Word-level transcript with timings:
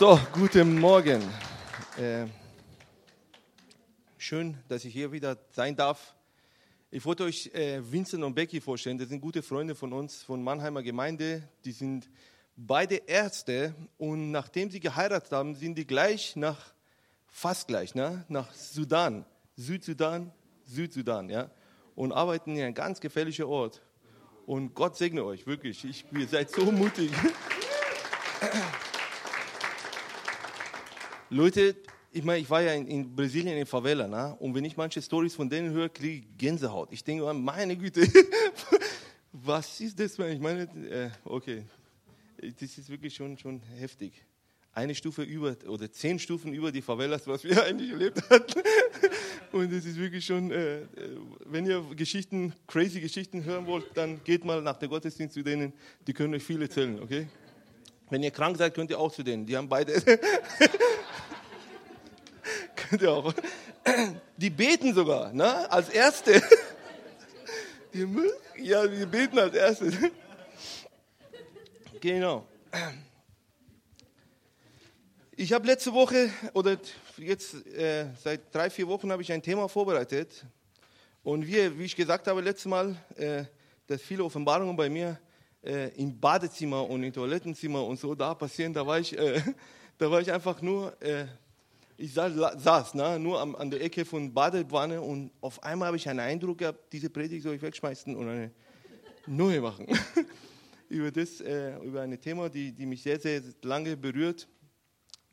So, 0.00 0.18
guten 0.32 0.78
Morgen. 0.80 1.20
Äh, 1.98 2.24
schön, 4.16 4.56
dass 4.66 4.86
ich 4.86 4.94
hier 4.94 5.12
wieder 5.12 5.36
sein 5.50 5.76
darf. 5.76 6.14
Ich 6.90 7.04
wollte 7.04 7.24
euch 7.24 7.48
äh, 7.52 7.82
Vincent 7.82 8.24
und 8.24 8.34
Becky 8.34 8.62
vorstellen. 8.62 8.96
Das 8.96 9.10
sind 9.10 9.20
gute 9.20 9.42
Freunde 9.42 9.74
von 9.74 9.92
uns, 9.92 10.22
von 10.22 10.42
Mannheimer 10.42 10.82
Gemeinde. 10.82 11.46
Die 11.66 11.72
sind 11.72 12.08
beide 12.56 12.94
Ärzte 12.94 13.74
und 13.98 14.30
nachdem 14.30 14.70
sie 14.70 14.80
geheiratet 14.80 15.32
haben, 15.32 15.54
sind 15.54 15.74
die 15.74 15.86
gleich 15.86 16.34
nach, 16.34 16.72
fast 17.26 17.68
gleich, 17.68 17.94
ne? 17.94 18.24
nach 18.28 18.54
Sudan, 18.54 19.26
Südsudan, 19.54 20.32
Südsudan, 20.64 21.28
ja, 21.28 21.50
und 21.94 22.12
arbeiten 22.12 22.56
in 22.56 22.62
einem 22.62 22.74
ganz 22.74 23.02
gefährlichen 23.02 23.44
Ort. 23.44 23.82
Und 24.46 24.72
Gott 24.74 24.96
segne 24.96 25.22
euch, 25.24 25.46
wirklich. 25.46 25.84
Ich, 25.84 26.06
ihr 26.10 26.26
seid 26.26 26.48
so 26.50 26.72
mutig. 26.72 27.10
Leute, 31.32 31.76
ich 32.10 32.24
meine, 32.24 32.40
ich 32.40 32.50
war 32.50 32.60
ja 32.60 32.72
in, 32.74 32.88
in 32.88 33.14
Brasilien 33.14 33.56
in 33.56 33.64
Favela, 33.64 34.08
ne? 34.08 34.36
und 34.40 34.52
wenn 34.52 34.64
ich 34.64 34.76
manche 34.76 35.00
Stories 35.00 35.32
von 35.32 35.48
denen 35.48 35.70
höre, 35.70 35.88
kriege 35.88 36.26
ich 36.26 36.38
Gänsehaut. 36.38 36.88
Ich 36.92 37.04
denke, 37.04 37.32
meine 37.32 37.76
Güte, 37.76 38.02
was 39.32 39.80
ist 39.80 40.00
das? 40.00 40.18
Ich 40.18 40.40
meine, 40.40 40.62
äh, 40.90 41.10
okay, 41.24 41.62
das 42.40 42.78
ist 42.78 42.88
wirklich 42.88 43.14
schon, 43.14 43.38
schon 43.38 43.60
heftig. 43.78 44.12
Eine 44.72 44.92
Stufe 44.92 45.22
über 45.22 45.56
oder 45.68 45.90
zehn 45.92 46.18
Stufen 46.18 46.52
über 46.52 46.72
die 46.72 46.82
Favelas, 46.82 47.28
was 47.28 47.44
wir 47.44 47.62
eigentlich 47.64 47.92
erlebt 47.92 48.28
hatten. 48.28 48.60
Und 49.52 49.72
es 49.72 49.84
ist 49.84 49.98
wirklich 49.98 50.24
schon, 50.24 50.50
äh, 50.50 50.78
äh, 50.78 50.86
wenn 51.44 51.64
ihr 51.64 51.80
Geschichten, 51.94 52.52
crazy 52.66 53.00
Geschichten 53.00 53.44
hören 53.44 53.66
wollt, 53.66 53.86
dann 53.94 54.22
geht 54.24 54.44
mal 54.44 54.60
nach 54.62 54.78
der 54.78 54.88
Gottesdienst 54.88 55.34
zu 55.34 55.42
denen, 55.44 55.72
die 56.08 56.12
können 56.12 56.34
euch 56.34 56.42
viel 56.42 56.60
erzählen, 56.60 57.00
okay? 57.00 57.28
Wenn 58.10 58.24
ihr 58.24 58.32
krank 58.32 58.56
seid, 58.56 58.74
könnt 58.74 58.90
ihr 58.90 58.98
auch 58.98 59.12
zu 59.12 59.22
denen. 59.22 59.46
Die 59.46 59.56
haben 59.56 59.68
beide. 59.68 59.92
Die 64.36 64.50
beten 64.50 64.94
sogar, 64.94 65.32
ne? 65.32 65.70
Als 65.70 65.88
Erste. 65.88 66.42
Die, 67.94 68.06
ja, 68.62 68.86
die 68.86 69.06
beten 69.06 69.38
als 69.38 69.54
Erste. 69.54 69.92
Genau. 72.00 72.46
Ich 75.36 75.52
habe 75.52 75.66
letzte 75.66 75.92
Woche 75.92 76.30
oder 76.54 76.78
jetzt 77.18 77.66
äh, 77.66 78.06
seit 78.22 78.54
drei, 78.54 78.70
vier 78.70 78.88
Wochen 78.88 79.12
habe 79.12 79.20
ich 79.20 79.30
ein 79.30 79.42
Thema 79.42 79.68
vorbereitet. 79.68 80.46
Und 81.22 81.46
wie, 81.46 81.78
wie 81.78 81.84
ich 81.84 81.94
gesagt 81.94 82.26
habe 82.26 82.40
letztes 82.40 82.64
Mal, 82.64 82.96
äh, 83.16 83.44
dass 83.86 84.00
viele 84.00 84.24
Offenbarungen 84.24 84.74
bei 84.74 84.88
mir 84.88 85.18
äh, 85.62 85.88
im 86.00 86.18
Badezimmer 86.18 86.88
und 86.88 87.02
im 87.02 87.12
Toilettenzimmer 87.12 87.84
und 87.84 88.00
so 88.00 88.14
da 88.14 88.34
passieren, 88.34 88.72
da 88.72 88.86
war 88.86 88.98
ich, 88.98 89.18
äh, 89.18 89.42
da 89.98 90.10
war 90.10 90.22
ich 90.22 90.32
einfach 90.32 90.62
nur, 90.62 90.96
äh, 91.02 91.26
ich 92.00 92.14
saß, 92.14 92.94
ne, 92.94 93.18
nur 93.18 93.38
am, 93.40 93.54
an 93.54 93.70
der 93.70 93.82
Ecke 93.82 94.06
von 94.06 94.32
Badewanne 94.32 95.02
und 95.02 95.30
auf 95.42 95.62
einmal 95.62 95.88
habe 95.88 95.98
ich 95.98 96.08
einen 96.08 96.20
Eindruck 96.20 96.58
gehabt, 96.58 96.90
diese 96.92 97.10
Predigt 97.10 97.42
soll 97.42 97.56
ich 97.56 97.62
wegschmeißen 97.62 98.16
und 98.16 98.26
eine 98.26 98.50
neue 99.26 99.60
machen. 99.60 99.86
über 100.88 101.10
das, 101.10 101.42
äh, 101.42 101.76
über 101.80 102.00
ein 102.00 102.18
Thema, 102.18 102.48
die, 102.48 102.72
die 102.72 102.86
mich 102.86 103.02
sehr, 103.02 103.20
sehr 103.20 103.42
lange 103.62 103.98
berührt. 103.98 104.48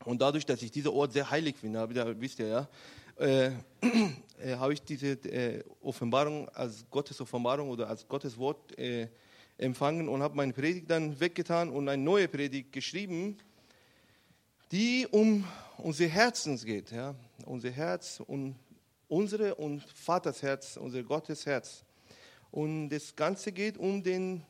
Und 0.04 0.22
dadurch, 0.22 0.46
dass 0.46 0.62
ich 0.62 0.70
dieser 0.70 0.92
Ort 0.92 1.14
sehr 1.14 1.30
heilig 1.32 1.56
finde, 1.56 1.80
habe, 1.80 2.20
wisst 2.20 2.40
ihr 2.40 2.48
ja, 2.48 2.70
äh, 3.16 3.52
äh, 4.38 4.56
habe 4.58 4.74
ich 4.74 4.81
diese 4.81 5.12
äh, 5.24 5.64
Offenbarung 5.81 6.50
als 6.50 6.86
Gottes 6.92 7.22
Offenbarung 7.22 7.70
oder 7.70 7.88
als 7.88 8.06
Gottes 8.06 8.38
Wort 8.38 8.78
äh, 8.78 9.08
empfangen 9.58 10.09
und 10.09 10.22
habe 10.22 10.36
meine 10.36 10.52
Predigt 10.52 10.90
dann 10.90 11.18
weggetan 11.18 11.70
und 11.70 11.88
eine 11.88 12.04
neue 12.04 12.28
Predigt 12.28 12.74
geschrieben, 12.74 13.38
die 14.72 15.08
um 15.12 15.46
unser 15.78 16.08
Herz 16.08 16.48
geht, 16.66 16.92
ja, 16.92 17.16
unser 17.46 17.72
Herz 17.72 18.22
und 18.26 18.56
unsere 19.08 19.56
und 19.56 19.82
Vaters 19.84 20.42
Herz, 20.42 20.78
unser 20.78 21.04
Gottes 21.04 21.46
Herz. 21.46 21.86
Und 22.52 22.90
das 22.90 23.16
Ganze 23.16 23.52
geht 23.52 23.78
um 23.78 24.03
den, 24.03 24.44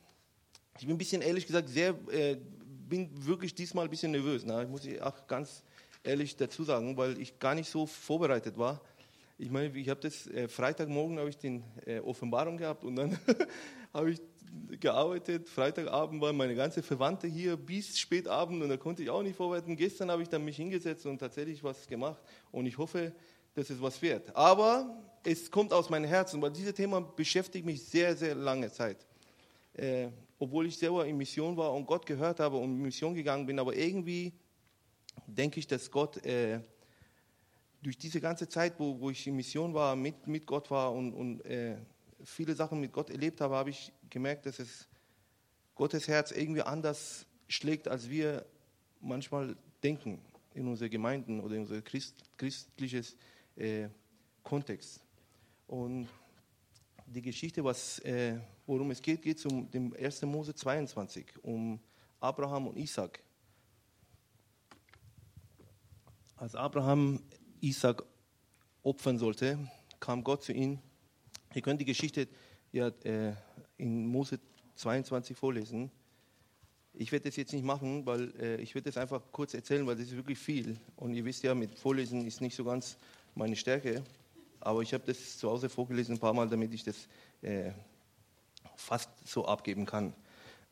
ich 0.79 0.85
bin 0.85 0.95
ein 0.95 0.97
bisschen 0.97 1.21
ehrlich 1.21 1.45
gesagt 1.45 1.69
sehr, 1.69 1.95
äh, 2.11 2.37
bin 2.87 3.09
wirklich 3.25 3.53
diesmal 3.53 3.85
ein 3.85 3.89
bisschen 3.89 4.11
nervös. 4.11 4.45
Ne? 4.45 4.63
Ich 4.63 4.69
muss 4.69 5.01
auch 5.01 5.27
ganz 5.27 5.63
ehrlich 6.03 6.35
dazu 6.35 6.63
sagen, 6.63 6.95
weil 6.95 7.19
ich 7.19 7.37
gar 7.37 7.53
nicht 7.53 7.69
so 7.69 7.85
vorbereitet 7.85 8.57
war. 8.57 8.81
Ich 9.37 9.51
meine, 9.51 9.77
ich 9.77 9.89
habe 9.89 9.99
das 9.99 10.25
äh, 10.27 10.47
Freitagmorgen 10.47 11.19
habe 11.19 11.29
ich 11.29 11.37
den 11.37 11.63
äh, 11.85 11.99
Offenbarung 11.99 12.57
gehabt 12.57 12.83
und 12.83 12.95
dann 12.95 13.19
habe 13.93 14.11
ich 14.11 14.21
gearbeitet. 14.79 15.49
Freitagabend 15.49 16.21
waren 16.21 16.37
meine 16.37 16.55
ganze 16.55 16.83
Verwandte 16.83 17.27
hier 17.27 17.57
bis 17.57 17.97
spät 17.97 18.27
Abend 18.27 18.61
und 18.61 18.69
da 18.69 18.77
konnte 18.77 19.03
ich 19.03 19.09
auch 19.09 19.23
nicht 19.23 19.35
vorbereiten. 19.35 19.75
Gestern 19.75 20.11
habe 20.11 20.21
ich 20.21 20.29
dann 20.29 20.43
mich 20.43 20.57
hingesetzt 20.57 21.05
und 21.05 21.19
tatsächlich 21.19 21.63
was 21.63 21.87
gemacht 21.87 22.21
und 22.51 22.65
ich 22.65 22.77
hoffe, 22.77 23.13
dass 23.53 23.69
es 23.69 23.81
was 23.81 24.01
wird. 24.01 24.35
Aber 24.35 25.03
es 25.23 25.49
kommt 25.49 25.73
aus 25.73 25.89
meinem 25.89 26.05
Herzen, 26.05 26.41
weil 26.41 26.51
dieses 26.51 26.73
Thema 26.73 27.01
beschäftigt 27.01 27.65
mich 27.65 27.83
sehr, 27.83 28.15
sehr 28.15 28.35
lange 28.35 28.71
Zeit. 28.71 29.05
Äh, 29.73 30.09
obwohl 30.39 30.67
ich 30.67 30.77
selber 30.77 31.05
in 31.05 31.17
Mission 31.17 31.57
war 31.57 31.73
und 31.73 31.85
Gott 31.85 32.05
gehört 32.05 32.39
habe 32.39 32.57
und 32.57 32.75
in 32.75 32.81
Mission 32.81 33.15
gegangen 33.15 33.45
bin, 33.45 33.59
aber 33.59 33.75
irgendwie 33.75 34.33
denke 35.25 35.59
ich, 35.59 35.67
dass 35.67 35.89
Gott 35.89 36.23
äh, 36.25 36.59
durch 37.81 37.97
diese 37.97 38.21
ganze 38.21 38.47
Zeit, 38.47 38.73
wo, 38.79 38.99
wo 38.99 39.09
ich 39.09 39.25
in 39.27 39.35
Mission 39.35 39.73
war, 39.73 39.95
mit, 39.95 40.27
mit 40.27 40.45
Gott 40.45 40.69
war 40.69 40.93
und, 40.93 41.13
und 41.13 41.45
äh, 41.45 41.77
viele 42.23 42.53
Sachen 42.53 42.79
mit 42.79 42.91
Gott 42.91 43.09
erlebt 43.09 43.41
habe, 43.41 43.55
habe 43.55 43.69
ich 43.69 43.91
gemerkt, 44.09 44.45
dass 44.45 44.59
es 44.59 44.87
Gottes 45.75 46.07
Herz 46.07 46.31
irgendwie 46.31 46.61
anders 46.61 47.25
schlägt, 47.47 47.87
als 47.87 48.09
wir 48.09 48.45
manchmal 48.99 49.55
denken 49.83 50.21
in 50.53 50.67
unseren 50.67 50.89
Gemeinden 50.89 51.39
oder 51.39 51.55
in 51.55 51.61
unser 51.61 51.81
Christ, 51.81 52.15
christliches 52.37 53.15
äh, 53.55 53.87
Kontext. 54.43 55.01
Und 55.67 56.07
die 57.05 57.21
Geschichte, 57.21 57.63
was, 57.63 57.99
äh, 57.99 58.39
worum 58.65 58.91
es 58.91 59.01
geht, 59.01 59.21
geht 59.21 59.45
um 59.45 59.69
den 59.69 59.95
1. 59.95 60.23
Mose 60.23 60.55
22, 60.55 61.25
um 61.43 61.79
Abraham 62.19 62.67
und 62.67 62.77
Isaac. 62.77 63.21
Als 66.35 66.55
Abraham 66.55 67.21
Isaac 67.61 68.03
opfern 68.83 69.17
sollte, 69.17 69.59
kam 69.99 70.23
Gott 70.23 70.43
zu 70.43 70.53
ihm 70.53 70.79
Ihr 71.57 71.61
könnt 71.61 71.81
die 71.81 71.85
Geschichte 71.85 72.27
ja, 72.71 72.89
äh, 73.03 73.33
in 73.77 74.07
Mose 74.07 74.39
22 74.75 75.35
vorlesen. 75.35 75.91
Ich 76.93 77.11
werde 77.11 77.29
das 77.29 77.35
jetzt 77.35 77.53
nicht 77.53 77.65
machen, 77.65 78.05
weil 78.05 78.33
äh, 78.39 78.55
ich 78.61 78.73
werde 78.73 78.89
das 78.89 78.97
einfach 78.97 79.21
kurz 79.31 79.53
erzählen, 79.53 79.85
weil 79.85 79.95
das 79.95 80.07
ist 80.07 80.15
wirklich 80.15 80.39
viel. 80.39 80.77
Und 80.95 81.13
ihr 81.13 81.23
wisst 81.25 81.43
ja, 81.43 81.53
mit 81.53 81.77
Vorlesen 81.77 82.25
ist 82.25 82.41
nicht 82.41 82.55
so 82.55 82.63
ganz 82.63 82.97
meine 83.35 83.55
Stärke. 83.55 84.03
Aber 84.59 84.81
ich 84.81 84.93
habe 84.93 85.03
das 85.05 85.37
zu 85.37 85.49
Hause 85.49 85.69
vorgelesen 85.69 86.15
ein 86.15 86.19
paar 86.19 86.33
Mal, 86.33 86.49
damit 86.49 86.73
ich 86.73 86.83
das 86.83 87.07
äh, 87.41 87.71
fast 88.75 89.09
so 89.25 89.45
abgeben 89.45 89.85
kann. 89.85 90.13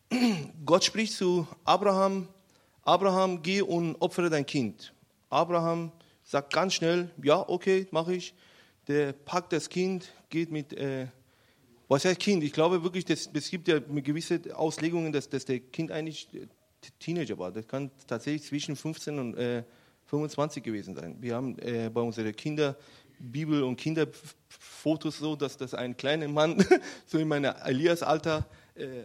Gott 0.65 0.83
spricht 0.83 1.13
zu 1.13 1.47
Abraham, 1.63 2.27
Abraham, 2.83 3.41
geh 3.41 3.61
und 3.61 3.95
opfere 3.95 4.29
dein 4.29 4.45
Kind. 4.45 4.93
Abraham 5.29 5.91
sagt 6.23 6.53
ganz 6.53 6.73
schnell, 6.73 7.09
ja, 7.21 7.47
okay, 7.47 7.87
mache 7.91 8.15
ich. 8.15 8.33
Der 8.87 9.13
packt 9.13 9.53
das 9.53 9.69
Kind, 9.69 10.11
geht 10.29 10.51
mit, 10.51 10.73
äh, 10.73 11.07
was 11.87 12.05
heißt 12.05 12.19
Kind? 12.19 12.43
Ich 12.43 12.53
glaube 12.53 12.83
wirklich, 12.83 13.05
es 13.09 13.49
gibt 13.49 13.67
ja 13.67 13.79
gewisse 13.79 14.41
Auslegungen, 14.55 15.11
dass, 15.11 15.29
dass 15.29 15.45
der 15.45 15.59
Kind 15.59 15.91
eigentlich 15.91 16.33
äh, 16.33 16.47
Teenager 16.99 17.37
war. 17.37 17.51
Das 17.51 17.67
kann 17.67 17.91
tatsächlich 18.07 18.43
zwischen 18.43 18.75
15 18.75 19.19
und 19.19 19.35
äh, 19.35 19.63
25 20.05 20.63
gewesen 20.63 20.95
sein. 20.95 21.17
Wir 21.19 21.35
haben 21.35 21.57
äh, 21.59 21.89
bei 21.89 22.01
unseren 22.01 22.35
Kinder 22.35 22.75
Bibel 23.19 23.63
und 23.63 23.77
Kinderfotos 23.77 25.17
so, 25.17 25.35
dass 25.35 25.57
das 25.57 25.73
ein 25.73 25.95
kleiner 25.95 26.27
Mann 26.27 26.63
so 27.05 27.17
in 27.17 27.27
meinem 27.27 27.53
Elias-Alter 27.63 28.45
äh, 28.75 29.03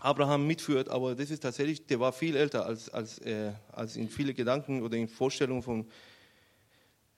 Abraham 0.00 0.46
mitführt, 0.46 0.88
aber 0.88 1.14
das 1.14 1.30
ist 1.30 1.40
tatsächlich, 1.40 1.86
der 1.86 2.00
war 2.00 2.12
viel 2.12 2.36
älter 2.36 2.66
als, 2.66 2.88
als, 2.88 3.18
äh, 3.18 3.52
als 3.72 3.96
in 3.96 4.08
viele 4.08 4.34
Gedanken 4.34 4.82
oder 4.82 4.96
in 4.96 5.08
Vorstellungen 5.08 5.62
von, 5.62 5.86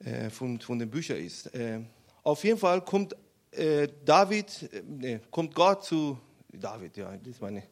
äh, 0.00 0.30
von, 0.30 0.60
von 0.60 0.78
den 0.78 0.90
Büchern 0.90 1.16
ist. 1.16 1.46
Äh, 1.54 1.80
auf 2.22 2.44
jeden 2.44 2.58
Fall 2.58 2.84
kommt 2.84 3.16
äh, 3.56 3.88
David, 4.04 4.62
äh, 4.72 4.82
nee, 4.86 5.20
kommt 5.30 5.54
Gott 5.54 5.84
zu, 5.84 6.18
David, 6.52 6.96
ja, 6.96 7.16
das 7.16 7.40
meine, 7.40 7.62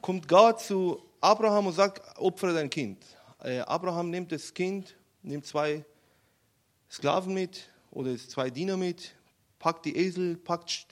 kommt 0.00 0.26
Gott 0.28 0.60
zu 0.60 1.00
Abraham 1.20 1.66
und 1.66 1.74
sagt, 1.74 2.02
opfere 2.18 2.54
dein 2.54 2.70
Kind. 2.70 3.04
Äh, 3.42 3.60
Abraham 3.60 4.10
nimmt 4.10 4.32
das 4.32 4.52
Kind, 4.52 4.96
nimmt 5.22 5.46
zwei 5.46 5.84
Sklaven 6.90 7.34
mit 7.34 7.70
oder 7.90 8.16
zwei 8.16 8.50
Diener 8.50 8.76
mit, 8.76 9.14
packt 9.58 9.84
die 9.84 9.96
Esel, 9.96 10.36
packt 10.36 10.88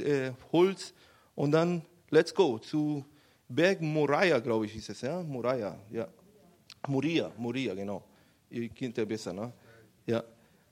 Holz 0.52 0.92
und 1.34 1.52
dann 1.52 1.82
let's 2.10 2.34
go 2.34 2.58
zu 2.58 3.04
Berg 3.48 3.80
Moriah, 3.80 4.40
glaube 4.40 4.66
ich, 4.66 4.76
ist 4.76 4.90
es, 4.90 5.00
ja, 5.02 5.22
Moriah, 5.22 5.78
ja, 5.90 6.08
Moria, 6.88 7.30
Moria, 7.36 7.74
genau. 7.74 8.02
Ihr 8.50 8.68
kennt 8.68 8.96
ja 8.96 9.04
besser, 9.04 9.32
ne? 9.32 9.52
Ja. 10.06 10.22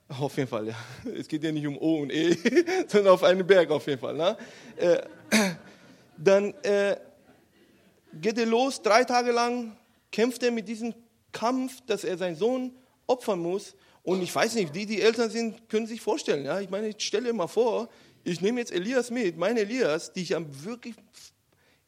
Auf 0.09 0.37
jeden 0.37 0.49
Fall, 0.49 0.69
ja. 0.69 0.77
Es 1.19 1.27
geht 1.27 1.43
ja 1.43 1.51
nicht 1.51 1.67
um 1.67 1.79
O 1.79 2.03
und 2.03 2.13
E, 2.13 2.37
sondern 2.89 3.15
auf 3.15 3.23
einen 3.23 3.47
Berg 3.47 3.71
auf 3.71 3.87
jeden 3.87 4.01
Fall. 4.01 4.15
Ne? 4.15 4.37
Äh, 4.77 5.03
dann 6.19 6.53
äh, 6.63 6.97
geht 8.21 8.39
er 8.39 8.47
los, 8.47 8.83
drei 8.83 9.05
Tage 9.05 9.33
lang 9.33 9.77
kämpft 10.13 10.43
er 10.43 10.53
mit 10.53 10.69
diesem 10.69 10.95
Kampf, 11.33 11.81
dass 11.87 12.05
er 12.05 12.17
seinen 12.17 12.37
Sohn 12.37 12.73
opfern 13.07 13.41
muss. 13.41 13.75
Und 14.03 14.23
ich 14.23 14.33
weiß 14.33 14.55
nicht, 14.55 14.75
die, 14.75 14.87
die 14.87 15.01
Eltern 15.01 15.31
sind, 15.31 15.69
können 15.69 15.87
sich 15.87 16.01
vorstellen. 16.01 16.45
Ja? 16.45 16.61
Ich 16.61 16.71
meine, 16.71 16.89
ich 16.89 17.01
stelle 17.01 17.33
mal 17.33 17.49
vor, 17.49 17.89
ich 18.23 18.41
nehme 18.41 18.61
jetzt 18.61 18.73
Elias 18.73 19.11
mit, 19.11 19.37
mein 19.37 19.57
Elias, 19.57 20.13
die 20.13 20.23
ich 20.23 20.37
am 20.37 20.47
wirklich, 20.65 20.95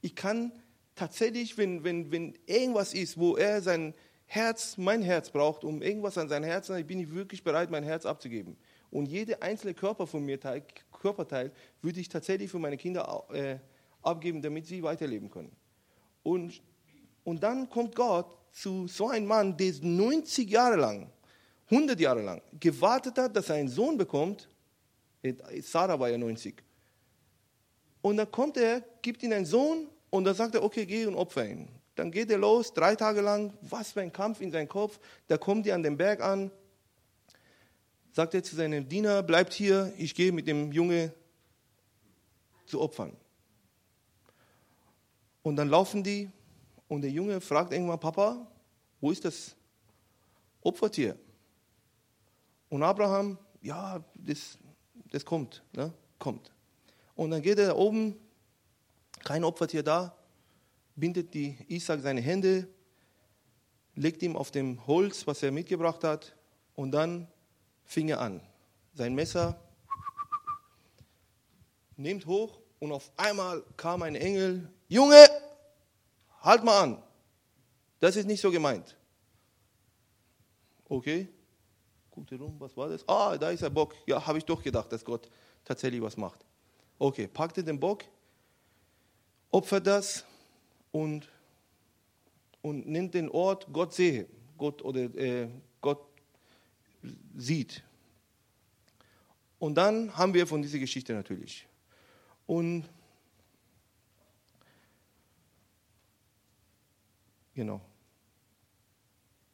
ich 0.01 0.15
kann 0.15 0.53
tatsächlich, 0.97 1.57
wenn, 1.57 1.85
wenn, 1.85 2.11
wenn 2.11 2.35
irgendwas 2.47 2.95
ist, 2.95 3.19
wo 3.19 3.37
er 3.37 3.63
sein 3.63 3.95
Herz, 4.27 4.77
mein 4.77 5.03
Herz 5.03 5.31
braucht, 5.31 5.65
um 5.65 5.83
irgendwas 5.83 6.19
an 6.19 6.29
sein 6.29 6.43
Herz, 6.43 6.67
dann 6.67 6.85
bin 6.87 7.01
ich 7.01 7.11
wirklich 7.11 7.43
bereit, 7.43 7.71
mein 7.71 7.85
Herz 7.85 8.05
abzugeben. 8.05 8.57
Und 8.91 9.07
jede 9.07 9.41
einzelne 9.43 9.75
Körper 9.75 10.07
von 10.07 10.25
mir, 10.25 10.39
Körperteil, 10.93 11.53
würde 11.83 12.01
ich 12.01 12.09
tatsächlich 12.09 12.51
für 12.51 12.59
meine 12.59 12.77
Kinder 12.77 13.25
äh, 13.33 13.59
abgeben, 14.03 14.43
damit 14.43 14.67
sie 14.67 14.83
weiterleben 14.83 15.31
können. 15.31 15.53
Und, 16.23 16.61
und 17.25 17.43
dann 17.43 17.69
kommt 17.69 17.95
Gott 17.95 18.27
zu 18.51 18.89
so 18.89 19.09
einem 19.09 19.27
Mann, 19.27 19.57
der 19.57 19.73
90 19.81 20.49
Jahre 20.51 20.77
lang, 20.77 21.11
100 21.71 21.99
Jahre 22.01 22.23
lang 22.23 22.43
gewartet 22.59 23.19
hat, 23.19 23.37
dass 23.37 23.49
er 23.49 23.57
einen 23.57 23.69
Sohn 23.69 23.97
bekommt. 23.97 24.49
Sarah 25.61 25.99
war 25.99 26.09
ja 26.09 26.19
90. 26.19 26.63
Und 28.03 28.17
dann 28.17 28.31
kommt 28.31 28.57
er, 28.57 28.83
gibt 29.03 29.23
ihm 29.23 29.33
einen 29.33 29.45
Sohn 29.45 29.89
und 30.11 30.25
dann 30.25 30.35
sagt 30.35 30.55
er, 30.55 30.63
okay, 30.63 30.87
geh 30.87 31.07
und 31.07 31.17
opfer 31.17 31.47
ihn. 31.47 31.69
Dann 31.97 32.11
geht 32.11 32.31
er 32.31 32.39
los, 32.39 32.75
drei 32.75 32.95
Tage 32.95 33.23
lang, 33.23 33.53
was 33.63 33.93
für 33.93 34.03
ein 34.03 34.13
Kampf 34.13 34.41
in 34.41 34.53
seinem 34.53 34.69
Kopf. 34.69 35.01
Da 35.29 35.39
kommt 35.39 35.67
er 35.67 35.75
an 35.75 35.83
den 35.83 35.97
Berg 35.97 36.21
an, 36.21 36.51
sagt 38.13 38.35
er 38.35 38.43
zu 38.43 38.55
seinem 38.55 38.89
Diener, 38.89 39.23
bleibt 39.23 39.55
hier, 39.55 39.93
ich 39.97 40.15
gehe 40.15 40.31
mit 40.31 40.47
dem 40.47 40.73
Junge 40.73 41.13
zu 42.67 42.81
opfern. 42.81 43.17
Und 45.43 45.57
dann 45.57 45.69
laufen 45.69 46.03
die 46.03 46.31
und 46.87 47.03
der 47.03 47.11
Junge 47.11 47.41
fragt 47.41 47.73
irgendwann, 47.73 47.99
Papa, 47.99 48.47
wo 49.01 49.11
ist 49.11 49.25
das 49.25 49.57
Opfertier? 50.61 51.17
Und 52.69 52.83
Abraham, 52.83 53.39
ja, 53.63 54.05
das, 54.15 54.59
das 55.11 55.25
kommt, 55.25 55.63
ne? 55.73 55.93
kommt. 56.19 56.53
Und 57.15 57.31
dann 57.31 57.41
geht 57.41 57.59
er 57.59 57.69
da 57.69 57.75
oben, 57.75 58.17
kein 59.25 59.45
Opfertier 59.45 59.83
da, 59.83 60.15
bindet 60.97 61.35
die 61.35 61.57
Isaac 61.69 62.01
seine 62.01 62.21
Hände, 62.21 62.67
legt 63.95 64.23
ihm 64.23 64.37
auf 64.37 64.51
dem 64.51 64.87
Holz, 64.87 65.27
was 65.27 65.43
er 65.43 65.53
mitgebracht 65.53 66.03
hat, 66.03 66.35
und 66.75 66.91
dann 66.93 67.29
fing 67.85 68.09
er 68.09 68.21
an. 68.21 68.41
Sein 68.95 69.15
Messer 69.15 69.61
nimmt 71.97 72.27
hoch 72.27 72.59
und 72.79 72.93
auf 72.93 73.11
einmal 73.17 73.63
kam 73.77 74.03
ein 74.03 74.17
Engel, 74.17 74.71
Junge, 74.89 75.27
halt 76.41 76.65
mal 76.65 76.83
an. 76.83 77.03
Das 78.01 78.17
ist 78.17 78.27
nicht 78.27 78.41
so 78.41 78.51
gemeint. 78.51 78.97
Okay, 80.89 81.29
guckte 82.11 82.37
rum, 82.37 82.57
was 82.59 82.77
war 82.77 82.89
das? 82.89 83.07
Ah, 83.09 83.37
da 83.37 83.51
ist 83.51 83.63
der 83.63 83.71
Bock. 83.71 83.95
Ja, 84.07 84.25
habe 84.25 84.39
ich 84.39 84.45
doch 84.45 84.63
gedacht, 84.63 84.93
dass 84.93 85.05
Gott 85.05 85.29
tatsächlich 85.65 86.01
was 86.01 86.17
macht. 86.17 86.45
Okay, 86.99 87.27
packte 87.27 87.65
den 87.65 87.81
Bock, 87.81 88.05
opfert 89.51 89.87
das, 89.87 90.25
und, 90.97 91.29
und 92.63 92.87
nennt 92.87 93.13
den 93.13 93.29
Ort 93.29 93.67
Gott 93.71 93.93
sehe, 93.93 94.27
Gott 94.57 94.81
oder 94.83 95.01
äh, 95.15 95.49
Gott 95.83 96.01
sieht. 97.37 97.83
Und 99.59 99.75
dann 99.75 100.17
haben 100.17 100.33
wir 100.33 100.47
von 100.47 100.63
dieser 100.63 100.79
Geschichte 100.79 101.13
natürlich. 101.13 101.67
Und 102.47 102.85
genau. 107.55 107.81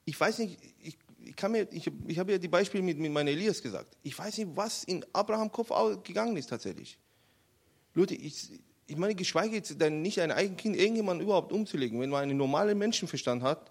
Ich 0.04 0.18
weiß 0.18 0.38
nicht, 0.38 0.58
ich, 0.80 0.96
ich, 1.24 1.36
kann 1.36 1.50
mir, 1.52 1.66
ich, 1.72 1.90
ich 2.06 2.18
habe 2.20 2.32
ja 2.32 2.38
die 2.38 2.48
Beispiele 2.48 2.84
mit, 2.84 2.98
mit 2.98 3.10
meinem 3.10 3.28
Elias 3.28 3.60
gesagt. 3.60 3.96
Ich 4.04 4.16
weiß 4.16 4.38
nicht, 4.38 4.50
was 4.54 4.84
in 4.84 5.04
Abraham 5.12 5.50
Kopf 5.50 5.70
gegangen 6.04 6.36
ist 6.36 6.50
tatsächlich. 6.50 6.98
Leute, 7.94 8.14
ich, 8.14 8.48
ich 8.86 8.96
meine, 8.96 9.14
geschweige 9.14 9.60
dann 9.76 10.02
nicht 10.02 10.20
ein 10.20 10.30
eigenes 10.30 10.58
Kind 10.58 10.76
irgendjemanden 10.76 11.24
überhaupt 11.24 11.52
umzulegen. 11.52 12.00
Wenn 12.00 12.10
man 12.10 12.22
einen 12.22 12.36
normalen 12.36 12.76
Menschenverstand 12.78 13.42
hat, 13.42 13.70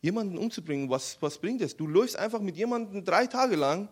jemanden 0.00 0.38
umzubringen, 0.38 0.90
was, 0.90 1.16
was 1.20 1.38
bringt 1.38 1.60
es? 1.62 1.76
Du 1.76 1.86
läufst 1.86 2.16
einfach 2.16 2.40
mit 2.40 2.56
jemandem 2.56 3.04
drei 3.04 3.26
Tage 3.26 3.56
lang 3.56 3.88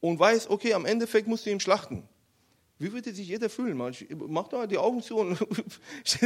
und 0.00 0.18
weißt, 0.18 0.50
okay, 0.50 0.74
am 0.74 0.86
Endeffekt 0.86 1.28
musst 1.28 1.46
du 1.46 1.50
ihn 1.50 1.60
schlachten. 1.60 2.08
Wie 2.78 2.92
würde 2.92 3.14
sich 3.14 3.28
jeder 3.28 3.48
fühlen? 3.48 3.76
Man, 3.76 3.94
mach 4.28 4.48
doch 4.48 4.58
mal 4.58 4.66
die 4.66 4.78
Augen 4.78 5.02
zu 5.02 5.16
und 5.16 5.38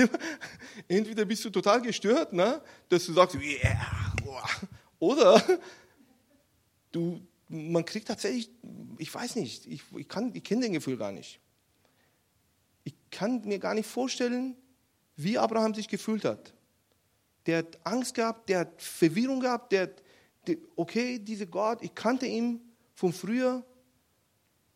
entweder 0.88 1.24
bist 1.24 1.44
du 1.44 1.50
total 1.50 1.82
gestört, 1.82 2.32
ne, 2.32 2.62
dass 2.88 3.04
du 3.04 3.12
sagst, 3.12 3.36
yeah, 3.36 4.14
oder 4.98 5.42
du, 6.92 7.20
man 7.48 7.84
kriegt 7.84 8.08
tatsächlich, 8.08 8.50
ich 8.96 9.14
weiß 9.14 9.36
nicht, 9.36 9.66
ich, 9.66 9.82
ich, 9.94 10.08
ich 10.34 10.44
kenne 10.44 10.62
den 10.62 10.72
Gefühl 10.72 10.96
gar 10.96 11.12
nicht 11.12 11.40
kann 13.16 13.40
mir 13.46 13.58
gar 13.58 13.72
nicht 13.72 13.88
vorstellen, 13.88 14.56
wie 15.16 15.38
Abraham 15.38 15.74
sich 15.74 15.88
gefühlt 15.88 16.26
hat. 16.26 16.52
Der 17.46 17.58
hat 17.58 17.78
Angst 17.84 18.14
gehabt, 18.14 18.48
der 18.50 18.60
hat 18.60 18.82
Verwirrung 18.82 19.40
gehabt, 19.40 19.72
der, 19.72 19.90
der 20.46 20.56
okay, 20.76 21.18
dieser 21.18 21.46
Gott, 21.46 21.78
ich 21.82 21.94
kannte 21.94 22.26
ihn 22.26 22.60
von 22.94 23.14
früher. 23.14 23.64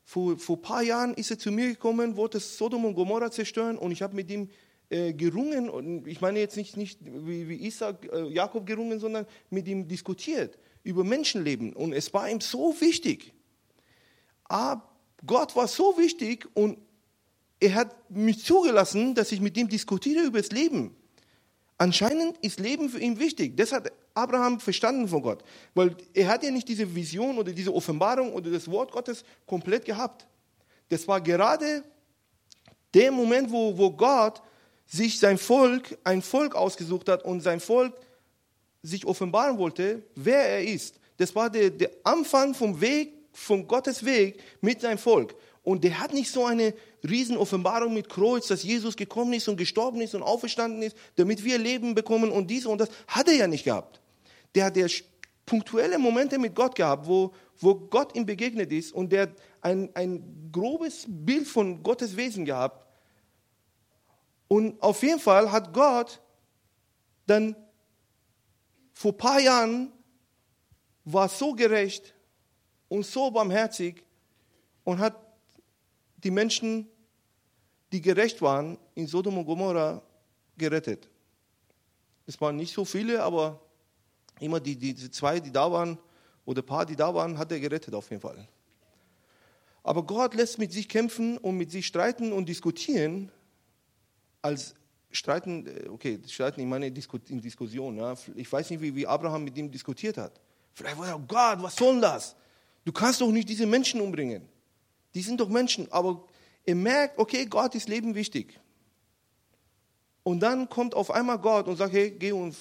Vor, 0.04 0.38
vor 0.38 0.56
ein 0.56 0.62
paar 0.62 0.82
Jahren 0.82 1.14
ist 1.14 1.30
er 1.30 1.38
zu 1.38 1.52
mir 1.52 1.68
gekommen, 1.68 2.16
wollte 2.16 2.40
Sodom 2.40 2.86
und 2.86 2.94
Gomorra 2.94 3.30
zerstören 3.30 3.76
und 3.76 3.92
ich 3.92 4.00
habe 4.00 4.16
mit 4.16 4.30
ihm 4.30 4.48
äh, 4.88 5.12
gerungen. 5.12 5.68
Und 5.68 6.08
ich 6.08 6.22
meine 6.22 6.38
jetzt 6.38 6.56
nicht, 6.56 6.78
nicht 6.78 6.98
wie, 7.04 7.46
wie 7.46 7.66
Isaac, 7.66 8.08
äh, 8.10 8.26
Jakob 8.28 8.64
gerungen, 8.64 8.98
sondern 9.00 9.26
mit 9.50 9.68
ihm 9.68 9.86
diskutiert 9.86 10.58
über 10.82 11.04
Menschenleben. 11.04 11.74
Und 11.74 11.92
es 11.92 12.12
war 12.14 12.28
ihm 12.28 12.40
so 12.40 12.74
wichtig. 12.80 13.34
Aber 14.44 14.88
Gott 15.26 15.54
war 15.54 15.68
so 15.68 15.98
wichtig 15.98 16.48
und 16.54 16.78
er 17.60 17.74
hat 17.74 18.10
mich 18.10 18.44
zugelassen, 18.44 19.14
dass 19.14 19.32
ich 19.32 19.40
mit 19.40 19.56
ihm 19.56 19.68
diskutiere 19.68 20.24
über 20.24 20.40
das 20.40 20.50
Leben. 20.50 20.96
Anscheinend 21.76 22.36
ist 22.38 22.58
Leben 22.58 22.88
für 22.88 22.98
ihn 22.98 23.18
wichtig. 23.18 23.56
Das 23.56 23.72
hat 23.72 23.92
Abraham 24.14 24.60
verstanden 24.60 25.08
von 25.08 25.22
Gott. 25.22 25.44
Weil 25.74 25.96
er 26.12 26.28
hat 26.28 26.42
ja 26.42 26.50
nicht 26.50 26.68
diese 26.68 26.94
Vision 26.94 27.38
oder 27.38 27.52
diese 27.52 27.74
Offenbarung 27.74 28.32
oder 28.32 28.50
das 28.50 28.70
Wort 28.70 28.92
Gottes 28.92 29.24
komplett 29.46 29.84
gehabt. 29.84 30.26
Das 30.88 31.06
war 31.06 31.20
gerade 31.20 31.84
der 32.92 33.12
Moment, 33.12 33.50
wo, 33.50 33.76
wo 33.78 33.90
Gott 33.92 34.42
sich 34.86 35.18
sein 35.18 35.38
Volk, 35.38 35.96
ein 36.04 36.20
Volk 36.20 36.54
ausgesucht 36.54 37.08
hat 37.08 37.24
und 37.24 37.40
sein 37.40 37.60
Volk 37.60 37.94
sich 38.82 39.06
offenbaren 39.06 39.58
wollte, 39.58 40.02
wer 40.16 40.42
er 40.42 40.64
ist. 40.64 40.98
Das 41.18 41.34
war 41.34 41.48
der, 41.48 41.70
der 41.70 41.90
Anfang 42.02 42.54
vom 42.54 42.80
Weg, 42.80 43.12
von 43.32 43.66
Gottes 43.68 44.04
Weg 44.04 44.42
mit 44.60 44.80
seinem 44.80 44.98
Volk. 44.98 45.34
Und 45.62 45.84
der 45.84 46.00
hat 46.00 46.12
nicht 46.12 46.30
so 46.30 46.44
eine 46.44 46.74
Riesenoffenbarung 47.08 47.94
mit 47.94 48.08
Kreuz, 48.08 48.48
dass 48.48 48.62
Jesus 48.62 48.96
gekommen 48.96 49.32
ist 49.32 49.48
und 49.48 49.56
gestorben 49.56 50.00
ist 50.00 50.14
und 50.14 50.22
auferstanden 50.22 50.82
ist, 50.82 50.96
damit 51.16 51.44
wir 51.44 51.58
Leben 51.58 51.94
bekommen 51.94 52.30
und 52.30 52.48
dies 52.48 52.66
und 52.66 52.78
das. 52.78 52.90
Hat 53.06 53.28
er 53.28 53.34
ja 53.34 53.46
nicht 53.46 53.64
gehabt. 53.64 54.00
Der 54.54 54.66
hat 54.66 54.76
der 54.76 54.90
punktuelle 55.46 55.98
Momente 55.98 56.38
mit 56.38 56.54
Gott 56.54 56.74
gehabt, 56.74 57.06
wo, 57.06 57.32
wo 57.58 57.74
Gott 57.74 58.14
ihm 58.14 58.26
begegnet 58.26 58.72
ist 58.72 58.92
und 58.92 59.10
der 59.12 59.34
ein, 59.60 59.90
ein 59.94 60.50
grobes 60.52 61.06
Bild 61.08 61.46
von 61.46 61.82
Gottes 61.82 62.16
Wesen 62.16 62.44
gehabt. 62.44 62.86
Und 64.48 64.80
auf 64.82 65.02
jeden 65.02 65.20
Fall 65.20 65.50
hat 65.50 65.72
Gott 65.72 66.20
dann 67.26 67.54
vor 68.92 69.12
ein 69.12 69.18
paar 69.18 69.40
Jahren 69.40 69.92
war 71.04 71.28
so 71.28 71.52
gerecht 71.52 72.14
und 72.88 73.06
so 73.06 73.30
barmherzig 73.30 74.04
und 74.84 74.98
hat 74.98 75.16
die 76.22 76.30
Menschen, 76.30 76.88
die 77.92 78.00
gerecht 78.00 78.40
waren, 78.42 78.78
in 78.94 79.06
Sodom 79.06 79.38
und 79.38 79.44
Gomorra 79.44 80.02
gerettet. 80.56 81.08
Es 82.26 82.40
waren 82.40 82.56
nicht 82.56 82.72
so 82.72 82.84
viele, 82.84 83.22
aber 83.22 83.60
immer 84.38 84.60
die, 84.60 84.76
die 84.76 84.94
zwei, 85.10 85.40
die 85.40 85.50
da 85.50 85.70
waren, 85.70 85.98
oder 86.44 86.62
ein 86.62 86.66
paar, 86.66 86.86
die 86.86 86.96
da 86.96 87.14
waren, 87.14 87.36
hat 87.38 87.52
er 87.52 87.60
gerettet 87.60 87.94
auf 87.94 88.08
jeden 88.10 88.22
Fall. 88.22 88.46
Aber 89.82 90.02
Gott 90.02 90.34
lässt 90.34 90.58
mit 90.58 90.72
sich 90.72 90.88
kämpfen 90.88 91.38
und 91.38 91.56
mit 91.56 91.70
sich 91.70 91.86
streiten 91.86 92.32
und 92.32 92.48
diskutieren, 92.48 93.30
als 94.42 94.74
streiten, 95.10 95.66
äh, 95.66 95.88
okay, 95.88 96.18
streiten, 96.26 96.60
ich 96.60 96.66
meine 96.66 96.86
in 96.86 97.40
Diskussion. 97.40 97.96
Ja. 97.96 98.14
Ich 98.34 98.50
weiß 98.50 98.70
nicht, 98.70 98.80
wie, 98.80 98.94
wie 98.94 99.06
Abraham 99.06 99.44
mit 99.44 99.56
ihm 99.56 99.70
diskutiert 99.70 100.18
hat. 100.18 100.40
Vielleicht 100.72 100.98
war 100.98 101.08
er, 101.08 101.16
oh 101.16 101.24
Gott, 101.26 101.62
was 101.62 101.76
soll 101.76 102.00
das? 102.00 102.36
Du 102.84 102.92
kannst 102.92 103.20
doch 103.20 103.30
nicht 103.30 103.48
diese 103.48 103.66
Menschen 103.66 104.00
umbringen. 104.00 104.48
Die 105.14 105.22
sind 105.22 105.40
doch 105.40 105.48
Menschen, 105.48 105.90
aber 105.92 106.24
er 106.64 106.74
merkt, 106.74 107.18
okay, 107.18 107.46
Gott 107.46 107.74
ist 107.74 107.88
Leben 107.88 108.14
wichtig. 108.14 108.58
Und 110.22 110.40
dann 110.40 110.68
kommt 110.68 110.94
auf 110.94 111.10
einmal 111.10 111.38
Gott 111.38 111.66
und 111.66 111.76
sagt, 111.76 111.92
hey, 111.92 112.10
geh 112.10 112.32
und 112.32 112.54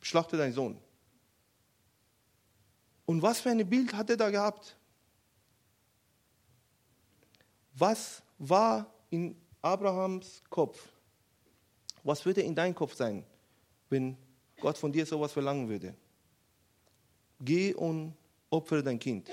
schlachte 0.00 0.36
deinen 0.36 0.52
Sohn. 0.52 0.78
Und 3.06 3.22
was 3.22 3.40
für 3.40 3.50
ein 3.50 3.68
Bild 3.68 3.92
hat 3.92 4.10
er 4.10 4.16
da 4.16 4.30
gehabt? 4.30 4.76
Was 7.74 8.22
war 8.38 8.86
in 9.10 9.36
Abrahams 9.60 10.42
Kopf? 10.48 10.88
Was 12.02 12.24
würde 12.24 12.40
in 12.42 12.54
deinem 12.54 12.74
Kopf 12.74 12.94
sein, 12.94 13.24
wenn 13.90 14.16
Gott 14.60 14.78
von 14.78 14.92
dir 14.92 15.04
sowas 15.04 15.32
verlangen 15.32 15.68
würde. 15.68 15.94
Geh 17.40 17.74
und 17.74 18.14
opfere 18.50 18.82
dein 18.82 18.98
Kind. 18.98 19.28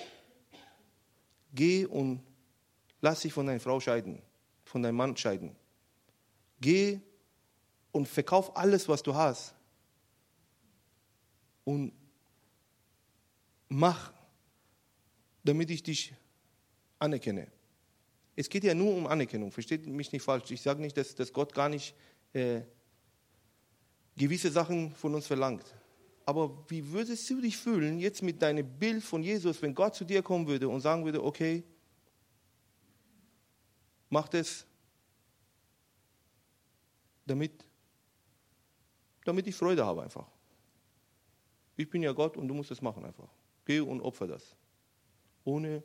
Geh 1.54 1.86
und 1.86 2.22
lass 3.02 3.22
dich 3.22 3.34
von 3.34 3.46
deiner 3.46 3.60
Frau 3.60 3.80
scheiden, 3.80 4.22
von 4.64 4.82
deinem 4.82 4.96
Mann 4.96 5.18
scheiden. 5.18 5.56
Geh 6.60 7.00
und 7.92 8.08
verkauf 8.08 8.56
alles, 8.56 8.88
was 8.88 9.04
du 9.04 9.14
hast. 9.14 9.54
Und 11.64 11.94
mach, 13.70 14.14
damit 15.44 15.70
ich 15.72 15.84
dich 15.84 16.14
anerkenne. 17.00 17.48
Es 18.36 18.50
geht 18.50 18.64
ja 18.64 18.74
nur 18.74 18.96
um 18.96 19.08
Anerkennung, 19.08 19.52
versteht 19.52 19.86
mich 19.88 20.12
nicht 20.12 20.24
falsch. 20.24 20.52
Ich 20.52 20.62
sage 20.62 20.82
nicht, 20.82 20.96
dass, 20.96 21.16
dass 21.16 21.34
Gott 21.34 21.54
gar 21.54 21.70
nicht 21.70 21.94
äh, 22.34 22.62
gewisse 24.16 24.52
Sachen 24.52 24.96
von 24.96 25.14
uns 25.14 25.28
verlangt. 25.28 25.66
Aber 26.26 26.64
wie 26.70 26.92
würdest 26.92 27.30
du 27.30 27.42
dich 27.42 27.58
fühlen 27.58 28.00
jetzt 28.00 28.22
mit 28.22 28.42
deinem 28.42 28.68
Bild 28.80 29.04
von 29.04 29.24
Jesus, 29.24 29.62
wenn 29.62 29.74
Gott 29.74 29.96
zu 29.96 30.06
dir 30.06 30.22
kommen 30.22 30.48
würde 30.48 30.70
und 30.70 30.82
sagen 30.82 31.04
würde, 31.04 31.24
okay, 31.24 31.64
mach 34.10 34.28
das, 34.28 34.66
damit, 37.26 37.66
damit 39.24 39.48
ich 39.48 39.56
Freude 39.56 39.86
habe 39.86 40.04
einfach. 40.04 40.28
Ich 41.76 41.90
bin 41.90 42.04
ja 42.04 42.12
Gott 42.12 42.38
und 42.38 42.48
du 42.48 42.54
musst 42.54 42.72
es 42.72 42.82
machen 42.82 43.04
einfach. 43.06 43.30
Geh 43.66 43.80
und 43.80 44.02
opfer 44.02 44.28
das. 44.28 44.56
Ohne 45.44 45.84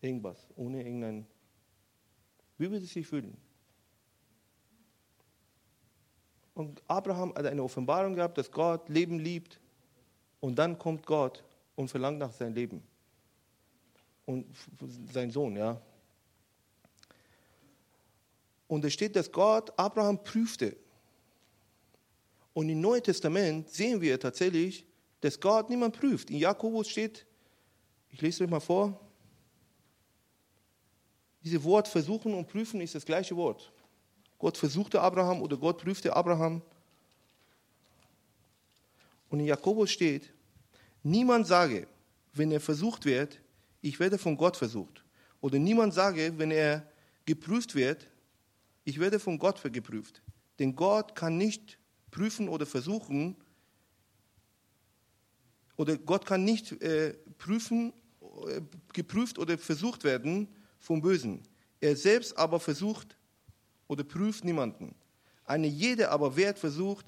irgendwas, 0.00 0.48
ohne 0.56 0.82
irgendein. 0.82 1.26
Wie 2.58 2.70
würde 2.70 2.84
es 2.84 2.92
sich 2.92 3.06
fühlen? 3.06 3.36
Und 6.54 6.82
Abraham 6.86 7.34
hat 7.34 7.46
eine 7.46 7.62
Offenbarung 7.62 8.14
gehabt, 8.14 8.36
dass 8.38 8.50
Gott 8.50 8.88
Leben 8.88 9.18
liebt. 9.18 9.58
Und 10.40 10.56
dann 10.58 10.78
kommt 10.78 11.06
Gott 11.06 11.42
und 11.76 11.88
verlangt 11.88 12.18
nach 12.18 12.32
seinem 12.32 12.54
Leben. 12.54 12.82
Und 14.26 14.46
sein 15.12 15.30
Sohn, 15.30 15.56
ja. 15.56 15.80
Und 18.68 18.84
es 18.84 18.92
steht, 18.92 19.16
dass 19.16 19.30
Gott 19.30 19.72
Abraham 19.78 20.22
prüfte. 20.22 20.76
Und 22.54 22.68
im 22.68 22.80
Neuen 22.80 23.02
Testament 23.02 23.68
sehen 23.70 24.00
wir 24.00 24.18
tatsächlich, 24.18 24.84
dass 25.20 25.40
Gott 25.40 25.70
niemand 25.70 25.98
prüft. 25.98 26.30
In 26.30 26.38
Jakobus 26.38 26.88
steht, 26.88 27.24
ich 28.10 28.20
lese 28.20 28.44
euch 28.44 28.50
mal 28.50 28.60
vor, 28.60 29.00
dieses 31.42 31.62
Wort 31.64 31.88
versuchen 31.88 32.34
und 32.34 32.46
prüfen 32.46 32.80
ist 32.80 32.94
das 32.94 33.04
gleiche 33.04 33.36
Wort. 33.36 33.71
Gott 34.42 34.58
versuchte 34.58 35.00
Abraham 35.00 35.40
oder 35.40 35.56
Gott 35.56 35.78
prüfte 35.78 36.16
Abraham. 36.16 36.62
Und 39.30 39.38
in 39.38 39.46
Jakobus 39.46 39.92
steht, 39.92 40.32
niemand 41.04 41.46
sage, 41.46 41.86
wenn 42.32 42.50
er 42.50 42.58
versucht 42.58 43.04
wird, 43.04 43.40
ich 43.82 44.00
werde 44.00 44.18
von 44.18 44.36
Gott 44.36 44.56
versucht. 44.56 45.04
Oder 45.40 45.60
niemand 45.60 45.94
sage, 45.94 46.32
wenn 46.38 46.50
er 46.50 46.84
geprüft 47.24 47.76
wird, 47.76 48.08
ich 48.82 48.98
werde 48.98 49.20
von 49.20 49.38
Gott 49.38 49.62
geprüft. 49.72 50.22
Denn 50.58 50.74
Gott 50.74 51.14
kann 51.14 51.38
nicht 51.38 51.78
prüfen 52.10 52.48
oder 52.48 52.66
versuchen, 52.66 53.36
oder 55.76 55.96
Gott 55.96 56.26
kann 56.26 56.42
nicht 56.42 56.72
äh, 56.82 57.14
prüfen, 57.38 57.92
äh, 58.48 58.60
geprüft 58.92 59.38
oder 59.38 59.56
versucht 59.56 60.02
werden 60.02 60.48
vom 60.80 61.00
Bösen. 61.00 61.44
Er 61.80 61.94
selbst 61.94 62.36
aber 62.36 62.58
versucht 62.58 63.16
oder 63.92 64.04
prüft 64.04 64.42
niemanden. 64.42 64.94
Eine 65.44 65.66
jede 65.66 66.08
aber 66.10 66.34
wird 66.34 66.58
versucht, 66.58 67.04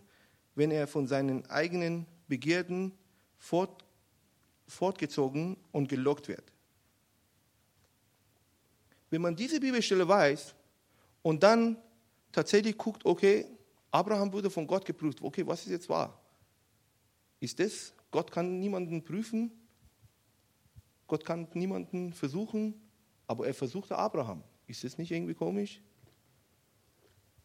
wenn 0.55 0.71
er 0.71 0.87
von 0.87 1.07
seinen 1.07 1.47
eigenen 1.47 2.07
Begierden 2.29 2.93
fort, 3.39 3.87
fortgezogen 4.69 5.57
und 5.73 5.89
gelockt 5.89 6.29
wird. 6.29 6.45
Wenn 9.09 9.23
man 9.23 9.35
diese 9.35 9.61
Bibelstelle 9.61 10.07
weiß 10.07 10.55
und 11.23 11.43
dann 11.43 11.79
tatsächlich 12.31 12.77
guckt, 12.77 13.07
okay, 13.07 13.47
Abraham 13.91 14.31
wurde 14.31 14.51
von 14.51 14.67
Gott 14.67 14.85
geprüft, 14.85 15.23
okay, 15.23 15.47
was 15.47 15.63
ist 15.63 15.71
jetzt 15.71 15.89
wahr? 15.89 16.21
Ist 17.41 17.59
das, 17.61 17.95
Gott 18.11 18.31
kann 18.31 18.61
niemanden 18.61 19.03
prüfen, 19.03 19.51
Gott 21.07 21.25
kann 21.25 21.49
niemanden 21.55 22.13
versuchen, 22.13 22.75
aber 23.27 23.47
er 23.47 23.55
versuchte 23.55 23.97
Abraham. 23.97 24.43
Ist 24.67 24.85
das 24.85 24.99
nicht 24.99 25.13
irgendwie 25.13 25.35
komisch? 25.35 25.81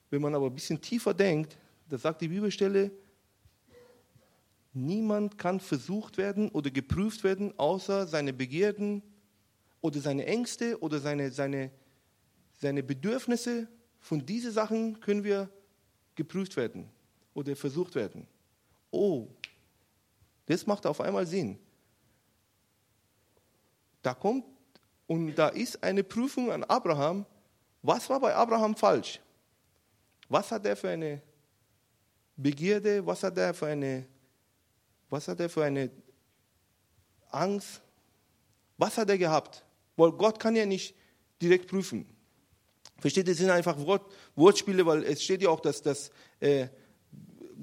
Wenn 0.09 0.21
man 0.21 0.33
aber 0.35 0.47
ein 0.47 0.53
bisschen 0.53 0.81
tiefer 0.81 1.13
denkt, 1.13 1.57
da 1.87 1.97
sagt 1.97 2.21
die 2.21 2.27
Bibelstelle, 2.27 2.91
niemand 4.73 5.37
kann 5.37 5.59
versucht 5.59 6.17
werden 6.17 6.49
oder 6.49 6.69
geprüft 6.69 7.23
werden, 7.23 7.57
außer 7.57 8.07
seine 8.07 8.33
Begierden 8.33 9.01
oder 9.81 9.99
seine 9.99 10.25
Ängste 10.25 10.79
oder 10.81 10.99
seine, 10.99 11.31
seine, 11.31 11.71
seine 12.55 12.83
Bedürfnisse. 12.83 13.67
Von 13.99 14.25
diesen 14.25 14.51
Sachen 14.51 14.99
können 14.99 15.23
wir 15.23 15.49
geprüft 16.15 16.55
werden 16.57 16.89
oder 17.33 17.55
versucht 17.55 17.95
werden. 17.95 18.27
Oh, 18.91 19.27
das 20.45 20.65
macht 20.65 20.85
auf 20.85 21.01
einmal 21.01 21.27
Sinn. 21.27 21.59
Da 24.01 24.13
kommt 24.13 24.45
und 25.07 25.35
da 25.35 25.49
ist 25.49 25.83
eine 25.83 26.03
Prüfung 26.03 26.51
an 26.51 26.63
Abraham. 26.63 27.25
Was 27.81 28.09
war 28.09 28.19
bei 28.19 28.33
Abraham 28.33 28.75
falsch? 28.75 29.19
Was 30.29 30.51
hat 30.51 30.65
er 30.65 30.75
für 30.75 30.89
eine 30.89 31.21
Begierde? 32.37 33.05
Was 33.05 33.23
hat 33.23 33.37
er 33.37 33.53
für 33.53 33.67
eine, 33.67 34.05
was 35.09 35.27
hat 35.27 35.39
er 35.39 35.49
für 35.49 35.63
eine 35.63 35.89
Angst? 37.31 37.81
Was 38.77 38.97
hat 38.97 39.09
er 39.09 39.17
gehabt? 39.17 39.65
Weil 39.97 40.11
Gott 40.13 40.39
kann 40.39 40.55
ja 40.55 40.65
nicht 40.65 40.95
direkt 41.41 41.67
prüfen. 41.67 42.05
Versteht 42.99 43.27
ihr, 43.27 43.31
das 43.33 43.39
sind 43.39 43.49
einfach 43.49 43.77
Wort, 43.85 44.11
Wortspiele, 44.35 44.85
weil 44.85 45.03
es 45.03 45.23
steht 45.23 45.41
ja 45.41 45.49
auch, 45.49 45.59
dass, 45.59 45.81
dass 45.81 46.11
äh, 46.39 46.67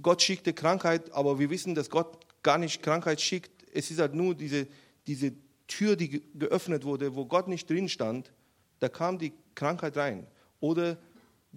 Gott 0.02 0.22
schickte 0.22 0.52
Krankheit, 0.52 1.12
aber 1.12 1.38
wir 1.38 1.50
wissen, 1.50 1.74
dass 1.74 1.88
Gott 1.88 2.18
gar 2.42 2.58
nicht 2.58 2.82
Krankheit 2.82 3.20
schickt. 3.20 3.64
Es 3.72 3.90
ist 3.90 4.00
halt 4.00 4.14
nur 4.14 4.34
diese, 4.34 4.66
diese 5.06 5.32
Tür, 5.66 5.96
die 5.96 6.22
geöffnet 6.34 6.84
wurde, 6.84 7.14
wo 7.14 7.26
Gott 7.26 7.48
nicht 7.48 7.68
drin 7.68 7.88
stand, 7.88 8.32
da 8.78 8.88
kam 8.88 9.18
die 9.18 9.32
Krankheit 9.54 9.96
rein. 9.96 10.26
Oder 10.60 10.98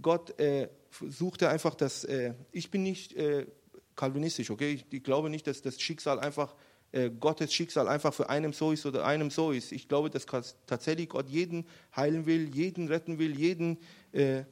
Gott 0.01 0.38
äh, 0.39 0.70
suchte 0.91 1.50
einfach 1.50 1.75
das, 1.75 2.03
äh, 2.03 2.34
ich 2.51 2.72
bin 2.72 2.84
nicht 2.84 3.13
äh, 3.13 3.46
kalvinistisch, 3.96 4.50
okay? 4.50 4.74
Ich, 4.74 4.86
ich, 4.91 5.03
glaube 5.03 5.29
nicht, 5.29 5.48
dass 5.48 5.62
das 5.62 5.79
Schicksal 5.79 6.19
einfach, 6.19 6.55
äh, 6.91 7.10
Gottes 7.10 7.53
Schicksal 7.53 7.88
einfach 7.88 8.13
für 8.13 8.29
einem 8.29 8.53
so 8.53 8.72
ist 8.72 8.86
oder 8.86 9.05
einem 9.05 9.29
so 9.29 9.51
ist. 9.51 9.72
Ich 9.72 9.88
glaube, 9.88 10.10
dass 10.10 10.25
tatsächlich 10.65 11.10
Gott 11.10 11.29
jeden 11.29 11.67
heilen 11.96 12.25
will, 12.25 12.55
jeden 12.55 12.88
retten 12.88 13.19
will, 13.19 13.38
jeden 13.38 13.77
äh, 14.12 14.43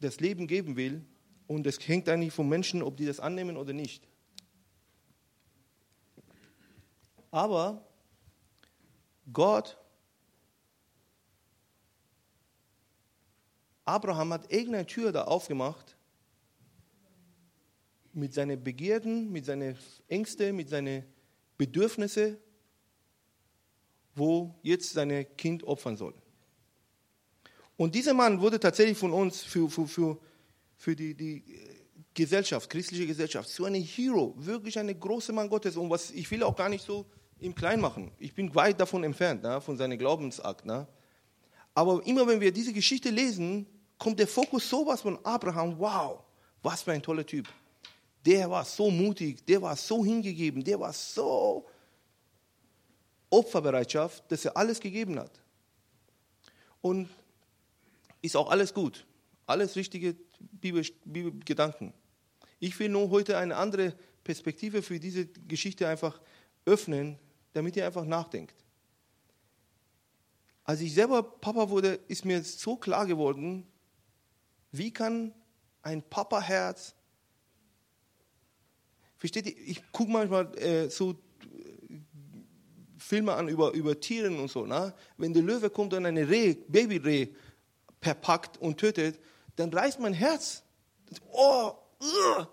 das 0.00 0.20
Leben 0.20 0.46
geben 0.46 0.76
will. 0.76 1.04
Und 1.46 1.66
es 1.66 1.78
hängt 1.86 2.08
eigentlich 2.08 2.32
vom 2.32 2.48
Menschen, 2.48 2.82
ob 2.82 2.96
die 2.96 3.06
das 3.06 3.20
annehmen 3.20 3.56
oder 3.56 3.72
nicht. 3.72 4.06
Aber 7.30 7.86
Gott 9.32 9.76
Abraham 13.84 14.32
hat 14.32 14.50
irgendeine 14.50 14.86
Tür 14.86 15.12
da 15.12 15.24
aufgemacht 15.24 15.96
mit 18.12 18.32
seinen 18.32 18.62
Begierden, 18.62 19.30
mit 19.30 19.44
seinen 19.44 19.76
Ängsten, 20.08 20.56
mit 20.56 20.68
seinen 20.68 21.04
Bedürfnissen, 21.58 22.38
wo 24.14 24.54
jetzt 24.62 24.92
sein 24.92 25.26
Kind 25.36 25.64
opfern 25.64 25.96
soll. 25.96 26.14
Und 27.76 27.94
dieser 27.94 28.14
Mann 28.14 28.40
wurde 28.40 28.60
tatsächlich 28.60 28.96
von 28.96 29.12
uns 29.12 29.42
für, 29.42 29.68
für, 29.68 29.86
für, 29.86 30.18
für 30.76 30.94
die, 30.94 31.14
die 31.14 31.42
Gesellschaft, 32.14 32.70
christliche 32.70 33.06
Gesellschaft, 33.06 33.48
zu 33.48 33.64
einem 33.64 33.82
Hero, 33.82 34.34
wirklich 34.36 34.78
ein 34.78 34.98
großer 34.98 35.32
Mann 35.32 35.48
Gottes. 35.48 35.76
Und 35.76 35.90
was 35.90 36.12
ich 36.12 36.30
will 36.30 36.44
auch 36.44 36.54
gar 36.54 36.68
nicht 36.68 36.84
so 36.84 37.04
ihm 37.40 37.54
klein 37.54 37.80
machen. 37.80 38.12
Ich 38.18 38.32
bin 38.34 38.54
weit 38.54 38.80
davon 38.80 39.02
entfernt, 39.02 39.42
ne, 39.42 39.60
von 39.60 39.76
seinem 39.76 39.98
Glaubensakt. 39.98 40.64
Ne. 40.64 40.86
Aber 41.74 42.06
immer 42.06 42.26
wenn 42.26 42.40
wir 42.40 42.52
diese 42.52 42.72
Geschichte 42.72 43.10
lesen, 43.10 43.66
kommt 43.98 44.18
der 44.18 44.28
Fokus 44.28 44.68
sowas 44.68 45.00
von 45.00 45.18
Abraham, 45.24 45.78
wow, 45.78 46.22
was 46.62 46.82
für 46.82 46.92
ein 46.92 47.02
toller 47.02 47.24
Typ. 47.24 47.48
Der 48.24 48.50
war 48.50 48.64
so 48.64 48.90
mutig, 48.90 49.44
der 49.44 49.60
war 49.60 49.76
so 49.76 50.04
hingegeben, 50.04 50.64
der 50.64 50.80
war 50.80 50.92
so 50.92 51.66
Opferbereitschaft, 53.30 54.30
dass 54.30 54.44
er 54.44 54.56
alles 54.56 54.80
gegeben 54.80 55.18
hat. 55.18 55.32
Und 56.80 57.08
ist 58.22 58.36
auch 58.36 58.50
alles 58.50 58.72
gut, 58.72 59.06
alles 59.46 59.76
richtige 59.76 60.16
Bibelgedanken. 60.52 61.92
Ich 62.60 62.78
will 62.78 62.88
nur 62.88 63.10
heute 63.10 63.36
eine 63.36 63.56
andere 63.56 63.94
Perspektive 64.22 64.82
für 64.82 64.98
diese 64.98 65.26
Geschichte 65.26 65.86
einfach 65.86 66.20
öffnen, 66.64 67.18
damit 67.52 67.76
ihr 67.76 67.86
einfach 67.86 68.04
nachdenkt. 68.04 68.54
Als 70.64 70.80
ich 70.80 70.94
selber 70.94 71.22
Papa 71.22 71.68
wurde, 71.68 72.00
ist 72.08 72.24
mir 72.24 72.42
so 72.42 72.76
klar 72.76 73.04
geworden, 73.04 73.66
wie 74.76 74.92
kann 74.92 75.32
ein 75.82 76.02
Papa-Herz, 76.02 76.94
Versteht 79.24 79.46
ihr? 79.46 79.56
Ich 79.66 79.82
gucke 79.90 80.10
manchmal 80.10 80.54
äh, 80.58 80.90
so 80.90 81.12
äh, 81.12 81.14
Filme 82.98 83.32
an 83.32 83.48
über, 83.48 83.72
über 83.72 83.98
Tieren 83.98 84.38
und 84.38 84.50
so. 84.50 84.66
Na? 84.66 84.92
Wenn 85.16 85.32
der 85.32 85.42
Löwe 85.42 85.70
kommt 85.70 85.94
und 85.94 86.04
eine 86.04 86.28
Reh, 86.28 86.56
Babyreh 86.68 87.28
verpackt 88.02 88.58
und 88.58 88.76
tötet, 88.76 89.18
dann 89.56 89.72
reißt 89.72 89.98
mein 89.98 90.12
Herz. 90.12 90.62
Oh, 91.32 91.72
uh, 92.02 92.44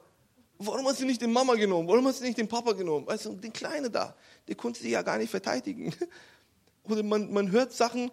warum 0.60 0.88
hast 0.88 1.02
du 1.02 1.06
nicht 1.06 1.22
den 1.22 1.34
Mama 1.34 1.56
genommen? 1.56 1.90
Warum 1.90 2.08
hast 2.08 2.22
du 2.22 2.24
nicht 2.24 2.38
den 2.38 2.48
Papa 2.48 2.72
genommen? 2.72 3.06
Weißt 3.06 3.26
du, 3.26 3.36
den 3.36 3.52
Kleinen 3.52 3.92
da, 3.92 4.16
der 4.48 4.56
konnte 4.56 4.82
sich 4.82 4.92
ja 4.92 5.02
gar 5.02 5.18
nicht 5.18 5.30
verteidigen. 5.30 5.94
Oder 6.84 7.04
man, 7.04 7.34
man 7.34 7.52
hört 7.52 7.74
Sachen, 7.74 8.12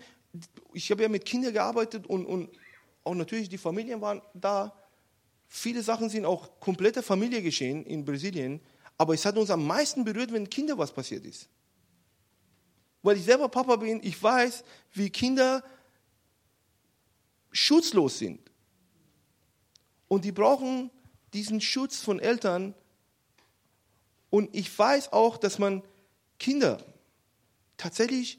ich 0.72 0.90
habe 0.90 1.02
ja 1.02 1.08
mit 1.08 1.24
Kindern 1.24 1.52
gearbeitet 1.52 2.08
und, 2.08 2.26
und 2.26 2.50
auch 3.08 3.14
natürlich 3.14 3.48
die 3.48 3.58
Familien 3.58 4.00
waren 4.00 4.22
da. 4.34 4.76
Viele 5.48 5.82
Sachen 5.82 6.10
sind 6.10 6.24
auch 6.24 6.60
komplette 6.60 7.02
Familie 7.02 7.42
geschehen 7.42 7.84
in 7.86 8.04
Brasilien, 8.04 8.60
aber 8.98 9.14
es 9.14 9.24
hat 9.24 9.36
uns 9.36 9.50
am 9.50 9.66
meisten 9.66 10.04
berührt, 10.04 10.32
wenn 10.32 10.48
Kinder 10.48 10.76
was 10.76 10.92
passiert 10.92 11.24
ist. 11.24 11.48
Weil 13.02 13.16
ich 13.16 13.24
selber 13.24 13.48
Papa 13.48 13.76
bin, 13.76 14.00
ich 14.02 14.22
weiß, 14.22 14.62
wie 14.92 15.08
Kinder 15.08 15.64
schutzlos 17.50 18.18
sind. 18.18 18.40
Und 20.08 20.24
die 20.24 20.32
brauchen 20.32 20.90
diesen 21.32 21.60
Schutz 21.60 22.00
von 22.00 22.18
Eltern. 22.18 22.74
Und 24.30 24.54
ich 24.54 24.78
weiß 24.78 25.12
auch, 25.12 25.38
dass 25.38 25.58
man 25.58 25.82
Kinder 26.38 26.78
tatsächlich 27.76 28.38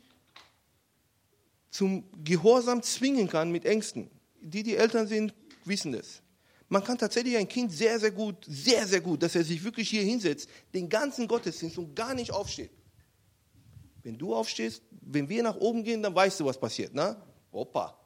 zum 1.71 2.03
Gehorsam 2.23 2.81
zwingen 2.83 3.27
kann 3.27 3.51
mit 3.51 3.65
Ängsten. 3.65 4.09
Die, 4.41 4.63
die 4.63 4.75
Eltern 4.75 5.07
sind, 5.07 5.33
wissen 5.65 5.91
das. 5.91 6.21
Man 6.67 6.83
kann 6.83 6.97
tatsächlich 6.97 7.35
ein 7.35 7.47
Kind 7.47 7.71
sehr, 7.71 7.99
sehr 7.99 8.11
gut, 8.11 8.45
sehr, 8.47 8.85
sehr 8.85 9.01
gut, 9.01 9.23
dass 9.23 9.35
er 9.35 9.43
sich 9.43 9.63
wirklich 9.63 9.89
hier 9.89 10.03
hinsetzt, 10.03 10.49
den 10.73 10.87
ganzen 10.87 11.27
Gottesdienst 11.27 11.77
und 11.79 11.95
gar 11.95 12.13
nicht 12.13 12.31
aufsteht. 12.31 12.71
Wenn 14.03 14.17
du 14.17 14.35
aufstehst, 14.35 14.83
wenn 15.01 15.27
wir 15.27 15.41
nach 15.41 15.55
oben 15.55 15.83
gehen, 15.83 16.03
dann 16.03 16.13
weißt 16.13 16.39
du, 16.39 16.45
was 16.45 16.59
passiert, 16.59 16.93
ne? 16.93 17.21
Opa. 17.51 17.99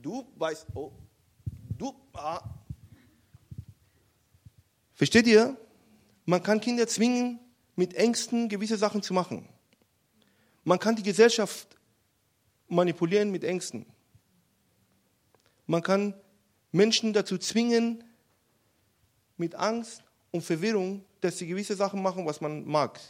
Du 0.00 0.26
weißt, 0.36 0.66
oh, 0.74 0.92
du, 1.76 1.94
ah. 2.14 2.42
Versteht 4.94 5.26
ihr? 5.26 5.56
Man 6.24 6.42
kann 6.42 6.60
Kinder 6.60 6.86
zwingen, 6.86 7.38
mit 7.76 7.94
Ängsten 7.94 8.48
gewisse 8.48 8.76
Sachen 8.76 9.02
zu 9.02 9.12
machen. 9.12 9.48
Man 10.64 10.78
kann 10.78 10.96
die 10.96 11.02
Gesellschaft 11.02 11.76
manipulieren 12.70 13.30
mit 13.30 13.44
Ängsten. 13.44 13.86
Man 15.66 15.82
kann 15.82 16.14
Menschen 16.72 17.12
dazu 17.12 17.38
zwingen, 17.38 18.04
mit 19.36 19.54
Angst 19.54 20.02
und 20.30 20.42
Verwirrung, 20.42 21.04
dass 21.20 21.38
sie 21.38 21.46
gewisse 21.46 21.74
Sachen 21.74 22.02
machen, 22.02 22.26
was 22.26 22.40
man 22.40 22.64
mag, 22.64 23.00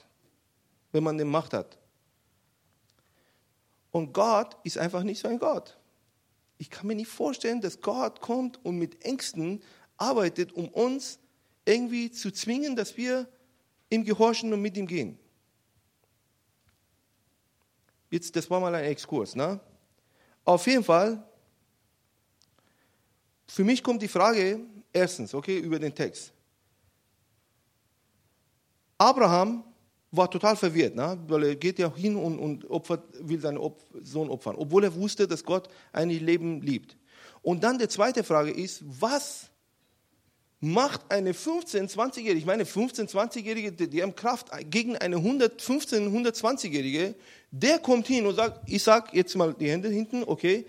wenn 0.93 1.03
man 1.03 1.19
den 1.19 1.29
Macht 1.29 1.53
hat. 1.53 1.79
Und 3.91 4.13
Gott 4.13 4.57
ist 4.63 4.79
einfach 4.79 5.03
nicht 5.03 5.21
so 5.21 5.29
ein 5.29 5.39
Gott. 5.39 5.77
Ich 6.59 6.71
kann 6.71 6.87
mir 6.87 6.95
nicht 6.95 7.09
vorstellen, 7.09 7.61
dass 7.61 7.81
Gott 7.81 8.21
kommt 8.21 8.65
und 8.65 8.79
mit 8.79 9.05
Ängsten 9.05 9.63
arbeitet, 9.97 10.53
um 10.53 10.69
uns 10.69 11.19
irgendwie 11.65 12.11
zu 12.11 12.31
zwingen, 12.31 12.77
dass 12.77 12.97
wir 12.97 13.29
ihm 13.91 14.05
gehorchen 14.05 14.53
und 14.53 14.63
mit 14.63 14.77
ihm 14.77 14.87
gehen. 14.87 15.19
Jetzt, 18.11 18.35
das 18.35 18.51
war 18.51 18.61
mal 18.61 18.75
ein 18.75 18.85
Exkurs. 18.85 19.37
Ne? 19.37 19.61
Auf 20.45 20.67
jeden 20.67 20.85
Fall, 20.85 21.23
für 23.47 23.65
mich 23.65 23.83
kommt 23.83 24.03
die 24.03 24.09
Frage, 24.09 24.61
erstens, 24.93 25.33
okay, 25.35 25.59
über 25.59 25.79
den 25.79 25.95
Text. 25.95 26.33
Abraham 28.99 29.65
war 30.11 30.31
total 30.31 30.57
verwirrt, 30.57 30.95
ne? 30.97 31.19
weil 31.29 31.45
er 31.45 31.57
geht 31.57 31.79
ja 31.79 31.95
hin 31.95 32.17
und, 32.17 32.39
und 32.39 32.69
opfert, 32.69 33.05
will 33.21 33.41
seinen 33.41 33.59
Opf 33.59 33.83
Sohn 34.03 34.29
opfern, 34.29 34.57
obwohl 34.57 34.85
er 34.85 34.95
wusste, 34.95 35.29
dass 35.29 35.45
Gott 35.45 35.69
eigentlich 35.93 36.21
Leben 36.21 36.61
liebt. 36.63 36.97
Und 37.43 37.63
dann 37.63 37.79
die 37.79 37.89
zweite 37.89 38.25
Frage 38.25 38.51
ist, 38.51 38.83
was 38.85 39.50
macht 40.61 41.11
eine 41.11 41.33
15-, 41.33 41.91
20-Jährige, 41.91 42.39
ich 42.39 42.45
meine 42.45 42.65
15-, 42.65 43.11
20-Jährige, 43.11 43.73
die 43.73 44.03
haben 44.03 44.15
Kraft 44.15 44.49
gegen 44.71 44.97
eine 44.97 45.17
115-, 45.17 46.11
120-Jährige, 46.11 47.15
der 47.51 47.79
kommt 47.79 48.07
hin 48.07 48.27
und 48.27 48.37
sagt, 48.37 48.69
ich 48.69 48.83
sag 48.83 49.13
jetzt 49.15 49.35
mal 49.35 49.55
die 49.55 49.71
Hände 49.71 49.89
hinten, 49.89 50.23
okay, 50.25 50.67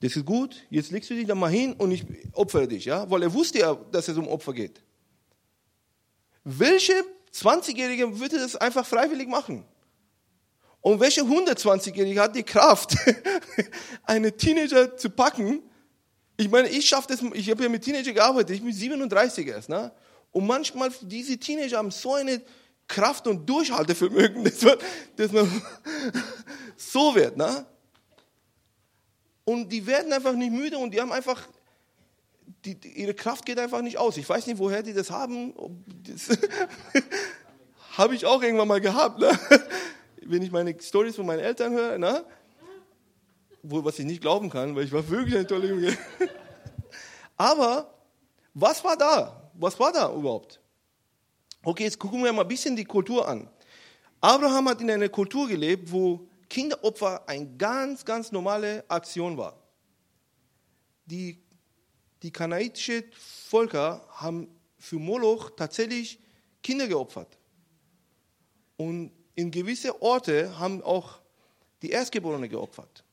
das 0.00 0.16
ist 0.16 0.26
gut, 0.26 0.56
jetzt 0.70 0.90
legst 0.90 1.08
du 1.08 1.14
dich 1.14 1.26
da 1.26 1.34
mal 1.34 1.50
hin 1.50 1.72
und 1.74 1.92
ich 1.92 2.04
opfere 2.32 2.66
dich, 2.66 2.84
ja, 2.84 3.08
weil 3.08 3.22
er 3.22 3.32
wusste 3.32 3.60
ja, 3.60 3.74
dass 3.74 4.08
es 4.08 4.18
um 4.18 4.26
Opfer 4.26 4.52
geht. 4.52 4.82
Welche 6.42 6.92
20-Jährige 7.32 8.18
würde 8.18 8.38
das 8.38 8.56
einfach 8.56 8.84
freiwillig 8.84 9.28
machen? 9.28 9.64
Und 10.80 11.00
welche 11.00 11.22
120-Jährige 11.22 12.20
hat 12.20 12.36
die 12.36 12.42
Kraft, 12.42 12.94
eine 14.02 14.36
Teenager 14.36 14.96
zu 14.96 15.08
packen 15.08 15.62
ich 16.36 16.50
meine, 16.50 16.68
ich 16.68 16.88
schaffe 16.88 17.08
das, 17.08 17.22
ich 17.34 17.50
habe 17.50 17.62
ja 17.62 17.68
mit 17.68 17.84
Teenager 17.84 18.12
gearbeitet, 18.12 18.56
ich 18.56 18.62
bin 18.62 18.72
37 18.72 19.46
erst. 19.46 19.68
Ne? 19.68 19.92
Und 20.32 20.46
manchmal, 20.46 20.90
diese 21.02 21.38
Teenager 21.38 21.78
haben 21.78 21.90
so 21.90 22.14
eine 22.14 22.42
Kraft 22.88 23.26
und 23.26 23.48
Durchhaltevermögen, 23.48 24.44
dass 24.44 24.62
man, 24.62 24.78
dass 25.16 25.32
man 25.32 25.62
so 26.76 27.14
wird. 27.14 27.36
Ne? 27.36 27.66
Und 29.44 29.68
die 29.70 29.86
werden 29.86 30.12
einfach 30.12 30.32
nicht 30.32 30.52
müde 30.52 30.78
und 30.78 30.92
die 30.92 31.00
haben 31.00 31.12
einfach, 31.12 31.46
die, 32.64 32.76
ihre 32.94 33.14
Kraft 33.14 33.46
geht 33.46 33.58
einfach 33.58 33.82
nicht 33.82 33.98
aus. 33.98 34.16
Ich 34.16 34.28
weiß 34.28 34.46
nicht, 34.46 34.58
woher 34.58 34.82
die 34.82 34.92
das 34.92 35.10
haben. 35.10 35.54
Habe 37.96 38.14
ich 38.16 38.26
auch 38.26 38.42
irgendwann 38.42 38.68
mal 38.68 38.80
gehabt. 38.80 39.20
Ne? 39.20 39.38
Wenn 40.22 40.42
ich 40.42 40.50
meine 40.50 40.74
Stories 40.80 41.14
von 41.14 41.26
meinen 41.26 41.40
Eltern 41.40 41.72
höre, 41.72 41.98
ne? 41.98 42.24
Obwohl, 43.64 43.82
was 43.82 43.98
ich 43.98 44.04
nicht 44.04 44.20
glauben 44.20 44.50
kann, 44.50 44.76
weil 44.76 44.84
ich 44.84 44.92
war 44.92 45.08
wirklich 45.08 45.34
eine 45.34 45.46
tolle 45.46 45.68
Junge. 45.68 45.96
Aber 47.36 47.94
was 48.52 48.84
war 48.84 48.96
da? 48.96 49.50
Was 49.54 49.80
war 49.80 49.90
da 49.90 50.12
überhaupt? 50.14 50.60
Okay, 51.62 51.84
jetzt 51.84 51.98
gucken 51.98 52.22
wir 52.22 52.32
mal 52.32 52.42
ein 52.42 52.48
bisschen 52.48 52.76
die 52.76 52.84
Kultur 52.84 53.26
an. 53.26 53.48
Abraham 54.20 54.68
hat 54.68 54.82
in 54.82 54.90
einer 54.90 55.08
Kultur 55.08 55.48
gelebt, 55.48 55.90
wo 55.90 56.28
Kinderopfer 56.50 57.26
eine 57.26 57.56
ganz, 57.56 58.04
ganz 58.04 58.30
normale 58.30 58.84
Aktion 58.88 59.38
war. 59.38 59.58
Die, 61.06 61.42
die 62.22 62.30
kanaitischen 62.30 63.04
Völker 63.12 64.06
haben 64.10 64.48
für 64.78 64.98
Moloch 64.98 65.50
tatsächlich 65.56 66.20
Kinder 66.62 66.86
geopfert. 66.86 67.38
Und 68.76 69.10
in 69.34 69.50
gewisse 69.50 70.02
Orte 70.02 70.58
haben 70.58 70.82
auch 70.82 71.20
die 71.80 71.90
Erstgeborenen 71.90 72.50
geopfert. 72.50 73.04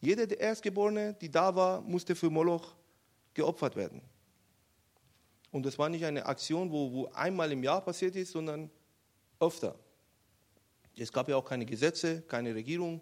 Jeder 0.00 0.26
der 0.26 0.40
Erstgeborene, 0.40 1.14
die 1.14 1.30
da 1.30 1.54
war, 1.54 1.82
musste 1.82 2.14
für 2.16 2.30
Moloch 2.30 2.74
geopfert 3.34 3.76
werden. 3.76 4.02
Und 5.50 5.66
das 5.66 5.78
war 5.78 5.88
nicht 5.88 6.04
eine 6.04 6.24
Aktion, 6.26 6.70
wo, 6.70 6.92
wo 6.92 7.06
einmal 7.08 7.52
im 7.52 7.62
Jahr 7.62 7.82
passiert 7.82 8.16
ist, 8.16 8.32
sondern 8.32 8.70
öfter. 9.38 9.78
Es 10.96 11.12
gab 11.12 11.28
ja 11.28 11.36
auch 11.36 11.44
keine 11.44 11.66
Gesetze, 11.66 12.22
keine 12.22 12.54
Regierung, 12.54 13.00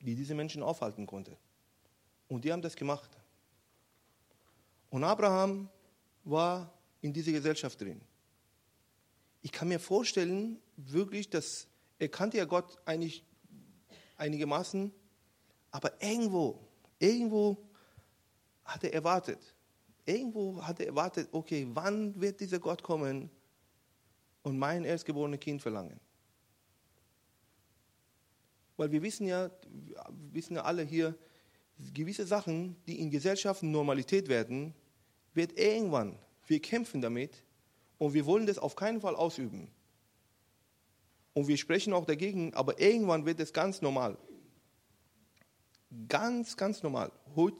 die 0.00 0.14
diese 0.14 0.34
Menschen 0.34 0.62
aufhalten 0.62 1.06
konnte. 1.06 1.36
Und 2.28 2.44
die 2.44 2.52
haben 2.52 2.62
das 2.62 2.74
gemacht. 2.74 3.10
Und 4.88 5.04
Abraham 5.04 5.68
war 6.24 6.72
in 7.00 7.12
dieser 7.12 7.32
Gesellschaft 7.32 7.80
drin. 7.80 8.00
Ich 9.42 9.52
kann 9.52 9.68
mir 9.68 9.78
vorstellen, 9.78 10.58
wirklich, 10.76 11.30
dass 11.30 11.66
er 11.98 12.08
kannte 12.08 12.38
ja 12.38 12.44
Gott 12.44 12.78
eigentlich 12.86 13.24
einigermaßen, 14.20 14.92
aber 15.70 16.02
irgendwo, 16.02 16.58
irgendwo 16.98 17.56
hat 18.64 18.84
er 18.84 18.92
erwartet, 18.92 19.38
irgendwo 20.04 20.62
hat 20.62 20.80
er 20.80 20.86
erwartet, 20.86 21.28
okay, 21.32 21.66
wann 21.72 22.20
wird 22.20 22.40
dieser 22.40 22.58
Gott 22.58 22.82
kommen 22.82 23.30
und 24.42 24.58
mein 24.58 24.84
erstgeborenes 24.84 25.40
Kind 25.40 25.62
verlangen? 25.62 25.98
Weil 28.76 28.92
wir 28.92 29.02
wissen 29.02 29.26
ja, 29.26 29.50
wissen 30.32 30.54
ja 30.54 30.62
alle 30.62 30.82
hier, 30.82 31.14
gewisse 31.94 32.26
Sachen, 32.26 32.76
die 32.86 33.00
in 33.00 33.10
Gesellschaften 33.10 33.70
Normalität 33.70 34.28
werden, 34.28 34.74
wird 35.34 35.58
irgendwann, 35.58 36.18
wir 36.46 36.60
kämpfen 36.60 37.00
damit 37.00 37.44
und 37.98 38.14
wir 38.14 38.26
wollen 38.26 38.46
das 38.46 38.58
auf 38.58 38.76
keinen 38.76 39.00
Fall 39.00 39.14
ausüben. 39.14 39.70
Und 41.32 41.48
wir 41.48 41.56
sprechen 41.56 41.92
auch 41.92 42.04
dagegen, 42.04 42.54
aber 42.54 42.80
irgendwann 42.80 43.24
wird 43.26 43.40
es 43.40 43.52
ganz 43.52 43.82
normal. 43.82 44.16
Ganz, 46.08 46.56
ganz 46.56 46.82
normal. 46.82 47.12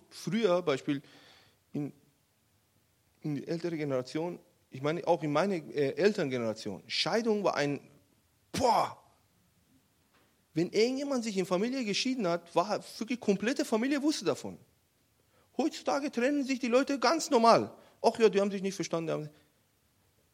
Früher, 0.08 0.62
Beispiel 0.62 1.02
in, 1.72 1.92
in 3.22 3.36
die 3.36 3.46
ältere 3.46 3.76
Generation, 3.76 4.38
ich 4.70 4.82
meine 4.82 5.06
auch 5.06 5.22
in 5.22 5.32
meiner 5.32 5.54
äh, 5.54 5.94
Elterngeneration, 5.94 6.82
Scheidung 6.86 7.44
war 7.44 7.54
ein, 7.56 7.80
boah, 8.52 8.96
Wenn 10.52 10.70
irgendjemand 10.70 11.24
sich 11.24 11.36
in 11.36 11.46
Familie 11.46 11.84
geschieden 11.84 12.26
hat, 12.26 12.54
war 12.54 12.80
wirklich 12.98 13.20
komplette 13.20 13.64
Familie 13.64 14.02
wusste 14.02 14.24
davon. 14.24 14.58
Heutzutage 15.56 16.10
trennen 16.10 16.44
sich 16.44 16.58
die 16.58 16.68
Leute 16.68 16.98
ganz 16.98 17.30
normal. 17.30 17.72
Ach 18.02 18.18
ja, 18.18 18.28
die 18.28 18.40
haben 18.40 18.50
sich 18.50 18.62
nicht 18.62 18.74
verstanden. 18.74 19.30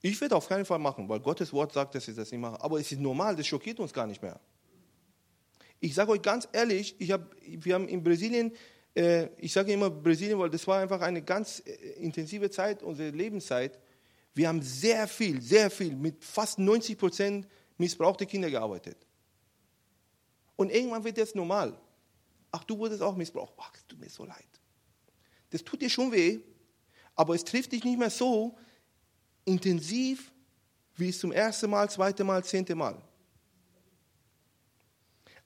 Ich 0.09 0.21
werde 0.21 0.37
auf 0.37 0.49
keinen 0.49 0.65
Fall 0.65 0.79
machen, 0.79 1.09
weil 1.09 1.19
Gottes 1.19 1.53
Wort 1.53 1.73
sagt, 1.73 1.97
dass 1.97 2.07
ich 2.07 2.15
das 2.15 2.31
nicht 2.31 2.41
mache. 2.41 2.61
Aber 2.61 2.79
es 2.79 2.93
ist 2.93 3.01
normal, 3.01 3.35
das 3.35 3.45
schockiert 3.45 3.81
uns 3.81 3.93
gar 3.93 4.07
nicht 4.07 4.23
mehr. 4.23 4.39
Ich 5.81 5.95
sage 5.95 6.13
euch 6.13 6.23
ganz 6.23 6.49
ehrlich, 6.53 6.95
ich 7.01 7.11
hab, 7.11 7.35
wir 7.43 7.75
haben 7.75 7.89
in 7.89 8.05
Brasilien, 8.05 8.53
äh, 8.95 9.29
ich 9.37 9.53
sage 9.53 9.73
immer 9.73 9.91
Brasilien, 9.91 10.39
weil 10.39 10.49
das 10.49 10.65
war 10.69 10.81
einfach 10.81 11.01
eine 11.01 11.23
ganz 11.23 11.61
äh, 11.67 11.73
intensive 11.99 12.49
Zeit, 12.51 12.85
unsere 12.85 13.11
Lebenszeit. 13.11 13.81
Wir 14.33 14.47
haben 14.47 14.63
sehr 14.63 15.09
viel, 15.09 15.43
sehr 15.43 15.73
viel, 15.73 15.97
mit 15.97 16.25
fast 16.25 16.61
90 16.61 16.97
Prozent 16.97 17.49
missbrauchte 17.77 18.27
Kinder 18.27 18.49
gearbeitet. 18.49 18.99
Und 20.55 20.71
irgendwann 20.71 21.03
wird 21.03 21.19
das 21.19 21.35
normal. 21.35 21.77
Ach, 22.53 22.63
du 22.63 22.79
wurdest 22.79 23.03
auch 23.03 23.17
missbraucht. 23.17 23.55
Ach, 23.57 23.75
es 23.75 23.85
tut 23.89 23.99
mir 23.99 24.09
so 24.09 24.25
leid. 24.25 24.47
Das 25.51 25.65
tut 25.65 25.83
dir 25.83 25.91
schon 25.91 26.13
weh, 26.13 26.39
aber 27.17 27.35
es 27.35 27.43
trifft 27.43 27.73
dich 27.73 27.83
nicht 27.83 27.99
mehr 27.99 28.11
so 28.11 28.57
intensiv, 29.47 30.31
wie 30.97 31.09
es 31.09 31.19
zum 31.19 31.33
ersten 31.33 31.71
Mal, 31.71 31.89
zweite 31.89 32.25
Mal, 32.25 32.45
zehnte 32.45 32.75
Mal. 32.75 33.01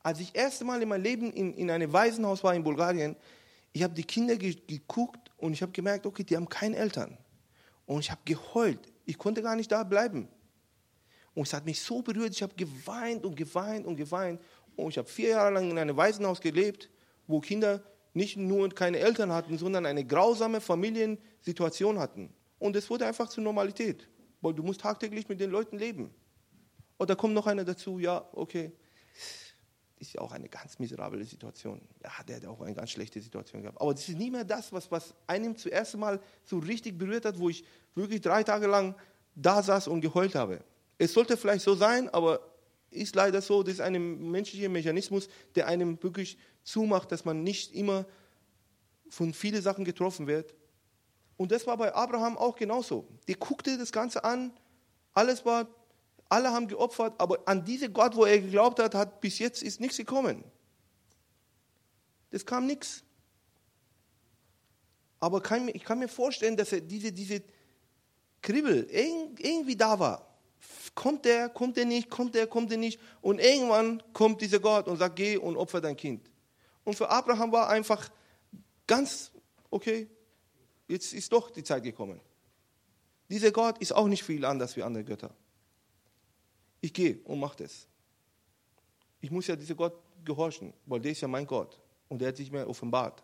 Als 0.02 0.18
ich 0.18 0.32
das 0.32 0.42
erste 0.42 0.64
Mal 0.64 0.82
in 0.82 0.88
meinem 0.88 1.02
Leben 1.02 1.32
in, 1.32 1.54
in 1.54 1.70
einem 1.70 1.92
Waisenhaus 1.92 2.42
war 2.42 2.54
in 2.54 2.64
Bulgarien, 2.64 3.14
ich 3.72 3.82
habe 3.82 3.94
die 3.94 4.02
Kinder 4.02 4.36
ge 4.36 4.56
geguckt 4.66 5.30
und 5.36 5.52
ich 5.52 5.62
habe 5.62 5.72
gemerkt, 5.72 6.06
okay, 6.06 6.24
die 6.24 6.36
haben 6.36 6.48
keine 6.48 6.76
Eltern. 6.76 7.16
Und 7.86 8.00
ich 8.00 8.10
habe 8.10 8.20
geheult. 8.24 8.80
Ich 9.04 9.18
konnte 9.18 9.42
gar 9.42 9.56
nicht 9.56 9.70
da 9.70 9.84
bleiben. 9.84 10.28
Und 11.34 11.46
es 11.46 11.52
hat 11.52 11.64
mich 11.64 11.80
so 11.80 12.02
berührt. 12.02 12.32
Ich 12.32 12.42
habe 12.42 12.54
geweint 12.54 13.24
und 13.24 13.36
geweint 13.36 13.86
und 13.86 13.96
geweint. 13.96 14.40
Und 14.76 14.90
ich 14.90 14.98
habe 14.98 15.08
vier 15.08 15.30
Jahre 15.30 15.54
lang 15.54 15.70
in 15.70 15.78
einem 15.78 15.96
Waisenhaus 15.96 16.40
gelebt, 16.40 16.90
wo 17.26 17.40
Kinder 17.40 17.82
nicht 18.12 18.36
nur 18.36 18.68
keine 18.70 18.98
Eltern 18.98 19.32
hatten, 19.32 19.58
sondern 19.58 19.86
eine 19.86 20.04
grausame 20.04 20.60
Familiensituation 20.60 21.98
hatten. 21.98 22.32
Und 22.60 22.76
es 22.76 22.88
wurde 22.88 23.06
einfach 23.06 23.28
zur 23.28 23.42
Normalität, 23.42 24.06
weil 24.40 24.54
du 24.54 24.62
musst 24.62 24.82
tagtäglich 24.82 25.28
mit 25.28 25.40
den 25.40 25.50
Leuten 25.50 25.78
leben. 25.78 26.14
Und 26.98 27.10
da 27.10 27.16
kommt 27.16 27.34
noch 27.34 27.48
einer 27.48 27.64
dazu, 27.64 27.98
ja, 27.98 28.28
okay, 28.32 28.70
ist 29.98 30.12
ja 30.14 30.20
auch 30.20 30.32
eine 30.32 30.48
ganz 30.48 30.78
miserable 30.78 31.24
Situation. 31.24 31.80
Ja, 32.02 32.10
der 32.26 32.36
hat 32.36 32.44
auch 32.46 32.60
eine 32.60 32.74
ganz 32.74 32.90
schlechte 32.90 33.20
Situation 33.20 33.62
gehabt. 33.62 33.80
Aber 33.80 33.92
das 33.92 34.08
ist 34.08 34.16
nie 34.16 34.30
mehr 34.30 34.44
das, 34.44 34.72
was, 34.72 34.90
was 34.90 35.14
einem 35.26 35.56
zuerst 35.56 35.96
Mal 35.96 36.20
so 36.44 36.58
richtig 36.58 36.96
berührt 36.96 37.24
hat, 37.24 37.38
wo 37.38 37.48
ich 37.48 37.64
wirklich 37.94 38.20
drei 38.20 38.42
Tage 38.42 38.66
lang 38.66 38.94
da 39.34 39.62
saß 39.62 39.88
und 39.88 40.00
geheult 40.00 40.34
habe. 40.34 40.62
Es 40.98 41.12
sollte 41.14 41.36
vielleicht 41.36 41.64
so 41.64 41.74
sein, 41.74 42.08
aber 42.10 42.40
ist 42.90 43.14
leider 43.14 43.40
so, 43.40 43.62
das 43.62 43.74
ist 43.74 43.80
ein 43.80 44.30
menschlicher 44.30 44.68
Mechanismus, 44.68 45.28
der 45.54 45.66
einem 45.66 46.02
wirklich 46.02 46.38
zumacht, 46.62 47.12
dass 47.12 47.24
man 47.24 47.42
nicht 47.42 47.74
immer 47.74 48.04
von 49.08 49.32
vielen 49.32 49.62
Sachen 49.62 49.84
getroffen 49.84 50.26
wird. 50.26 50.54
Und 51.40 51.50
das 51.52 51.66
war 51.66 51.78
bei 51.78 51.94
Abraham 51.94 52.36
auch 52.36 52.54
genauso. 52.54 53.08
Der 53.26 53.36
guckte 53.36 53.78
das 53.78 53.92
Ganze 53.92 54.24
an, 54.24 54.52
alles 55.14 55.42
war, 55.46 55.66
alle 56.28 56.50
haben 56.50 56.68
geopfert, 56.68 57.14
aber 57.16 57.38
an 57.46 57.64
diese 57.64 57.88
Gott, 57.88 58.14
wo 58.14 58.26
er 58.26 58.38
geglaubt 58.40 58.78
hat, 58.78 58.94
hat 58.94 59.22
bis 59.22 59.38
jetzt 59.38 59.62
ist 59.62 59.80
nichts 59.80 59.96
gekommen. 59.96 60.44
Das 62.28 62.44
kam 62.44 62.66
nichts. 62.66 63.04
Aber 65.18 65.40
kann, 65.40 65.68
ich 65.68 65.82
kann 65.82 65.98
mir 66.00 66.08
vorstellen, 66.08 66.58
dass 66.58 66.72
er 66.72 66.82
diese, 66.82 67.10
diese 67.10 67.42
Kribbel 68.42 68.86
irgendwie 68.90 69.76
da 69.76 69.98
war 69.98 70.26
kommt 70.94 71.24
der, 71.24 71.48
kommt 71.48 71.78
der 71.78 71.86
nicht, 71.86 72.10
kommt 72.10 72.34
der, 72.34 72.46
kommt 72.46 72.70
der 72.70 72.76
nicht. 72.76 73.00
Und 73.22 73.40
irgendwann 73.40 74.02
kommt 74.12 74.42
dieser 74.42 74.60
Gott 74.60 74.88
und 74.88 74.98
sagt, 74.98 75.16
geh 75.16 75.38
und 75.38 75.56
opfer 75.56 75.80
dein 75.80 75.96
Kind. 75.96 76.30
Und 76.84 76.96
für 76.96 77.08
Abraham 77.08 77.50
war 77.50 77.70
einfach 77.70 78.10
ganz, 78.86 79.32
okay, 79.70 80.10
jetzt 80.90 81.12
ist 81.12 81.32
doch 81.32 81.50
die 81.50 81.62
Zeit 81.62 81.82
gekommen. 81.82 82.20
Dieser 83.28 83.52
Gott 83.52 83.78
ist 83.78 83.92
auch 83.92 84.08
nicht 84.08 84.24
viel 84.24 84.44
anders 84.44 84.76
wie 84.76 84.82
andere 84.82 85.04
Götter. 85.04 85.34
Ich 86.80 86.92
gehe 86.92 87.20
und 87.24 87.38
mache 87.38 87.62
das. 87.62 87.86
Ich 89.20 89.30
muss 89.30 89.46
ja 89.46 89.54
diesem 89.54 89.76
Gott 89.76 89.94
gehorchen, 90.24 90.72
weil 90.86 91.00
der 91.00 91.12
ist 91.12 91.20
ja 91.20 91.28
mein 91.28 91.46
Gott 91.46 91.80
und 92.08 92.20
der 92.20 92.28
hat 92.28 92.36
sich 92.36 92.50
mir 92.50 92.66
offenbart. 92.66 93.22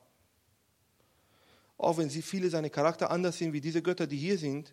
Auch 1.79 1.98
wenn 1.98 2.09
sie 2.09 2.22
viele 2.22 2.48
seine 2.48 2.70
Charakter 2.70 3.11
anders 3.11 3.37
sind 3.37 3.52
wie 3.52 3.61
diese 3.61 3.83
Götter, 3.83 4.07
die 4.07 4.16
hier 4.16 4.38
sind, 4.38 4.72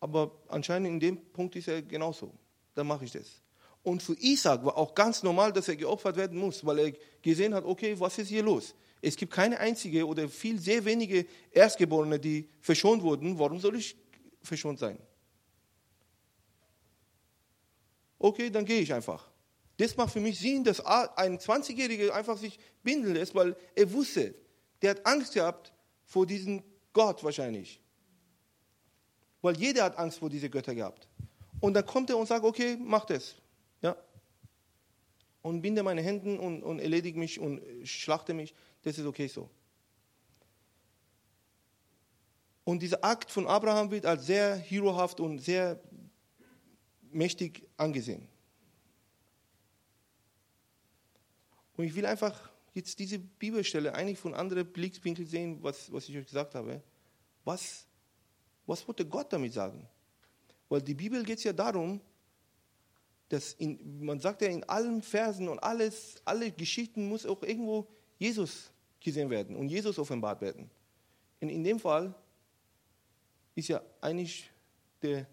aber 0.00 0.32
anscheinend 0.48 0.88
in 0.88 1.00
dem 1.00 1.24
Punkt 1.32 1.54
ist 1.56 1.68
er 1.68 1.82
genauso. 1.82 2.32
Dann 2.74 2.86
mache 2.86 3.04
ich 3.04 3.12
das. 3.12 3.40
Und 3.82 4.02
für 4.02 4.14
Isaac 4.14 4.64
war 4.64 4.76
auch 4.76 4.94
ganz 4.94 5.22
normal, 5.22 5.52
dass 5.52 5.68
er 5.68 5.76
geopfert 5.76 6.16
werden 6.16 6.38
muss, 6.38 6.64
weil 6.64 6.78
er 6.78 6.92
gesehen 7.20 7.54
hat, 7.54 7.64
okay, 7.64 7.98
was 7.98 8.18
ist 8.18 8.28
hier 8.28 8.42
los? 8.42 8.74
Es 9.04 9.16
gibt 9.16 9.32
keine 9.32 9.58
einzige 9.58 10.06
oder 10.06 10.28
viel, 10.28 10.60
sehr 10.60 10.84
wenige 10.84 11.26
Erstgeborene, 11.50 12.20
die 12.20 12.48
verschont 12.60 13.02
wurden. 13.02 13.36
Warum 13.36 13.58
soll 13.58 13.76
ich 13.76 13.96
verschont 14.40 14.78
sein? 14.78 14.96
Okay, 18.18 18.48
dann 18.48 18.64
gehe 18.64 18.80
ich 18.80 18.94
einfach. 18.94 19.28
Das 19.76 19.96
macht 19.96 20.12
für 20.12 20.20
mich 20.20 20.38
Sinn, 20.38 20.62
dass 20.62 20.80
ein 20.80 21.38
20-Jähriger 21.38 22.10
einfach 22.10 22.38
sich 22.38 22.60
binden 22.84 23.14
lässt, 23.14 23.34
weil 23.34 23.56
er 23.74 23.92
wusste, 23.92 24.36
der 24.80 24.90
hat 24.90 25.04
Angst 25.04 25.34
gehabt 25.34 25.72
vor 26.04 26.24
diesem 26.24 26.62
Gott 26.92 27.24
wahrscheinlich. 27.24 27.80
Weil 29.40 29.56
jeder 29.56 29.82
hat 29.82 29.98
Angst 29.98 30.20
vor 30.20 30.30
diese 30.30 30.48
Götter 30.48 30.76
gehabt. 30.76 31.08
Und 31.58 31.74
dann 31.74 31.84
kommt 31.84 32.10
er 32.10 32.18
und 32.18 32.26
sagt, 32.26 32.44
okay, 32.44 32.76
mach 32.80 33.04
das. 33.06 33.34
Ja. 33.80 33.96
Und 35.42 35.60
binde 35.60 35.82
meine 35.82 36.02
Hände 36.02 36.38
und, 36.40 36.62
und 36.62 36.78
erledige 36.78 37.18
mich 37.18 37.40
und 37.40 37.60
schlachte 37.82 38.34
mich. 38.34 38.54
Das 38.82 38.98
ist 38.98 39.06
okay 39.06 39.26
so. 39.28 39.48
Und 42.64 42.80
dieser 42.80 43.02
Akt 43.04 43.30
von 43.30 43.46
Abraham 43.46 43.90
wird 43.90 44.06
als 44.06 44.26
sehr 44.26 44.56
herohaft 44.56 45.18
und 45.20 45.38
sehr 45.38 45.80
mächtig 47.10 47.68
angesehen. 47.76 48.28
Und 51.76 51.84
ich 51.84 51.94
will 51.94 52.06
einfach 52.06 52.50
jetzt 52.74 52.98
diese 52.98 53.18
Bibelstelle 53.18 53.94
eigentlich 53.94 54.18
von 54.18 54.34
anderen 54.34 54.70
Blickwinkeln 54.70 55.26
sehen, 55.26 55.62
was, 55.62 55.92
was 55.92 56.08
ich 56.08 56.16
euch 56.16 56.26
gesagt 56.26 56.54
habe. 56.54 56.82
Was 57.44 57.86
was 58.66 58.86
wollte 58.86 59.06
Gott 59.06 59.32
damit 59.32 59.52
sagen? 59.52 59.86
Weil 60.68 60.82
die 60.82 60.94
Bibel 60.94 61.22
geht 61.24 61.38
es 61.38 61.44
ja 61.44 61.52
darum, 61.52 62.00
dass 63.28 63.54
in, 63.54 64.04
man 64.04 64.20
sagt 64.20 64.42
ja 64.42 64.48
in 64.48 64.64
allen 64.64 65.02
Versen 65.02 65.48
und 65.48 65.58
alles, 65.58 66.16
alle 66.24 66.50
Geschichten 66.50 67.08
muss 67.08 67.26
auch 67.26 67.42
irgendwo 67.42 67.88
Jesus 68.18 68.71
gesehen 69.02 69.30
werden 69.30 69.56
und 69.56 69.68
Jesus 69.68 69.98
offenbart 69.98 70.40
werden. 70.40 70.70
Und 71.40 71.48
in 71.48 71.64
dem 71.64 71.78
Fall 71.78 72.14
ist 73.54 73.68
ja 73.68 73.82
eigentlich 74.00 74.50
der 75.02 75.26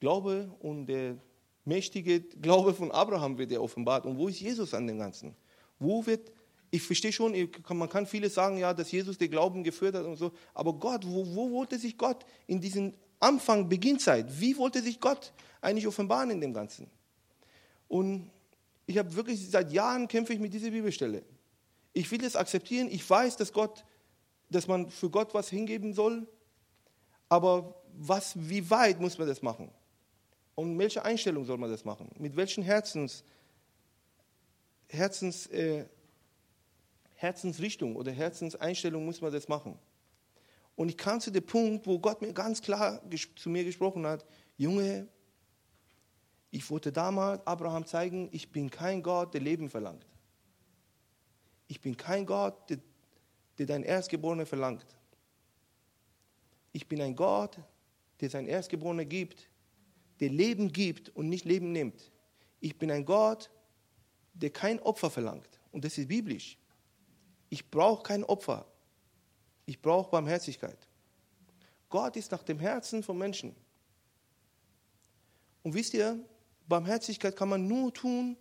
Glaube 0.00 0.50
und 0.60 0.86
der 0.86 1.16
mächtige 1.64 2.20
Glaube 2.20 2.72
von 2.74 2.90
Abraham 2.90 3.36
wird 3.38 3.52
ja 3.52 3.60
offenbart. 3.60 4.06
Und 4.06 4.16
wo 4.16 4.28
ist 4.28 4.40
Jesus 4.40 4.72
an 4.74 4.86
dem 4.86 4.98
Ganzen? 4.98 5.34
Wo 5.78 6.04
wird 6.06 6.32
ich 6.70 6.82
verstehe 6.82 7.12
schon, 7.12 7.34
man 7.70 7.88
kann 7.88 8.06
vieles 8.06 8.34
sagen, 8.34 8.56
ja, 8.56 8.72
dass 8.72 8.92
Jesus 8.92 9.18
den 9.18 9.30
Glauben 9.30 9.64
geführt 9.64 9.96
hat 9.96 10.04
und 10.04 10.16
so, 10.16 10.32
aber 10.54 10.72
Gott, 10.72 11.04
wo, 11.04 11.26
wo 11.34 11.50
wollte 11.50 11.78
sich 11.78 11.98
Gott 11.98 12.24
in 12.46 12.60
diesem 12.60 12.94
Anfang, 13.18 13.68
Beginnzeit, 13.68 14.26
wie 14.40 14.56
wollte 14.56 14.80
sich 14.80 15.00
Gott 15.00 15.32
eigentlich 15.60 15.86
offenbaren 15.86 16.30
in 16.30 16.40
dem 16.40 16.54
Ganzen? 16.54 16.86
Und 17.88 18.30
ich 18.86 18.96
habe 18.98 19.14
wirklich 19.14 19.50
seit 19.50 19.72
Jahren 19.72 20.06
kämpfe 20.06 20.32
ich 20.32 20.38
mit 20.38 20.52
dieser 20.52 20.70
Bibelstelle. 20.70 21.24
Ich 21.92 22.10
will 22.10 22.18
das 22.18 22.36
akzeptieren, 22.36 22.88
ich 22.90 23.08
weiß, 23.08 23.36
dass 23.36 23.52
Gott, 23.52 23.84
dass 24.48 24.66
man 24.66 24.90
für 24.90 25.10
Gott 25.10 25.34
was 25.34 25.48
hingeben 25.48 25.92
soll, 25.92 26.26
aber 27.28 27.74
was, 27.96 28.34
wie 28.36 28.68
weit 28.70 29.00
muss 29.00 29.18
man 29.18 29.28
das 29.28 29.42
machen? 29.42 29.70
Und 30.54 30.78
welche 30.78 31.04
Einstellung 31.04 31.44
soll 31.44 31.58
man 31.58 31.70
das 31.70 31.84
machen? 31.84 32.10
Mit 32.18 32.36
welchen 32.36 32.62
Herzens, 32.62 33.24
Herzens 34.88 35.46
äh, 35.46 35.86
Herzensrichtung 37.20 37.96
oder 37.96 38.12
Herzenseinstellung 38.12 39.04
muss 39.04 39.20
man 39.20 39.30
das 39.30 39.46
machen. 39.46 39.78
Und 40.74 40.88
ich 40.88 40.96
kam 40.96 41.20
zu 41.20 41.30
dem 41.30 41.44
Punkt, 41.44 41.86
wo 41.86 41.98
Gott 41.98 42.22
mir 42.22 42.32
ganz 42.32 42.62
klar 42.62 43.02
zu 43.36 43.50
mir 43.50 43.62
gesprochen 43.62 44.06
hat, 44.06 44.24
Junge, 44.56 45.06
ich 46.50 46.68
wollte 46.70 46.90
damals 46.90 47.46
Abraham 47.46 47.84
zeigen, 47.84 48.30
ich 48.32 48.50
bin 48.50 48.70
kein 48.70 49.02
Gott, 49.02 49.34
der 49.34 49.42
Leben 49.42 49.68
verlangt. 49.68 50.06
Ich 51.70 51.80
bin 51.80 51.96
kein 51.96 52.26
Gott, 52.26 52.68
der, 52.68 52.80
der 53.56 53.66
dein 53.66 53.84
Erstgeborener 53.84 54.44
verlangt. 54.44 54.84
Ich 56.72 56.88
bin 56.88 57.00
ein 57.00 57.14
Gott, 57.14 57.58
der 58.18 58.28
sein 58.28 58.48
Erstgeborener 58.48 59.04
gibt, 59.04 59.48
der 60.18 60.30
Leben 60.30 60.72
gibt 60.72 61.10
und 61.10 61.28
nicht 61.28 61.44
Leben 61.44 61.70
nimmt. 61.70 62.10
Ich 62.58 62.76
bin 62.76 62.90
ein 62.90 63.04
Gott, 63.04 63.52
der 64.34 64.50
kein 64.50 64.80
Opfer 64.80 65.10
verlangt. 65.10 65.60
Und 65.70 65.84
das 65.84 65.96
ist 65.96 66.08
biblisch. 66.08 66.58
Ich 67.50 67.70
brauche 67.70 68.02
kein 68.02 68.24
Opfer. 68.24 68.66
Ich 69.64 69.80
brauche 69.80 70.10
Barmherzigkeit. 70.10 70.88
Gott 71.88 72.16
ist 72.16 72.32
nach 72.32 72.42
dem 72.42 72.58
Herzen 72.58 73.04
von 73.04 73.16
Menschen. 73.16 73.54
Und 75.62 75.74
wisst 75.74 75.94
ihr, 75.94 76.18
Barmherzigkeit 76.66 77.36
kann 77.36 77.48
man 77.48 77.68
nur 77.68 77.94
tun, 77.94 78.36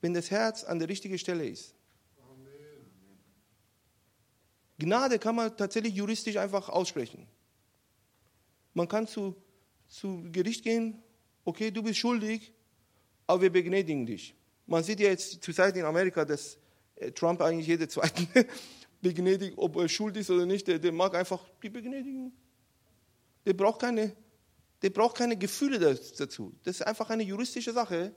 wenn 0.00 0.14
das 0.14 0.30
Herz 0.30 0.64
an 0.64 0.78
der 0.78 0.88
richtigen 0.88 1.18
Stelle 1.18 1.46
ist. 1.46 1.75
Gnade 4.78 5.18
kann 5.18 5.36
man 5.36 5.56
tatsächlich 5.56 5.94
juristisch 5.94 6.36
einfach 6.36 6.68
aussprechen. 6.68 7.26
Man 8.74 8.88
kann 8.88 9.06
zu, 9.06 9.34
zu 9.88 10.22
Gericht 10.30 10.62
gehen, 10.62 11.02
okay, 11.44 11.70
du 11.70 11.82
bist 11.82 11.98
schuldig, 11.98 12.52
aber 13.26 13.42
wir 13.42 13.50
begnadigen 13.50 14.04
dich. 14.04 14.34
Man 14.66 14.82
sieht 14.82 15.00
ja 15.00 15.08
jetzt 15.08 15.42
zurzeit 15.42 15.76
in 15.76 15.84
Amerika, 15.84 16.24
dass 16.24 16.58
äh, 16.96 17.12
Trump 17.12 17.40
eigentlich 17.40 17.66
jede 17.66 17.88
zweite 17.88 18.26
begnädigt, 19.00 19.54
ob 19.56 19.76
er 19.76 19.88
schuld 19.88 20.16
ist 20.16 20.30
oder 20.30 20.44
nicht, 20.44 20.66
der, 20.66 20.78
der 20.78 20.92
mag 20.92 21.14
einfach 21.14 21.42
die 21.62 21.70
begnadigen. 21.70 22.32
Der 23.46 23.54
braucht 23.54 23.80
keine, 23.80 24.14
der 24.82 24.90
braucht 24.90 25.16
keine 25.16 25.36
Gefühle 25.36 25.78
dazu. 25.78 26.52
Das 26.64 26.76
ist 26.76 26.82
einfach 26.82 27.08
eine 27.10 27.22
juristische 27.22 27.72
Sache. 27.72 28.14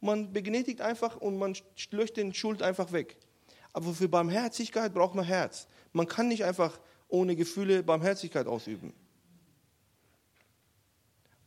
Man 0.00 0.32
begnädigt 0.32 0.80
einfach 0.80 1.16
und 1.16 1.38
man 1.38 1.56
löscht 1.90 2.16
den 2.16 2.34
Schuld 2.34 2.62
einfach 2.62 2.92
weg. 2.92 3.16
Aber 3.72 3.92
für 3.92 4.08
Barmherzigkeit 4.08 4.92
braucht 4.92 5.14
man 5.14 5.24
Herz. 5.24 5.66
Man 5.92 6.06
kann 6.06 6.28
nicht 6.28 6.44
einfach 6.44 6.78
ohne 7.08 7.36
Gefühle 7.36 7.82
Barmherzigkeit 7.82 8.46
ausüben. 8.46 8.92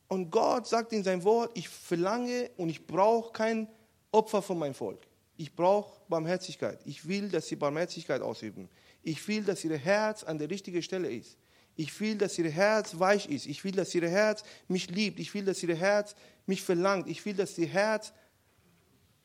Und 0.08 0.30
Gott 0.30 0.67
sagt 0.67 0.91
in 0.91 1.04
seinem 1.04 1.23
Wort, 1.23 1.51
ich 1.54 1.69
verlange 1.69 2.49
und 2.58 2.69
ich 2.69 2.86
brauche 2.86 3.32
kein 3.32 3.67
Opfer 4.12 4.41
von 4.41 4.60
meinem 4.60 4.73
Volk. 4.73 4.99
Ich 5.38 5.56
brauche 5.56 6.01
Barmherzigkeit. 6.10 6.80
Ich 6.86 7.08
will, 7.08 7.30
dass 7.30 7.47
sie 7.47 7.56
Barmherzigkeit 7.56 8.21
ausüben. 8.21 8.67
Ich 9.04 9.25
will, 9.27 9.43
dass 9.43 9.63
ihr 9.63 9.77
Herz 9.77 10.23
an 10.23 10.38
der 10.38 10.49
richtigen 10.49 10.84
Stelle 10.84 11.10
ist. 11.10 11.38
Ich 11.75 11.97
will, 11.99 12.17
dass 12.17 12.38
ihr 12.38 12.49
Herz 12.49 12.99
weich 12.99 13.30
ist. 13.30 13.45
Ich 13.45 13.63
will, 13.63 13.71
dass 13.71 13.95
ihr 13.95 14.08
Herz 14.10 14.43
mich 14.67 14.89
liebt. 14.89 15.19
Ich 15.19 15.34
will, 15.34 15.45
dass 15.45 15.63
ihr 15.63 15.75
Herz 15.75 16.15
mich 16.45 16.62
verlangt. 16.62 17.08
Ich 17.08 17.25
will, 17.25 17.34
dass 17.34 17.58
ihr 17.58 17.67
Herz 17.67 18.12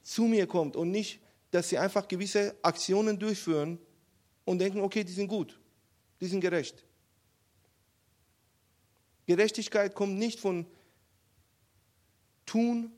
zu 0.03 0.23
mir 0.23 0.47
kommt 0.47 0.77
und 0.77 0.91
nicht, 0.91 1.21
dass 1.51 1.69
sie 1.69 1.79
einfach 1.79 2.07
gewisse 2.07 2.55
Aktionen 2.63 3.19
durchführen 3.19 3.79
und 4.47 4.61
denken, 4.61 4.81
okay, 4.81 5.05
die 5.05 5.13
sind 5.13 5.29
gut, 5.29 5.61
die 6.21 6.27
sind 6.27 6.41
gerecht. 6.41 6.83
Gerechtigkeit 9.27 9.95
kommt 9.95 10.17
nicht 10.17 10.41
von 10.41 10.65
Tun, 12.47 12.93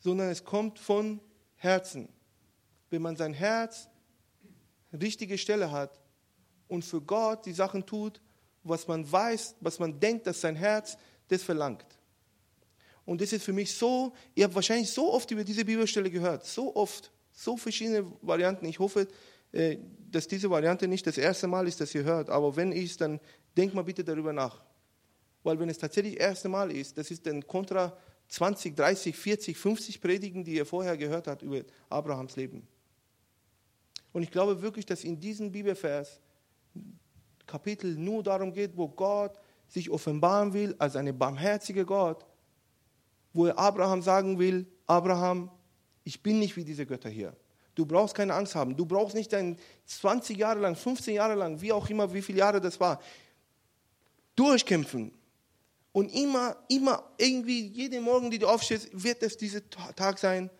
sondern 0.00 0.30
es 0.30 0.42
kommt 0.42 0.78
von 0.78 1.20
Herzen. 1.56 2.08
Wenn 2.90 3.02
man 3.02 3.14
sein 3.16 3.34
Herz 3.34 3.88
richtige 4.92 5.36
Stelle 5.38 5.70
hat 5.70 6.00
und 6.66 6.84
für 6.84 7.02
Gott 7.02 7.44
die 7.46 7.52
Sachen 7.52 7.84
tut, 7.84 8.20
was 8.62 8.88
man 8.88 9.10
weiß, 9.10 9.56
was 9.60 9.78
man 9.78 10.00
denkt, 10.00 10.26
dass 10.26 10.40
sein 10.40 10.56
Herz 10.56 10.96
das 11.28 11.42
verlangt. 11.42 11.86
Und 13.04 13.20
das 13.20 13.34
ist 13.34 13.44
für 13.44 13.52
mich 13.52 13.74
so, 13.74 14.14
ihr 14.34 14.44
habt 14.44 14.54
wahrscheinlich 14.54 14.90
so 14.90 15.12
oft 15.12 15.30
über 15.30 15.44
diese 15.44 15.64
Bibelstelle 15.64 16.10
gehört, 16.10 16.46
so 16.46 16.74
oft, 16.74 17.12
so 17.34 17.56
verschiedene 17.56 18.10
Varianten. 18.22 18.64
Ich 18.66 18.78
hoffe, 18.78 19.08
äh, 19.52 19.78
dass 20.10 20.26
diese 20.28 20.48
Variante 20.48 20.88
nicht 20.88 21.06
das 21.06 21.18
erste 21.18 21.46
Mal 21.46 21.68
ist, 21.68 21.80
dass 21.80 21.94
ihr 21.94 22.04
hört. 22.04 22.30
Aber 22.30 22.56
wenn 22.56 22.72
es, 22.72 22.96
dann 22.96 23.20
denkt 23.56 23.74
mal 23.74 23.84
bitte 23.84 24.04
darüber 24.04 24.32
nach. 24.32 24.64
Weil 25.42 25.58
wenn 25.58 25.68
es 25.68 25.76
tatsächlich 25.76 26.14
das 26.14 26.26
erste 26.26 26.48
Mal 26.48 26.70
ist, 26.70 26.96
das 26.96 27.10
ist 27.10 27.26
dann 27.26 27.46
kontra 27.46 27.96
20, 28.28 28.74
30, 28.74 29.14
40, 29.14 29.56
50 29.56 30.00
Predigen, 30.00 30.44
die 30.44 30.54
ihr 30.54 30.64
vorher 30.64 30.96
gehört 30.96 31.26
habt 31.26 31.42
über 31.42 31.62
Abrahams 31.90 32.36
Leben. 32.36 32.66
Und 34.12 34.22
ich 34.22 34.30
glaube 34.30 34.62
wirklich, 34.62 34.86
dass 34.86 35.04
in 35.04 35.20
diesem 35.20 35.50
Bibelvers 35.50 36.20
Kapitel 37.46 37.96
nur 37.96 38.22
darum 38.22 38.52
geht, 38.52 38.76
wo 38.76 38.88
Gott 38.88 39.38
sich 39.68 39.90
offenbaren 39.90 40.52
will 40.52 40.74
als 40.78 40.96
eine 40.96 41.12
barmherzige 41.12 41.84
Gott, 41.84 42.24
wo 43.32 43.46
er 43.46 43.58
Abraham 43.58 44.00
sagen 44.02 44.38
will, 44.38 44.66
Abraham, 44.86 45.50
ich 46.04 46.22
bin 46.22 46.38
nicht 46.38 46.56
wie 46.56 46.64
diese 46.64 46.86
Götter 46.86 47.08
hier. 47.08 47.34
Du 47.74 47.84
brauchst 47.84 48.14
keine 48.14 48.34
Angst 48.34 48.54
haben. 48.54 48.76
Du 48.76 48.86
brauchst 48.86 49.16
nicht 49.16 49.32
dein 49.32 49.58
20 49.86 50.36
Jahre 50.36 50.60
lang, 50.60 50.76
15 50.76 51.14
Jahre 51.14 51.34
lang, 51.34 51.60
wie 51.60 51.72
auch 51.72 51.88
immer, 51.90 52.12
wie 52.12 52.22
viele 52.22 52.38
Jahre 52.38 52.60
das 52.60 52.78
war, 52.78 53.02
durchkämpfen. 54.36 55.12
Und 55.92 56.12
immer, 56.12 56.56
immer 56.68 57.04
irgendwie, 57.18 57.68
jeden 57.68 58.02
Morgen, 58.02 58.30
die 58.30 58.38
du 58.38 58.48
aufstehst, 58.48 58.88
wird 58.92 59.22
es 59.22 59.36
dieser 59.36 59.68
Tag 59.70 60.18
sein, 60.18 60.50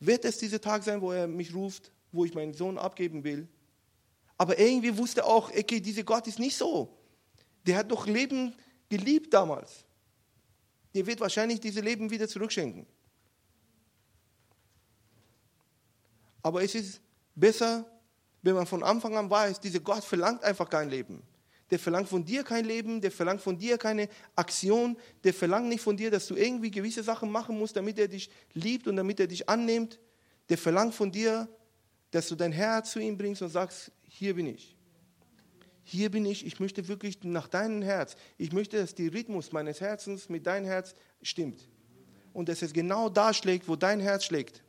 wird 0.00 0.24
es 0.24 0.38
dieser 0.38 0.60
Tag 0.60 0.82
sein, 0.82 1.00
wo 1.00 1.12
er 1.12 1.26
mich 1.26 1.54
ruft, 1.54 1.90
wo 2.12 2.24
ich 2.24 2.34
meinen 2.34 2.54
Sohn 2.54 2.78
abgeben 2.78 3.24
will. 3.24 3.48
Aber 4.36 4.58
irgendwie 4.58 4.96
wusste 4.96 5.20
er 5.20 5.26
auch, 5.26 5.50
okay, 5.50 5.80
dieser 5.80 6.02
Gott 6.02 6.26
ist 6.26 6.38
nicht 6.38 6.56
so. 6.56 6.96
Der 7.66 7.76
hat 7.78 7.90
doch 7.90 8.06
Leben 8.06 8.54
geliebt 8.88 9.32
damals. 9.32 9.84
Der 10.94 11.06
wird 11.06 11.20
wahrscheinlich 11.20 11.60
dieses 11.60 11.82
Leben 11.82 12.10
wieder 12.10 12.28
zurückschenken. 12.28 12.86
Aber 16.44 16.62
es 16.62 16.76
ist 16.76 17.00
besser, 17.34 17.84
wenn 18.42 18.54
man 18.54 18.66
von 18.66 18.84
Anfang 18.84 19.16
an 19.16 19.28
weiß, 19.28 19.58
dieser 19.58 19.80
Gott 19.80 20.04
verlangt 20.04 20.44
einfach 20.44 20.70
kein 20.70 20.88
Leben 20.90 21.24
der 21.70 21.78
verlangt 21.78 22.08
von 22.08 22.24
dir 22.24 22.44
kein 22.44 22.64
Leben, 22.64 23.00
der 23.00 23.10
verlangt 23.10 23.40
von 23.40 23.58
dir 23.58 23.78
keine 23.78 24.08
Aktion, 24.36 24.96
der 25.24 25.34
verlangt 25.34 25.68
nicht 25.68 25.80
von 25.80 25.96
dir, 25.96 26.10
dass 26.10 26.26
du 26.26 26.36
irgendwie 26.36 26.70
gewisse 26.70 27.02
Sachen 27.02 27.30
machen 27.30 27.58
musst, 27.58 27.76
damit 27.76 27.98
er 27.98 28.08
dich 28.08 28.30
liebt 28.52 28.86
und 28.86 28.96
damit 28.96 29.18
er 29.20 29.26
dich 29.26 29.48
annimmt. 29.48 29.98
Der 30.48 30.58
verlangt 30.58 30.94
von 30.94 31.10
dir, 31.10 31.48
dass 32.10 32.28
du 32.28 32.36
dein 32.36 32.52
Herz 32.52 32.92
zu 32.92 33.00
ihm 33.00 33.16
bringst 33.16 33.42
und 33.42 33.48
sagst, 33.48 33.90
hier 34.06 34.34
bin 34.34 34.46
ich. 34.46 34.76
Hier 35.82 36.10
bin 36.10 36.24
ich, 36.26 36.46
ich 36.46 36.60
möchte 36.60 36.86
wirklich 36.88 37.22
nach 37.24 37.48
deinem 37.48 37.82
Herz. 37.82 38.16
Ich 38.38 38.52
möchte, 38.52 38.78
dass 38.78 38.94
der 38.94 39.12
Rhythmus 39.12 39.52
meines 39.52 39.80
Herzens 39.80 40.28
mit 40.28 40.46
deinem 40.46 40.66
Herz 40.66 40.94
stimmt. 41.22 41.68
Und 42.32 42.48
dass 42.48 42.62
es 42.62 42.72
genau 42.72 43.08
da 43.08 43.34
schlägt, 43.34 43.68
wo 43.68 43.76
dein 43.76 44.00
Herz 44.00 44.24
schlägt. 44.24 44.62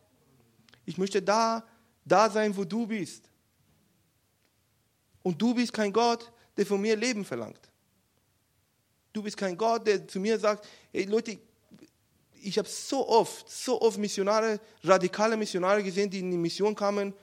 Ich 0.86 0.98
möchte 0.98 1.22
da, 1.22 1.66
da 2.04 2.30
sein, 2.30 2.56
wo 2.56 2.64
du 2.64 2.88
bist. 2.88 3.30
Und 5.24 5.42
du 5.42 5.54
bist 5.54 5.74
kein 5.74 5.92
Gott, 5.92 6.32
der 6.56 6.66
von 6.66 6.80
mir 6.80 6.96
Leben 6.96 7.26
verlangt. 7.26 7.60
Du 9.12 9.24
bist 9.24 9.38
kein 9.38 9.58
Gott, 9.58 9.88
der 9.88 10.08
zu 10.08 10.20
mir 10.20 10.38
sagt, 10.38 10.68
hey 10.92 11.06
Leute, 11.06 11.40
ich 12.42 12.58
habe 12.58 12.68
so 12.68 13.08
oft, 13.08 13.50
so 13.50 13.82
oft 13.82 13.98
Missionare, 13.98 14.60
radikale 14.84 15.36
Missionare 15.36 15.82
gesehen, 15.84 16.10
die 16.10 16.20
in 16.20 16.30
die 16.30 16.38
Mission 16.38 16.76
kamen. 16.76 17.14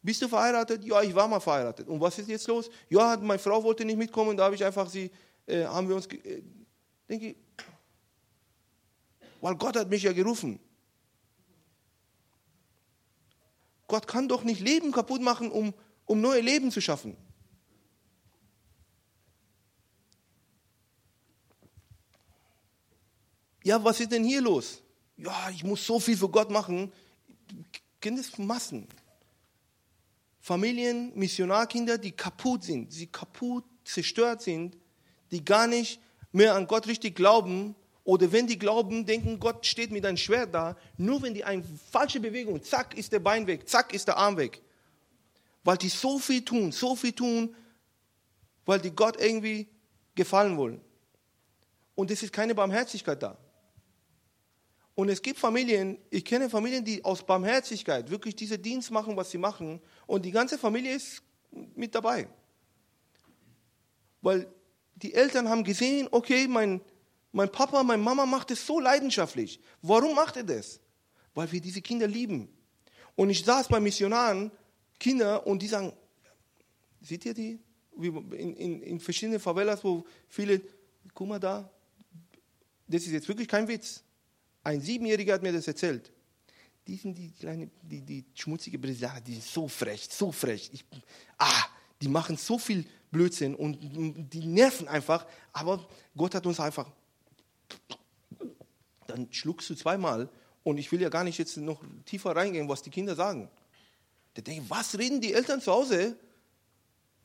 Bist 0.00 0.22
du 0.22 0.28
verheiratet? 0.28 0.84
Ja, 0.84 1.02
ich 1.02 1.14
war 1.14 1.26
mal 1.26 1.40
verheiratet. 1.40 1.88
Und 1.88 2.00
was 2.00 2.18
ist 2.18 2.28
jetzt 2.28 2.46
los? 2.46 2.70
Ja, 2.88 3.16
meine 3.16 3.38
Frau 3.38 3.62
wollte 3.64 3.84
nicht 3.84 3.96
mitkommen, 3.96 4.36
da 4.36 4.44
habe 4.44 4.54
ich 4.54 4.64
einfach 4.64 4.88
sie, 4.88 5.10
äh, 5.46 5.64
haben 5.64 5.88
wir 5.88 5.96
uns, 5.96 6.06
äh, 6.06 6.42
denke 7.08 7.30
ich, 7.30 7.36
weil 9.40 9.56
Gott 9.56 9.76
hat 9.76 9.88
mich 9.88 10.02
ja 10.02 10.12
gerufen. 10.12 10.60
Gott 13.88 14.06
kann 14.06 14.28
doch 14.28 14.44
nicht 14.44 14.60
Leben 14.60 14.92
kaputt 14.92 15.20
machen, 15.20 15.50
um, 15.50 15.74
um 16.06 16.20
neue 16.20 16.40
Leben 16.40 16.70
zu 16.70 16.80
schaffen. 16.80 17.16
ja, 23.68 23.84
was 23.84 24.00
ist 24.00 24.12
denn 24.12 24.24
hier 24.24 24.40
los? 24.40 24.82
Ja, 25.18 25.50
ich 25.50 25.62
muss 25.62 25.84
so 25.84 26.00
viel 26.00 26.16
für 26.16 26.30
Gott 26.30 26.50
machen. 26.50 26.90
Kinder 28.00 28.22
Massen. 28.38 28.86
Familien, 30.40 31.12
Missionarkinder, 31.14 31.98
die 31.98 32.12
kaputt 32.12 32.64
sind, 32.64 32.94
die 32.98 33.06
kaputt, 33.06 33.64
zerstört 33.84 34.40
sind, 34.40 34.78
die 35.30 35.44
gar 35.44 35.66
nicht 35.66 36.00
mehr 36.32 36.54
an 36.54 36.66
Gott 36.66 36.86
richtig 36.86 37.16
glauben 37.16 37.74
oder 38.08 38.32
wenn 38.32 38.46
die 38.46 38.58
glauben, 38.58 39.04
denken, 39.04 39.38
Gott 39.38 39.66
steht 39.66 39.90
mit 39.90 40.06
einem 40.06 40.16
Schwert 40.16 40.54
da, 40.54 40.78
nur 40.96 41.20
wenn 41.20 41.34
die 41.34 41.44
eine 41.44 41.62
falsche 41.90 42.20
Bewegung, 42.20 42.62
zack, 42.62 42.96
ist 42.96 43.12
der 43.12 43.18
Bein 43.18 43.46
weg, 43.46 43.68
zack, 43.68 43.92
ist 43.92 44.08
der 44.08 44.16
Arm 44.16 44.38
weg. 44.38 44.62
Weil 45.62 45.76
die 45.76 45.90
so 45.90 46.18
viel 46.18 46.42
tun, 46.42 46.72
so 46.72 46.96
viel 46.96 47.12
tun, 47.12 47.54
weil 48.64 48.80
die 48.80 48.92
Gott 48.92 49.20
irgendwie 49.20 49.68
gefallen 50.14 50.56
wollen. 50.56 50.80
Und 51.96 52.10
es 52.10 52.22
ist 52.22 52.32
keine 52.32 52.54
Barmherzigkeit 52.54 53.22
da. 53.22 53.36
Und 54.94 55.10
es 55.10 55.20
gibt 55.20 55.38
Familien, 55.38 55.98
ich 56.08 56.24
kenne 56.24 56.48
Familien, 56.48 56.86
die 56.86 57.04
aus 57.04 57.22
Barmherzigkeit 57.26 58.08
wirklich 58.08 58.34
diese 58.34 58.58
Dienst 58.58 58.90
machen, 58.90 59.18
was 59.18 59.30
sie 59.32 59.36
machen. 59.36 59.82
Und 60.06 60.24
die 60.24 60.30
ganze 60.30 60.56
Familie 60.56 60.94
ist 60.94 61.22
mit 61.74 61.94
dabei. 61.94 62.26
Weil 64.22 64.50
die 64.94 65.12
Eltern 65.12 65.50
haben 65.50 65.62
gesehen, 65.62 66.08
okay, 66.10 66.48
mein, 66.48 66.80
mein 67.38 67.52
Papa, 67.52 67.84
meine 67.84 68.02
Mama 68.02 68.26
macht 68.26 68.50
es 68.50 68.66
so 68.66 68.80
leidenschaftlich. 68.80 69.60
Warum 69.80 70.16
macht 70.16 70.36
er 70.36 70.42
das? 70.42 70.80
Weil 71.34 71.50
wir 71.52 71.60
diese 71.60 71.80
Kinder 71.80 72.08
lieben. 72.08 72.48
Und 73.14 73.30
ich 73.30 73.44
saß 73.44 73.68
bei 73.68 73.78
Missionaren, 73.78 74.50
Kinder, 74.98 75.46
und 75.46 75.62
die 75.62 75.68
sagen, 75.68 75.92
seht 77.00 77.24
ihr 77.26 77.34
die? 77.34 77.60
In, 77.96 78.56
in, 78.56 78.82
in 78.82 78.98
verschiedenen 78.98 79.38
Favelas, 79.38 79.84
wo 79.84 80.04
viele, 80.26 80.60
guck 81.14 81.28
mal 81.28 81.38
da, 81.38 81.70
das 82.88 83.02
ist 83.02 83.12
jetzt 83.12 83.28
wirklich 83.28 83.46
kein 83.46 83.68
Witz. 83.68 84.02
Ein 84.64 84.80
Siebenjähriger 84.80 85.34
hat 85.34 85.42
mir 85.44 85.52
das 85.52 85.68
erzählt. 85.68 86.10
Die 86.88 86.96
sind 86.96 87.16
die 87.16 87.30
kleine, 87.30 87.70
die, 87.82 88.00
die 88.00 88.24
schmutzige 88.34 88.80
Brasilianer, 88.80 89.20
die 89.20 89.34
sind 89.34 89.44
so 89.44 89.68
frech, 89.68 90.08
so 90.10 90.32
frech. 90.32 90.70
Ich, 90.72 90.84
ah, 91.38 91.66
die 92.02 92.08
machen 92.08 92.36
so 92.36 92.58
viel 92.58 92.84
Blödsinn 93.12 93.54
und 93.54 93.78
die 93.80 94.44
nerven 94.44 94.88
einfach. 94.88 95.24
Aber 95.52 95.86
Gott 96.16 96.34
hat 96.34 96.44
uns 96.44 96.58
einfach. 96.58 96.90
Dann 99.06 99.32
schluckst 99.32 99.68
du 99.70 99.74
zweimal 99.74 100.28
Und 100.64 100.78
ich 100.78 100.92
will 100.92 101.00
ja 101.00 101.08
gar 101.08 101.24
nicht 101.24 101.38
jetzt 101.38 101.56
noch 101.56 101.82
tiefer 102.04 102.36
reingehen, 102.36 102.68
was 102.68 102.82
die 102.82 102.90
Kinder 102.90 103.14
sagen. 103.14 103.48
Der 104.36 104.44
denkt, 104.44 104.70
was 104.70 104.98
reden 104.98 105.20
die 105.20 105.32
Eltern 105.32 105.60
zu 105.60 105.72
Hause, 105.72 106.16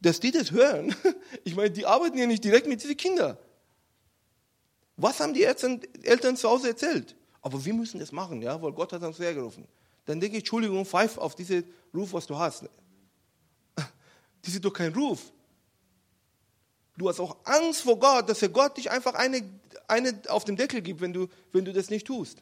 dass 0.02 0.20
die 0.20 0.32
das 0.32 0.52
hören? 0.52 0.96
Ich 1.46 1.56
meine, 1.56 1.72
die 1.72 1.86
arbeiten 1.86 2.18
ja 2.18 2.26
nicht 2.26 2.44
direkt 2.44 2.68
mit 2.68 2.82
diesen 2.82 2.96
Kindern. 2.96 3.38
Was 4.96 5.20
haben 5.20 5.34
die 5.34 5.44
Eltern, 5.44 5.82
Eltern 6.04 6.38
zu 6.38 6.50
Hause 6.50 6.70
erzählt? 6.70 7.16
Aber 7.42 7.64
wir 7.66 7.74
müssen 7.74 8.00
das 8.00 8.12
machen, 8.12 8.42
ja, 8.42 8.62
weil 8.62 8.72
Gott 8.72 8.94
hat 8.94 9.04
uns 9.04 9.20
hergerufen. 9.20 9.68
Dann 10.06 10.20
denke 10.20 10.38
ich, 10.38 10.44
Entschuldigung, 10.44 10.86
pfeif 10.86 11.18
auf 11.18 11.36
diesen 11.36 11.66
Ruf, 11.94 12.14
was 12.14 12.26
du 12.28 12.38
hast. 12.38 12.64
Das 14.42 14.54
ist 14.54 14.64
doch 14.64 14.74
kein 14.74 14.94
Ruf. 14.94 15.32
Du 16.98 17.10
hast 17.10 17.20
auch 17.20 17.38
Angst 17.46 17.82
vor 17.82 17.98
Gott, 17.98 18.30
dass 18.30 18.42
er 18.42 18.50
Gott 18.50 18.78
dich 18.78 18.92
einfach 18.92 19.14
eine, 19.14 19.42
eine 19.94 20.22
auf 20.30 20.46
dem 20.46 20.56
Deckel 20.56 20.82
gibt, 20.82 21.02
wenn 21.02 21.14
du, 21.14 21.28
wenn 21.52 21.66
du 21.66 21.74
das 21.74 21.90
nicht 21.90 22.08
tust. 22.08 22.42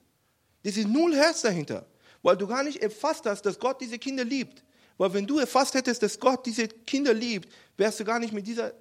Das 0.64 0.78
ist 0.78 0.88
null 0.88 1.16
Herz 1.16 1.42
dahinter, 1.42 1.86
weil 2.22 2.38
du 2.38 2.48
gar 2.48 2.64
nicht 2.64 2.82
erfasst 2.82 3.26
hast, 3.26 3.44
dass 3.44 3.60
Gott 3.60 3.82
diese 3.82 4.00
Kinder 4.00 4.24
liebt. 4.24 4.64
Weil 4.98 5.14
wenn 5.14 5.26
du 5.26 5.40
erfasst 5.40 5.74
hättest, 5.74 6.04
dass 6.04 6.20
Gott 6.20 6.46
diese 6.46 6.68
Kinder 6.68 7.14
liebt, 7.14 7.50
wärst 7.78 8.00
du 8.00 8.06
gar 8.06 8.20
nicht 8.20 8.34
mit 8.34 8.46
dieser 8.46 8.74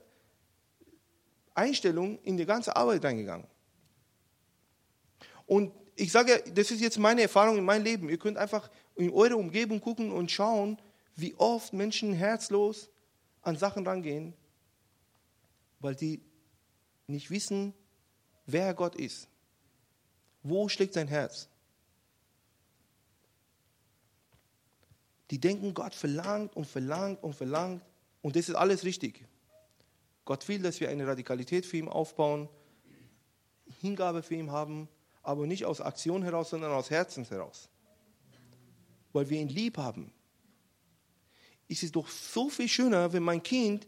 Einstellung 1.54 2.18
in 2.22 2.36
die 2.36 2.46
ganze 2.46 2.76
Arbeit 2.76 3.04
reingegangen. 3.04 3.46
Und 5.46 5.72
ich 5.96 6.12
sage, 6.12 6.42
das 6.54 6.70
ist 6.70 6.80
jetzt 6.80 6.98
meine 6.98 7.22
Erfahrung 7.22 7.58
in 7.58 7.64
meinem 7.64 7.84
Leben. 7.84 8.08
Ihr 8.08 8.18
könnt 8.18 8.38
einfach 8.38 8.70
in 8.96 9.10
eure 9.10 9.36
Umgebung 9.36 9.80
gucken 9.80 10.12
und 10.12 10.30
schauen, 10.30 10.78
wie 11.16 11.34
oft 11.36 11.72
Menschen 11.72 12.12
herzlos 12.12 12.88
an 13.42 13.56
Sachen 13.56 13.86
rangehen, 13.86 14.34
weil 15.80 15.94
die 15.94 16.20
nicht 17.06 17.30
wissen, 17.30 17.74
wer 18.52 18.74
Gott 18.74 18.96
ist. 18.96 19.28
Wo 20.42 20.68
schlägt 20.68 20.94
sein 20.94 21.08
Herz? 21.08 21.48
Die 25.30 25.38
denken, 25.38 25.74
Gott 25.74 25.94
verlangt 25.94 26.56
und 26.56 26.66
verlangt 26.66 27.22
und 27.22 27.34
verlangt 27.34 27.82
und 28.22 28.36
das 28.36 28.48
ist 28.48 28.54
alles 28.54 28.84
richtig. 28.84 29.24
Gott 30.24 30.46
will, 30.48 30.60
dass 30.62 30.80
wir 30.80 30.88
eine 30.88 31.06
Radikalität 31.06 31.66
für 31.66 31.76
ihn 31.76 31.88
aufbauen, 31.88 32.48
Hingabe 33.80 34.22
für 34.22 34.34
ihn 34.34 34.50
haben, 34.50 34.88
aber 35.22 35.46
nicht 35.46 35.64
aus 35.64 35.80
Aktion 35.80 36.22
heraus, 36.22 36.50
sondern 36.50 36.72
aus 36.72 36.90
Herzens 36.90 37.30
heraus. 37.30 37.68
Weil 39.12 39.28
wir 39.30 39.40
ihn 39.40 39.48
lieb 39.48 39.78
haben. 39.78 40.12
Es 41.68 41.82
ist 41.82 41.94
doch 41.94 42.08
so 42.08 42.48
viel 42.48 42.68
schöner, 42.68 43.12
wenn 43.12 43.22
mein 43.22 43.42
Kind 43.42 43.86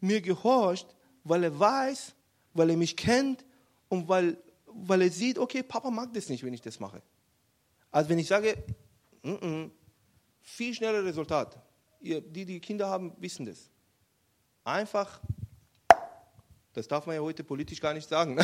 mir 0.00 0.20
gehorcht, 0.20 0.94
weil 1.24 1.44
er 1.44 1.58
weiß, 1.58 2.14
weil 2.54 2.70
er 2.70 2.76
mich 2.76 2.96
kennt 2.96 3.44
und 3.92 4.08
weil, 4.08 4.38
weil 4.64 5.02
er 5.02 5.10
sieht, 5.10 5.38
okay, 5.38 5.62
Papa 5.62 5.90
mag 5.90 6.14
das 6.14 6.30
nicht, 6.30 6.42
wenn 6.42 6.54
ich 6.54 6.62
das 6.62 6.80
mache. 6.80 7.02
Als 7.90 8.08
wenn 8.08 8.18
ich 8.18 8.26
sage, 8.26 8.56
n 9.22 9.36
-n, 9.36 9.70
viel 10.40 10.72
schneller 10.72 11.04
Resultat. 11.04 11.58
Ihr, 12.00 12.22
die, 12.22 12.46
die 12.46 12.58
Kinder 12.58 12.88
haben, 12.88 13.14
wissen 13.18 13.44
das. 13.44 13.68
Einfach, 14.64 15.20
das 16.72 16.88
darf 16.88 17.04
man 17.04 17.16
ja 17.16 17.20
heute 17.20 17.44
politisch 17.44 17.82
gar 17.82 17.92
nicht 17.92 18.08
sagen. 18.08 18.38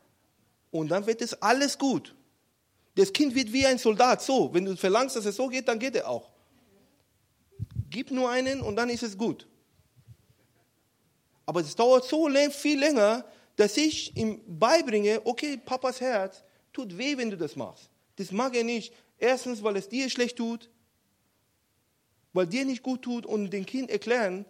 Und 0.70 0.88
dann 0.88 1.06
wird 1.06 1.22
es 1.22 1.32
alles 1.40 1.78
gut. 1.78 2.14
Das 2.94 3.10
Kind 3.10 3.34
wird 3.34 3.54
wie 3.54 3.64
ein 3.64 3.78
Soldat. 3.78 4.20
So, 4.20 4.52
wenn 4.52 4.66
du 4.66 4.76
verlangst, 4.76 5.16
dass 5.16 5.24
es 5.24 5.36
so 5.36 5.48
geht, 5.48 5.66
dann 5.66 5.78
geht 5.78 5.96
er 5.96 6.10
auch. 6.10 6.28
Gib 7.88 8.10
nur 8.10 8.28
einen 8.28 8.60
und 8.60 8.76
dann 8.76 8.90
ist 8.90 9.02
es 9.02 9.16
gut. 9.16 9.46
Aber 11.46 11.60
es 11.60 11.74
dauert 11.74 12.04
so 12.04 12.28
viel 12.50 12.78
länger, 12.78 13.24
dass 13.56 13.76
ich 13.76 14.16
ihm 14.16 14.40
beibringe, 14.46 15.20
okay, 15.24 15.56
Papas 15.56 16.00
Herz 16.00 16.42
tut 16.72 16.96
weh, 16.98 17.16
wenn 17.16 17.30
du 17.30 17.36
das 17.36 17.56
machst. 17.56 17.90
Das 18.16 18.32
mag 18.32 18.54
er 18.54 18.64
nicht. 18.64 18.92
Erstens, 19.18 19.62
weil 19.62 19.76
es 19.76 19.88
dir 19.88 20.10
schlecht 20.10 20.36
tut, 20.36 20.70
weil 22.32 22.46
dir 22.46 22.64
nicht 22.64 22.82
gut 22.82 23.02
tut 23.02 23.26
und 23.26 23.50
dem 23.50 23.64
Kind 23.64 23.90
erklären. 23.90 24.44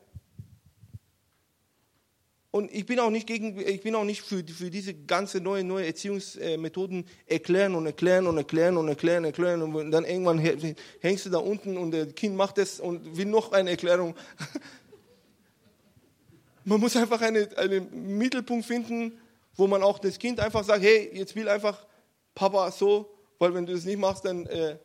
Und 2.51 2.73
ich 2.73 2.87
bin 2.87 3.01
auch 3.01 3.11
nicht 3.11 3.27
gegen, 3.27 3.59
ich 3.59 3.81
bin 3.81 3.97
auch 3.97 4.05
nicht 4.05 4.23
für, 4.23 4.45
für 4.47 4.71
diese 4.71 4.95
ganze 4.95 5.41
neue, 5.41 5.65
neue 5.65 5.87
Erziehungsmethoden 5.87 7.05
erklären 7.27 7.75
und 7.75 7.85
erklären 7.85 8.29
und 8.29 8.39
erklären 8.39 8.77
und 8.77 8.87
erklären, 8.87 9.25
erklären 9.25 9.63
und 9.63 9.91
dann 9.91 10.05
irgendwann 10.05 10.39
hängst 10.39 11.27
du 11.27 11.31
da 11.31 11.39
unten 11.39 11.77
und 11.77 11.91
das 11.91 12.15
Kind 12.15 12.37
macht 12.37 12.59
das 12.59 12.79
und 12.79 13.17
will 13.17 13.27
noch 13.27 13.51
eine 13.51 13.71
Erklärung. 13.71 14.15
Man 16.65 16.81
muss 16.81 16.97
einfach 16.97 17.21
einen 17.21 17.53
eine 17.55 17.81
Mittelpunkt 17.81 18.65
finden, 18.65 19.19
wo 19.55 19.67
man 19.67 19.83
auch 19.83 19.99
das 19.99 20.19
Kind 20.19 20.41
einfach 20.41 20.65
sagt, 20.65 20.83
hey, 20.83 21.11
jetzt 21.13 21.35
will 21.37 21.49
einfach 21.49 21.87
Papa 22.35 22.71
so, 22.71 23.15
weil 23.39 23.55
wenn 23.55 23.67
du 23.67 23.75
das 23.75 23.85
nicht 23.85 23.99
machst, 23.99 24.25
dann 24.25 24.47
äh, 24.47 24.79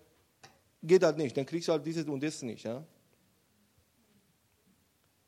geht 0.83 1.03
das 1.03 1.15
nicht, 1.15 1.35
dann 1.35 1.45
kriegst 1.45 1.67
du 1.67 1.71
halt 1.71 1.85
dieses 1.85 2.05
und 2.05 2.21
das 2.23 2.41
nicht. 2.41 2.63
Ja? 2.63 2.83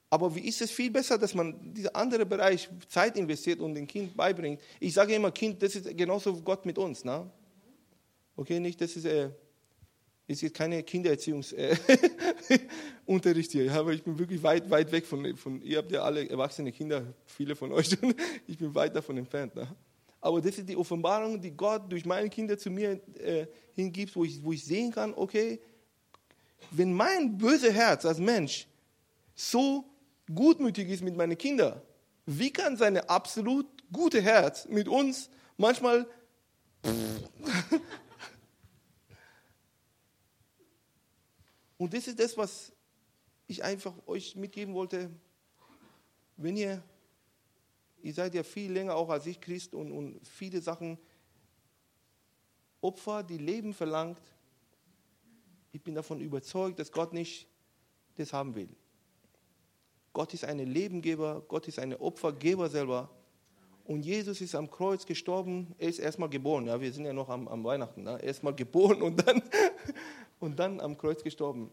Aber 0.09 0.35
wie 0.35 0.41
ist 0.41 0.61
es 0.61 0.71
viel 0.71 0.91
besser, 0.91 1.17
dass 1.17 1.33
man 1.33 1.73
diesen 1.73 1.95
anderen 1.95 2.27
Bereich 2.27 2.69
Zeit 2.89 3.15
investiert 3.15 3.61
und 3.61 3.73
dem 3.75 3.87
Kind 3.87 4.15
beibringt? 4.15 4.61
Ich 4.79 4.93
sage 4.93 5.15
immer, 5.15 5.31
Kind, 5.31 5.63
das 5.63 5.75
ist 5.75 5.97
genauso 5.97 6.35
Gott 6.41 6.65
mit 6.65 6.77
uns. 6.77 7.05
Ne? 7.05 7.29
Okay, 8.35 8.59
nicht, 8.59 8.81
das 8.81 8.95
ist, 8.95 9.05
äh, 9.05 9.29
ist 10.31 10.41
jetzt 10.41 10.55
keine 10.55 10.83
Kindererziehungsunterricht 10.83 13.55
äh, 13.55 13.57
hier, 13.63 13.73
aber 13.73 13.93
ich 13.93 14.03
bin 14.03 14.17
wirklich 14.17 14.41
weit, 14.43 14.69
weit 14.69 14.91
weg 14.91 15.05
von, 15.05 15.35
von, 15.35 15.61
ihr 15.61 15.77
habt 15.77 15.91
ja 15.91 16.03
alle 16.03 16.29
erwachsene 16.29 16.71
Kinder, 16.71 17.13
viele 17.25 17.55
von 17.55 17.71
euch, 17.71 17.97
ich 18.47 18.57
bin 18.57 18.73
weit 18.73 18.95
davon 18.95 19.17
entfernt. 19.17 19.55
Ne? 19.55 19.67
Aber 20.21 20.41
das 20.41 20.57
ist 20.57 20.69
die 20.69 20.77
Offenbarung, 20.77 21.41
die 21.41 21.51
Gott 21.51 21.91
durch 21.91 22.05
meine 22.05 22.29
Kinder 22.29 22.57
zu 22.57 22.69
mir 22.69 23.01
äh, 23.19 23.47
hingibt, 23.73 24.15
wo 24.15 24.23
ich, 24.23 24.43
wo 24.43 24.51
ich 24.51 24.63
sehen 24.63 24.91
kann, 24.91 25.13
okay, 25.13 25.59
wenn 26.69 26.93
mein 26.93 27.37
böses 27.37 27.73
Herz 27.73 28.05
als 28.05 28.19
Mensch 28.19 28.67
so 29.33 29.83
gutmütig 30.33 30.89
ist 30.89 31.03
mit 31.03 31.17
meinen 31.17 31.37
Kindern, 31.37 31.81
wie 32.25 32.51
kann 32.51 32.77
seine 32.77 33.09
absolut 33.09 33.65
gute 33.91 34.21
Herz 34.21 34.67
mit 34.69 34.87
uns 34.87 35.29
manchmal 35.57 36.07
Und 41.81 41.95
das 41.95 42.07
ist 42.07 42.19
das, 42.19 42.37
was 42.37 42.71
ich 43.47 43.63
einfach 43.63 43.95
euch 44.05 44.35
mitgeben 44.35 44.75
wollte. 44.75 45.09
Wenn 46.37 46.55
ihr 46.55 46.83
ihr 48.03 48.13
seid 48.13 48.35
ja 48.35 48.43
viel 48.43 48.71
länger 48.71 48.95
auch 48.95 49.09
als 49.09 49.25
ich 49.25 49.41
Christ 49.41 49.73
und, 49.73 49.91
und 49.91 50.27
viele 50.27 50.61
Sachen, 50.61 50.99
Opfer, 52.81 53.23
die 53.23 53.39
Leben 53.39 53.73
verlangt. 53.73 54.21
Ich 55.71 55.81
bin 55.81 55.95
davon 55.95 56.21
überzeugt, 56.21 56.77
dass 56.77 56.91
Gott 56.91 57.13
nicht 57.13 57.47
das 58.15 58.31
haben 58.31 58.53
will. 58.53 58.69
Gott 60.13 60.35
ist 60.35 60.45
ein 60.45 60.59
Lebengeber, 60.59 61.43
Gott 61.47 61.67
ist 61.67 61.79
ein 61.79 61.95
Opfergeber 61.95 62.69
selber. 62.69 63.09
Und 63.85 64.03
Jesus 64.05 64.41
ist 64.41 64.55
am 64.55 64.69
Kreuz 64.69 65.05
gestorben. 65.05 65.73
Er 65.77 65.89
ist 65.89 65.99
erstmal 65.99 66.29
geboren. 66.29 66.67
Ja, 66.67 66.79
wir 66.79 66.93
sind 66.93 67.05
ja 67.05 67.13
noch 67.13 67.29
am, 67.29 67.47
am 67.47 67.63
Weihnachten. 67.63 68.03
Ne? 68.03 68.21
Erstmal 68.21 68.53
geboren 68.53 69.01
und 69.01 69.27
dann, 69.27 69.41
und 70.41 70.59
dann 70.59 70.81
am 70.81 70.97
Kreuz 70.97 71.23
gestorben. 71.23 71.71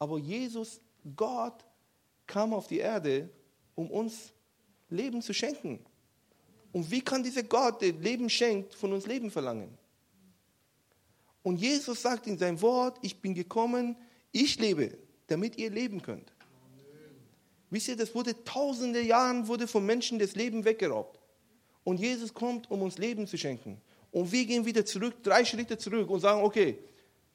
Aber 0.00 0.18
Jesus, 0.18 0.80
Gott, 1.14 1.64
kam 2.26 2.52
auf 2.52 2.66
die 2.66 2.78
Erde, 2.78 3.30
um 3.76 3.90
uns 3.90 4.32
Leben 4.88 5.22
zu 5.22 5.32
schenken. 5.32 5.78
Und 6.72 6.90
wie 6.90 7.00
kann 7.00 7.22
dieser 7.22 7.44
Gott, 7.44 7.80
der 7.80 7.92
Leben 7.92 8.28
schenkt, 8.28 8.74
von 8.74 8.92
uns 8.92 9.06
Leben 9.06 9.30
verlangen? 9.30 9.78
Und 11.42 11.60
Jesus 11.60 12.02
sagt 12.02 12.26
in 12.26 12.36
seinem 12.36 12.60
Wort, 12.60 12.98
ich 13.02 13.20
bin 13.20 13.34
gekommen, 13.34 13.96
ich 14.32 14.58
lebe, 14.58 14.98
damit 15.28 15.56
ihr 15.58 15.70
leben 15.70 16.02
könnt. 16.02 16.32
Amen. 16.40 17.14
Wisst 17.70 17.88
ihr, 17.88 17.96
das 17.96 18.14
wurde 18.14 18.42
tausende 18.44 19.00
Jahre 19.00 19.46
wurde 19.46 19.68
von 19.68 19.86
Menschen 19.86 20.18
das 20.18 20.34
Leben 20.34 20.64
weggeraubt. 20.64 21.20
Und 21.84 22.00
Jesus 22.00 22.34
kommt, 22.34 22.68
um 22.70 22.82
uns 22.82 22.98
Leben 22.98 23.26
zu 23.26 23.38
schenken. 23.38 23.80
Und 24.10 24.32
wir 24.32 24.44
gehen 24.46 24.64
wieder 24.64 24.84
zurück, 24.84 25.22
drei 25.22 25.44
Schritte 25.44 25.78
zurück 25.78 26.10
und 26.10 26.20
sagen, 26.20 26.42
okay, 26.42 26.78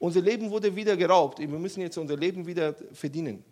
unser 0.02 0.20
Leben 0.20 0.50
wurde 0.50 0.74
wieder 0.74 0.96
geraubt. 0.96 1.38
Wir 1.38 1.46
müssen 1.46 1.80
jetzt 1.80 1.96
unser 1.96 2.16
Leben 2.16 2.44
wieder 2.44 2.74
verdienen. 2.92 3.44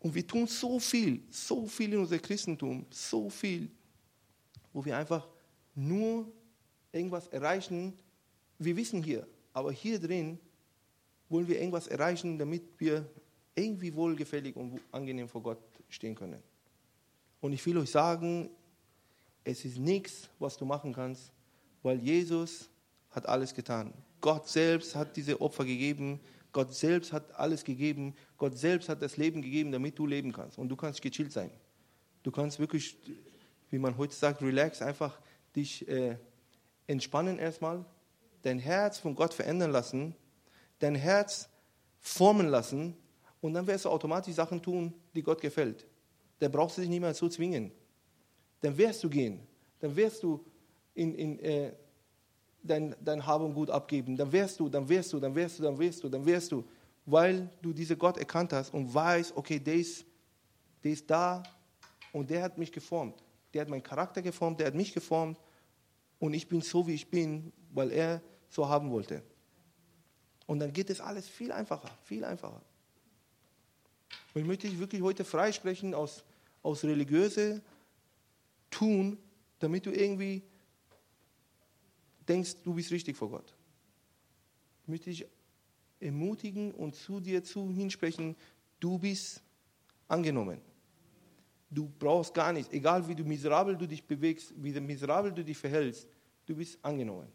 Und 0.00 0.14
wir 0.14 0.26
tun 0.26 0.46
so 0.46 0.78
viel, 0.78 1.22
so 1.30 1.66
viel 1.66 1.94
in 1.94 2.00
unserem 2.00 2.20
Christentum, 2.20 2.84
so 2.90 3.30
viel, 3.30 3.70
wo 4.74 4.84
wir 4.84 4.98
einfach 4.98 5.26
nur 5.74 6.30
irgendwas 6.92 7.28
erreichen. 7.28 7.94
Wir 8.58 8.76
wissen 8.76 9.02
hier, 9.02 9.26
aber 9.54 9.72
hier 9.72 9.98
drin 9.98 10.38
wollen 11.30 11.48
wir 11.48 11.58
irgendwas 11.58 11.86
erreichen, 11.86 12.38
damit 12.38 12.62
wir 12.76 13.08
irgendwie 13.54 13.94
wohlgefällig 13.94 14.56
und 14.56 14.78
angenehm 14.92 15.26
vor 15.26 15.42
Gott 15.42 15.62
stehen 15.88 16.14
können. 16.14 16.42
Und 17.40 17.54
ich 17.54 17.64
will 17.64 17.78
euch 17.78 17.90
sagen, 17.90 18.50
es 19.42 19.64
ist 19.64 19.78
nichts, 19.78 20.28
was 20.38 20.58
du 20.58 20.66
machen 20.66 20.92
kannst, 20.92 21.32
weil 21.82 21.98
Jesus 21.98 22.68
hat 23.10 23.26
alles 23.26 23.54
getan. 23.54 23.92
Gott 24.20 24.48
selbst 24.48 24.94
hat 24.94 25.16
diese 25.16 25.40
Opfer 25.40 25.64
gegeben, 25.64 26.20
Gott 26.52 26.74
selbst 26.74 27.12
hat 27.12 27.34
alles 27.38 27.64
gegeben. 27.64 28.14
Gott 28.36 28.58
selbst 28.58 28.88
hat 28.88 29.02
das 29.02 29.16
Leben 29.16 29.42
gegeben, 29.42 29.70
damit 29.72 29.98
du 29.98 30.06
leben 30.06 30.32
kannst. 30.32 30.58
Und 30.58 30.68
du 30.68 30.76
kannst 30.76 31.00
gechillt 31.00 31.32
sein. 31.32 31.50
Du 32.22 32.30
kannst 32.30 32.58
wirklich, 32.58 32.96
wie 33.70 33.78
man 33.78 33.96
heute 33.96 34.14
sagt, 34.14 34.42
relax, 34.42 34.82
einfach 34.82 35.18
dich 35.54 35.86
äh, 35.88 36.16
entspannen 36.86 37.38
erstmal 37.38 37.84
dein 38.42 38.58
Herz 38.58 38.98
von 38.98 39.14
Gott 39.14 39.34
verändern 39.34 39.70
lassen, 39.70 40.14
dein 40.78 40.94
Herz 40.94 41.48
formen 41.98 42.48
lassen 42.48 42.96
und 43.40 43.54
dann 43.54 43.66
wirst 43.66 43.84
du 43.84 43.90
automatisch 43.90 44.34
Sachen 44.34 44.62
tun, 44.62 44.94
die 45.14 45.22
Gott 45.22 45.40
gefällt. 45.40 45.86
Dann 46.38 46.50
brauchst 46.50 46.78
du 46.78 46.82
dich 46.82 47.00
mehr 47.00 47.14
so 47.14 47.28
zwingen. 47.28 47.70
Dann 48.60 48.76
wirst 48.76 49.04
du 49.04 49.10
gehen. 49.10 49.40
Dann 49.78 49.94
wirst 49.94 50.22
du 50.22 50.44
in, 50.94 51.14
in, 51.14 51.38
äh, 51.40 51.72
dein, 52.62 52.94
dein 53.02 53.26
Hab 53.26 53.40
und 53.40 53.54
Gut 53.54 53.70
abgeben. 53.70 54.16
Dann 54.16 54.30
wirst 54.32 54.60
du, 54.60 54.68
dann 54.68 54.88
wirst 54.88 55.12
du, 55.12 55.20
dann 55.20 55.34
wirst 55.34 55.58
du, 55.58 55.62
dann 55.62 55.78
wirst 55.78 56.04
du, 56.04 56.08
dann 56.08 56.24
wirst 56.24 56.52
du, 56.52 56.64
weil 57.06 57.50
du 57.62 57.72
diese 57.72 57.96
Gott 57.96 58.18
erkannt 58.18 58.52
hast 58.52 58.72
und 58.72 58.92
weißt, 58.92 59.36
okay, 59.36 59.58
der 59.58 59.74
ist, 59.74 60.04
der 60.84 60.92
ist 60.92 61.10
da 61.10 61.42
und 62.12 62.30
der 62.30 62.42
hat 62.42 62.58
mich 62.58 62.72
geformt. 62.72 63.22
Der 63.52 63.62
hat 63.62 63.68
meinen 63.68 63.82
Charakter 63.82 64.22
geformt, 64.22 64.60
der 64.60 64.68
hat 64.68 64.74
mich 64.74 64.92
geformt 64.92 65.38
und 66.18 66.34
ich 66.34 66.48
bin 66.48 66.60
so, 66.60 66.86
wie 66.86 66.94
ich 66.94 67.10
bin, 67.10 67.52
weil 67.72 67.90
er 67.90 68.22
so 68.48 68.68
haben 68.68 68.90
wollte. 68.90 69.22
Und 70.46 70.58
dann 70.58 70.72
geht 70.72 70.90
es 70.90 71.00
alles 71.00 71.28
viel 71.28 71.52
einfacher, 71.52 71.90
viel 72.02 72.24
einfacher. 72.24 72.60
Und 74.34 74.42
ich 74.42 74.46
möchte 74.46 74.68
dich 74.68 74.78
wirklich 74.78 75.02
heute 75.02 75.24
freisprechen 75.24 75.94
aus, 75.94 76.24
aus 76.62 76.84
religiöse 76.84 77.62
Tun, 78.70 79.18
damit 79.58 79.86
du 79.86 79.90
irgendwie 79.90 80.42
denkst, 82.30 82.56
du 82.64 82.74
bist 82.74 82.90
richtig 82.90 83.16
vor 83.16 83.30
Gott. 83.30 83.54
Ich 84.82 84.88
möchte 84.88 85.10
dich 85.10 85.26
ermutigen 86.00 86.72
und 86.72 86.94
zu 86.94 87.20
dir 87.20 87.44
zu 87.44 87.70
hinsprechen, 87.70 88.36
du 88.78 88.98
bist 88.98 89.42
angenommen. 90.08 90.60
Du 91.70 91.90
brauchst 91.98 92.34
gar 92.34 92.52
nichts, 92.52 92.72
egal 92.72 93.06
wie 93.06 93.14
du 93.14 93.24
miserabel 93.24 93.76
du 93.76 93.86
dich 93.86 94.02
bewegst, 94.02 94.52
wie 94.56 94.78
miserabel 94.80 95.32
du 95.32 95.44
dich 95.44 95.56
verhältst, 95.56 96.08
du 96.46 96.56
bist 96.56 96.78
angenommen. 96.82 97.28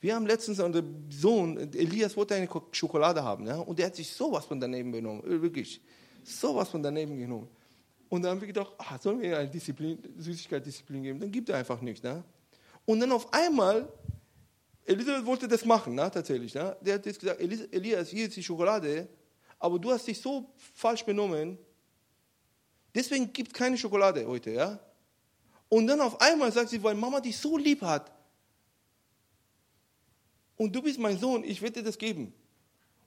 Wir 0.00 0.14
haben 0.14 0.26
letztens 0.26 0.60
unseren 0.60 1.10
Sohn, 1.10 1.56
Elias 1.74 2.16
wollte 2.16 2.34
eine 2.34 2.48
Schokolade 2.70 3.24
haben, 3.24 3.46
ja, 3.46 3.56
und 3.56 3.78
der 3.78 3.86
hat 3.86 3.96
sich 3.96 4.10
sowas 4.10 4.44
von 4.44 4.60
daneben 4.60 4.92
genommen, 4.92 5.22
wirklich, 5.42 5.80
sowas 6.22 6.68
von 6.68 6.82
daneben 6.82 7.16
genommen. 7.16 7.48
Und 8.08 8.22
dann 8.22 8.32
haben 8.32 8.40
wir 8.40 8.46
gedacht, 8.46 8.72
ah, 8.78 8.98
sollen 8.98 9.20
wir 9.20 9.36
eine 9.36 9.48
Disziplin, 9.48 9.98
Süßigkeitsdisziplin 10.16 11.02
geben? 11.02 11.18
Dann 11.18 11.32
gibt 11.32 11.48
er 11.48 11.56
einfach 11.56 11.80
nicht. 11.80 12.04
Ne? 12.04 12.22
Und 12.86 13.00
dann 13.00 13.12
auf 13.12 13.32
einmal, 13.34 13.92
Elisabeth 14.84 15.26
wollte 15.26 15.48
das 15.48 15.64
machen, 15.64 15.94
ne, 15.94 16.10
tatsächlich. 16.10 16.54
Ne? 16.54 16.76
Der 16.80 16.94
hat 16.94 17.04
jetzt 17.04 17.20
gesagt, 17.20 17.40
Elias, 17.40 18.08
hier 18.08 18.28
ist 18.28 18.36
die 18.36 18.42
Schokolade, 18.42 19.08
aber 19.58 19.78
du 19.78 19.90
hast 19.90 20.06
dich 20.06 20.20
so 20.20 20.50
falsch 20.74 21.04
benommen, 21.04 21.58
deswegen 22.94 23.32
gibt 23.32 23.52
es 23.52 23.54
keine 23.54 23.76
Schokolade 23.76 24.26
heute. 24.26 24.52
Ja? 24.52 24.78
Und 25.68 25.88
dann 25.88 26.00
auf 26.00 26.20
einmal 26.20 26.52
sagt 26.52 26.70
sie, 26.70 26.82
weil 26.82 26.94
Mama 26.94 27.20
dich 27.20 27.36
so 27.36 27.58
lieb 27.58 27.82
hat, 27.82 28.12
und 30.56 30.74
du 30.74 30.80
bist 30.80 30.98
mein 30.98 31.18
Sohn, 31.18 31.44
ich 31.44 31.60
werde 31.60 31.80
dir 31.80 31.82
das 31.82 31.98
geben. 31.98 32.32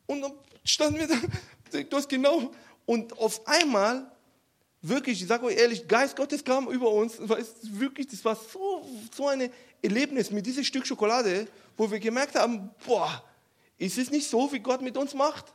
Und 0.06 0.22
dann 0.22 0.34
standen 0.64 1.00
wir 1.00 1.08
da, 1.08 1.82
du 1.82 1.98
hast 1.98 2.08
genau, 2.08 2.52
und 2.86 3.18
auf 3.18 3.48
einmal 3.48 4.12
wirklich, 4.82 5.22
ich 5.22 5.28
sage 5.28 5.46
euch 5.46 5.58
ehrlich, 5.58 5.88
Geist 5.88 6.16
Gottes 6.16 6.44
kam 6.44 6.70
über 6.70 6.92
uns. 6.92 7.18
Weißt, 7.20 7.80
wirklich, 7.80 8.08
das 8.08 8.24
war 8.24 8.36
so, 8.36 8.86
so 9.16 9.28
ein 9.28 9.50
Erlebnis 9.82 10.32
mit 10.32 10.46
diesem 10.46 10.64
Stück 10.64 10.86
Schokolade, 10.86 11.48
wo 11.78 11.90
wir 11.90 12.00
gemerkt 12.00 12.36
haben, 12.36 12.70
boah, 12.86 13.24
ist 13.78 13.98
es 13.98 14.12
nicht 14.12 14.30
so, 14.30 14.52
wie 14.52 14.60
Gott 14.60 14.82
mit 14.82 14.98
uns 14.98 15.14
macht? 15.14 15.46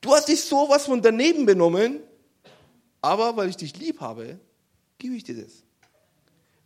Du 0.00 0.12
hast 0.14 0.28
dich 0.28 0.42
sowas 0.42 0.86
von 0.86 1.00
daneben 1.00 1.46
benommen, 1.46 2.00
aber 3.00 3.36
weil 3.36 3.48
ich 3.48 3.56
dich 3.56 3.76
lieb 3.76 4.00
habe, 4.00 4.38
gebe 4.98 5.14
ich 5.14 5.24
dir 5.24 5.42
das. 5.42 5.62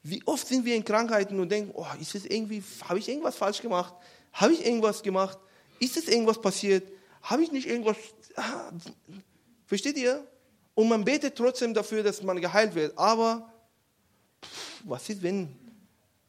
Wie 0.02 0.22
oft 0.26 0.46
sind 0.46 0.64
wir 0.64 0.74
in 0.74 0.84
Krankheiten 0.84 1.38
und 1.38 1.50
denken, 1.50 1.72
oh, 1.74 1.86
ist 2.00 2.14
es 2.14 2.24
irgendwie, 2.24 2.62
habe 2.88 2.98
ich 2.98 3.08
irgendwas 3.08 3.36
falsch 3.36 3.60
gemacht? 3.60 3.94
Habe 4.32 4.54
ich 4.54 4.64
irgendwas 4.64 5.02
gemacht? 5.02 5.38
Ist 5.78 5.96
es 5.96 6.08
irgendwas 6.08 6.40
passiert? 6.40 6.90
Habe 7.22 7.42
ich 7.42 7.52
nicht 7.52 7.68
irgendwas? 7.68 7.96
Ah, 8.36 8.70
versteht 9.66 9.98
ihr? 9.98 10.26
Und 10.74 10.88
man 10.88 11.04
betet 11.04 11.36
trotzdem 11.36 11.74
dafür, 11.74 12.02
dass 12.02 12.22
man 12.22 12.40
geheilt 12.40 12.74
wird. 12.74 12.96
Aber 12.96 13.52
was 14.84 15.08
ist 15.08 15.22
wenn? 15.22 15.54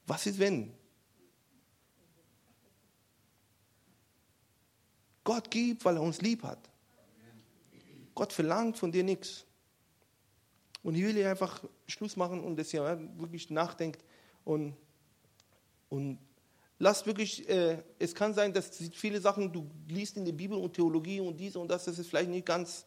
Was 0.05 0.25
ist 0.25 0.39
wenn? 0.39 0.73
Gott 5.23 5.51
gibt, 5.51 5.85
weil 5.85 5.95
er 5.95 6.01
uns 6.01 6.21
lieb 6.21 6.43
hat. 6.43 6.69
Gott 8.15 8.33
verlangt 8.33 8.77
von 8.77 8.91
dir 8.91 9.03
nichts. 9.03 9.45
Und 10.83 10.95
ich 10.95 11.03
will 11.03 11.13
hier 11.13 11.29
einfach 11.29 11.63
Schluss 11.87 12.15
machen 12.15 12.43
und 12.43 12.57
dass 12.57 12.73
ihr 12.73 12.83
wirklich 13.17 13.49
nachdenkt 13.51 14.03
und, 14.43 14.75
und 15.89 16.17
lasst 16.79 17.05
wirklich, 17.05 17.47
äh, 17.47 17.83
es 17.99 18.15
kann 18.15 18.33
sein, 18.33 18.51
dass 18.51 18.71
viele 18.93 19.21
Sachen, 19.21 19.53
du 19.53 19.69
liest 19.87 20.17
in 20.17 20.25
der 20.25 20.31
Bibel 20.31 20.57
und 20.57 20.73
Theologie 20.73 21.19
und 21.19 21.39
diese 21.39 21.59
und 21.59 21.69
das, 21.69 21.85
das 21.85 21.99
ist 21.99 22.09
vielleicht 22.09 22.31
nicht 22.31 22.47
ganz 22.47 22.85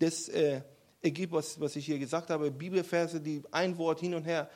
das, 0.00 0.28
äh, 0.28 0.62
ergibt, 1.02 1.32
was, 1.32 1.58
was 1.60 1.76
ich 1.76 1.86
hier 1.86 1.98
gesagt 1.98 2.30
habe, 2.30 2.50
Bibelverse, 2.50 3.20
die 3.20 3.42
ein 3.52 3.78
Wort 3.78 4.00
hin 4.00 4.14
und 4.14 4.24
her, 4.24 4.50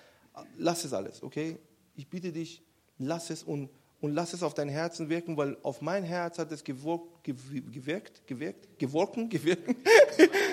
lass 0.57 0.85
es 0.85 0.93
alles, 0.93 1.23
okay? 1.23 1.59
Ich 1.97 2.09
bitte 2.09 2.33
dich, 2.33 2.63
lass 2.99 3.31
es 3.31 3.43
und, 3.43 3.71
und 4.01 4.15
lass 4.15 4.33
es 4.33 4.43
auf 4.43 4.55
dein 4.55 4.69
Herzen 4.69 5.09
wirken, 5.09 5.37
weil 5.37 5.57
auf 5.63 5.81
mein 5.81 6.05
Herz 6.05 6.39
hat 6.39 6.53
es 6.53 6.63
gewirkt, 6.65 7.25
gewirkt, 7.25 8.27
gewirkt, 8.27 8.79
geworken, 8.79 9.29
gewirkt, 9.29 9.75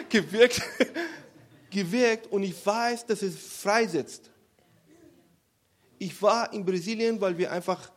gewirkt, 0.09 0.61
gewirkt 1.69 2.27
und 2.27 2.43
ich 2.43 2.65
weiß, 2.65 3.05
dass 3.05 3.21
es 3.21 3.38
freisetzt. 3.38 4.29
Ich 5.99 6.21
war 6.21 6.53
in 6.53 6.63
Brasilien, 6.63 7.19
weil 7.19 7.38
wir 7.38 7.51
einfach 7.51 7.91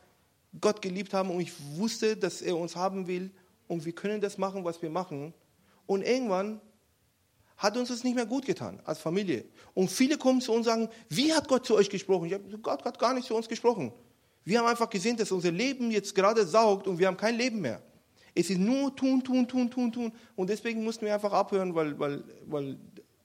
Gott 0.60 0.80
geliebt 0.80 1.12
haben 1.12 1.30
und 1.30 1.40
ich 1.40 1.52
wusste, 1.76 2.16
dass 2.16 2.42
er 2.42 2.56
uns 2.56 2.74
haben 2.74 3.06
will 3.06 3.30
und 3.68 3.84
wir 3.84 3.92
können 3.92 4.20
das 4.20 4.38
machen, 4.38 4.64
was 4.64 4.80
wir 4.82 4.90
machen. 4.90 5.32
Und 5.86 6.02
irgendwann 6.02 6.60
hat 7.60 7.76
uns 7.76 7.90
das 7.90 8.04
nicht 8.04 8.14
mehr 8.14 8.24
gut 8.24 8.46
getan 8.46 8.80
als 8.86 8.98
Familie. 9.00 9.44
Und 9.74 9.90
viele 9.90 10.16
kommen 10.16 10.40
zu 10.40 10.50
uns 10.50 10.66
und 10.66 10.72
sagen, 10.72 10.88
wie 11.10 11.30
hat 11.34 11.46
Gott 11.46 11.66
zu 11.66 11.74
euch 11.74 11.90
gesprochen? 11.90 12.24
Ich 12.26 12.32
habe 12.32 12.58
Gott 12.58 12.82
hat 12.86 12.98
gar 12.98 13.12
nicht 13.12 13.26
zu 13.26 13.36
uns 13.36 13.46
gesprochen. 13.48 13.92
Wir 14.44 14.58
haben 14.58 14.66
einfach 14.66 14.88
gesehen, 14.88 15.18
dass 15.18 15.30
unser 15.30 15.52
Leben 15.52 15.90
jetzt 15.90 16.14
gerade 16.14 16.46
saugt 16.46 16.86
und 16.86 16.98
wir 16.98 17.06
haben 17.06 17.18
kein 17.18 17.36
Leben 17.36 17.60
mehr. 17.60 17.82
Es 18.34 18.48
ist 18.48 18.58
nur 18.58 18.96
tun, 18.96 19.22
tun, 19.22 19.46
tun, 19.46 19.70
tun, 19.70 19.92
tun. 19.92 20.12
Und 20.36 20.48
deswegen 20.48 20.82
mussten 20.82 21.04
wir 21.04 21.12
einfach 21.12 21.34
abhören, 21.34 21.74
weil, 21.74 21.98
weil, 21.98 22.24
weil 22.46 22.78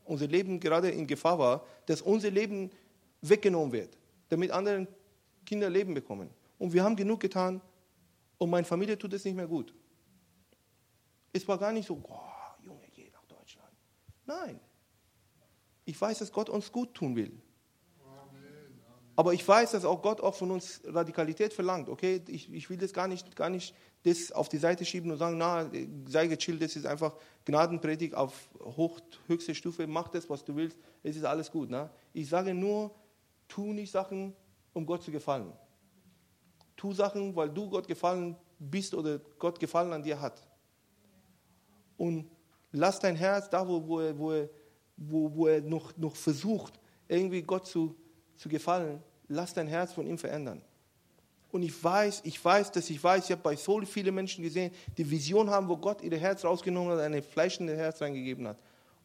unser 0.04 0.28
Leben 0.28 0.60
gerade 0.60 0.90
in 0.90 1.08
Gefahr 1.08 1.40
war, 1.40 1.66
dass 1.86 2.02
unser 2.02 2.30
Leben 2.30 2.70
weggenommen 3.22 3.72
wird, 3.72 3.98
damit 4.28 4.52
andere 4.52 4.86
Kinder 5.46 5.70
Leben 5.70 5.94
bekommen. 5.94 6.30
Und 6.60 6.74
wir 6.74 6.84
haben 6.84 6.98
genug 6.98 7.22
getan 7.22 7.62
und 8.38 8.50
meine 8.50 8.66
Familie 8.66 8.98
tut 8.98 9.14
es 9.14 9.24
nicht 9.24 9.36
mehr 9.36 9.48
gut. 9.48 9.74
Es 11.32 11.48
war 11.48 11.58
gar 11.58 11.72
nicht 11.72 11.88
so, 11.88 12.02
oh, 12.04 12.20
Nein. 14.26 14.60
Ich 15.86 16.00
weiß, 16.00 16.20
dass 16.20 16.32
Gott 16.32 16.50
uns 16.50 16.72
gut 16.72 16.94
tun 16.94 17.16
will. 17.16 17.32
Aber 19.18 19.34
ich 19.34 19.48
weiß, 19.48 19.72
dass 19.72 19.86
auch 19.86 20.02
Gott 20.02 20.20
auch 20.20 20.36
von 20.36 20.52
uns 20.52 20.82
Radikalität 20.86 21.54
verlangt. 21.54 21.88
Okay, 21.88 22.22
ich, 22.28 22.52
ich 22.52 22.70
will 22.70 22.78
das 22.78 22.92
gar 22.92 23.08
nicht, 23.08 23.36
gar 23.36 23.50
nicht 23.50 23.74
das 24.04 24.32
auf 24.32 24.50
die 24.50 24.58
Seite 24.58 24.84
schieben 24.84 25.10
und 25.10 25.18
sagen, 25.18 25.38
na, 25.38 25.70
sei 26.08 26.28
gechillt, 26.28 26.62
das 26.62 26.76
ist 26.76 26.86
einfach 26.86 27.16
Gnadenpredigt 27.46 28.14
auf 28.14 28.50
hoch, 28.60 29.00
höchste 29.28 29.56
Stufe, 29.56 29.88
mach 29.88 30.10
das, 30.10 30.30
was 30.30 30.44
du 30.44 30.56
willst, 30.56 30.78
es 31.02 31.16
ist 31.16 31.24
alles 31.24 31.50
gut. 31.50 31.70
Na? 31.70 31.90
Ich 32.14 32.28
sage 32.28 32.54
nur, 32.54 32.94
tu 33.48 33.72
nicht 33.74 33.92
Sachen, 33.92 34.36
um 34.74 34.86
Gott 34.86 35.04
zu 35.04 35.12
gefallen. 35.12 35.54
Tu 36.76 36.92
Sachen, 36.92 37.36
weil 37.36 37.50
du 37.50 37.70
Gott 37.70 37.88
gefallen 37.88 38.36
bist 38.60 38.94
oder 38.94 39.20
Gott 39.40 39.60
gefallen 39.60 39.94
an 39.94 40.04
dir 40.04 40.20
hat. 40.20 40.46
Und 41.98 42.30
Lass 42.76 43.00
dein 43.00 43.16
Herz 43.16 43.50
da, 43.50 43.66
wo, 43.66 43.88
wo, 43.88 44.00
er, 44.02 44.18
wo, 44.18 44.32
er, 44.34 44.50
wo, 44.98 45.34
wo 45.34 45.48
er 45.48 45.62
noch, 45.62 45.96
noch 45.98 46.16
versucht, 46.16 46.74
irgendwie 47.08 47.42
Gott 47.42 47.66
zu, 47.66 47.96
zu 48.36 48.50
gefallen, 48.50 49.02
lass 49.30 49.54
dein 49.54 49.68
Herz 49.68 49.94
von 49.94 50.06
ihm 50.06 50.18
verändern. 50.18 50.62
Und 51.52 51.64
ich 51.64 51.84
weiß, 51.84 52.22
ich 52.26 52.44
weiß, 52.44 52.74
dass 52.74 52.90
ich 52.90 53.02
weiß, 53.02 53.26
ich 53.26 53.32
habe 53.32 53.42
bei 53.42 53.56
so 53.56 53.80
vielen 53.86 54.14
Menschen 54.14 54.44
gesehen, 54.44 54.74
die 54.98 55.10
Vision 55.10 55.50
haben, 55.50 55.70
wo 55.70 55.78
Gott 55.78 56.02
ihr 56.02 56.18
Herz 56.18 56.44
rausgenommen 56.44 56.98
hat, 56.98 57.00
ein 57.00 57.24
fleischendes 57.24 57.78
Herz 57.78 58.02
reingegeben 58.02 58.46
hat. 58.46 58.58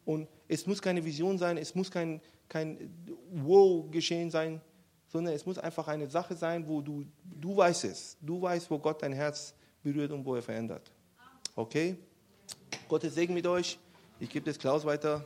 Und 0.03 0.27
es 0.49 0.67
muss 0.67 0.81
keine 0.81 1.03
Vision 1.03 1.37
sein, 1.37 1.57
es 1.57 1.73
muss 1.73 1.89
kein, 1.89 2.19
kein 2.49 2.93
Wow-Geschehen 3.31 4.29
sein, 4.29 4.59
sondern 5.07 5.33
es 5.33 5.45
muss 5.45 5.57
einfach 5.57 5.87
eine 5.87 6.09
Sache 6.09 6.35
sein, 6.35 6.67
wo 6.67 6.81
du, 6.81 7.05
du 7.23 7.55
weißt 7.55 7.85
es, 7.85 8.17
du 8.19 8.41
weißt, 8.41 8.69
wo 8.69 8.77
Gott 8.77 9.01
dein 9.01 9.13
Herz 9.13 9.53
berührt 9.81 10.11
und 10.11 10.25
wo 10.25 10.35
er 10.35 10.41
verändert. 10.41 10.91
Okay? 11.55 11.95
Gottes 12.87 13.15
Segen 13.15 13.33
mit 13.33 13.47
euch. 13.47 13.79
Ich 14.19 14.29
gebe 14.29 14.45
das 14.45 14.59
Klaus 14.59 14.85
weiter. 14.85 15.25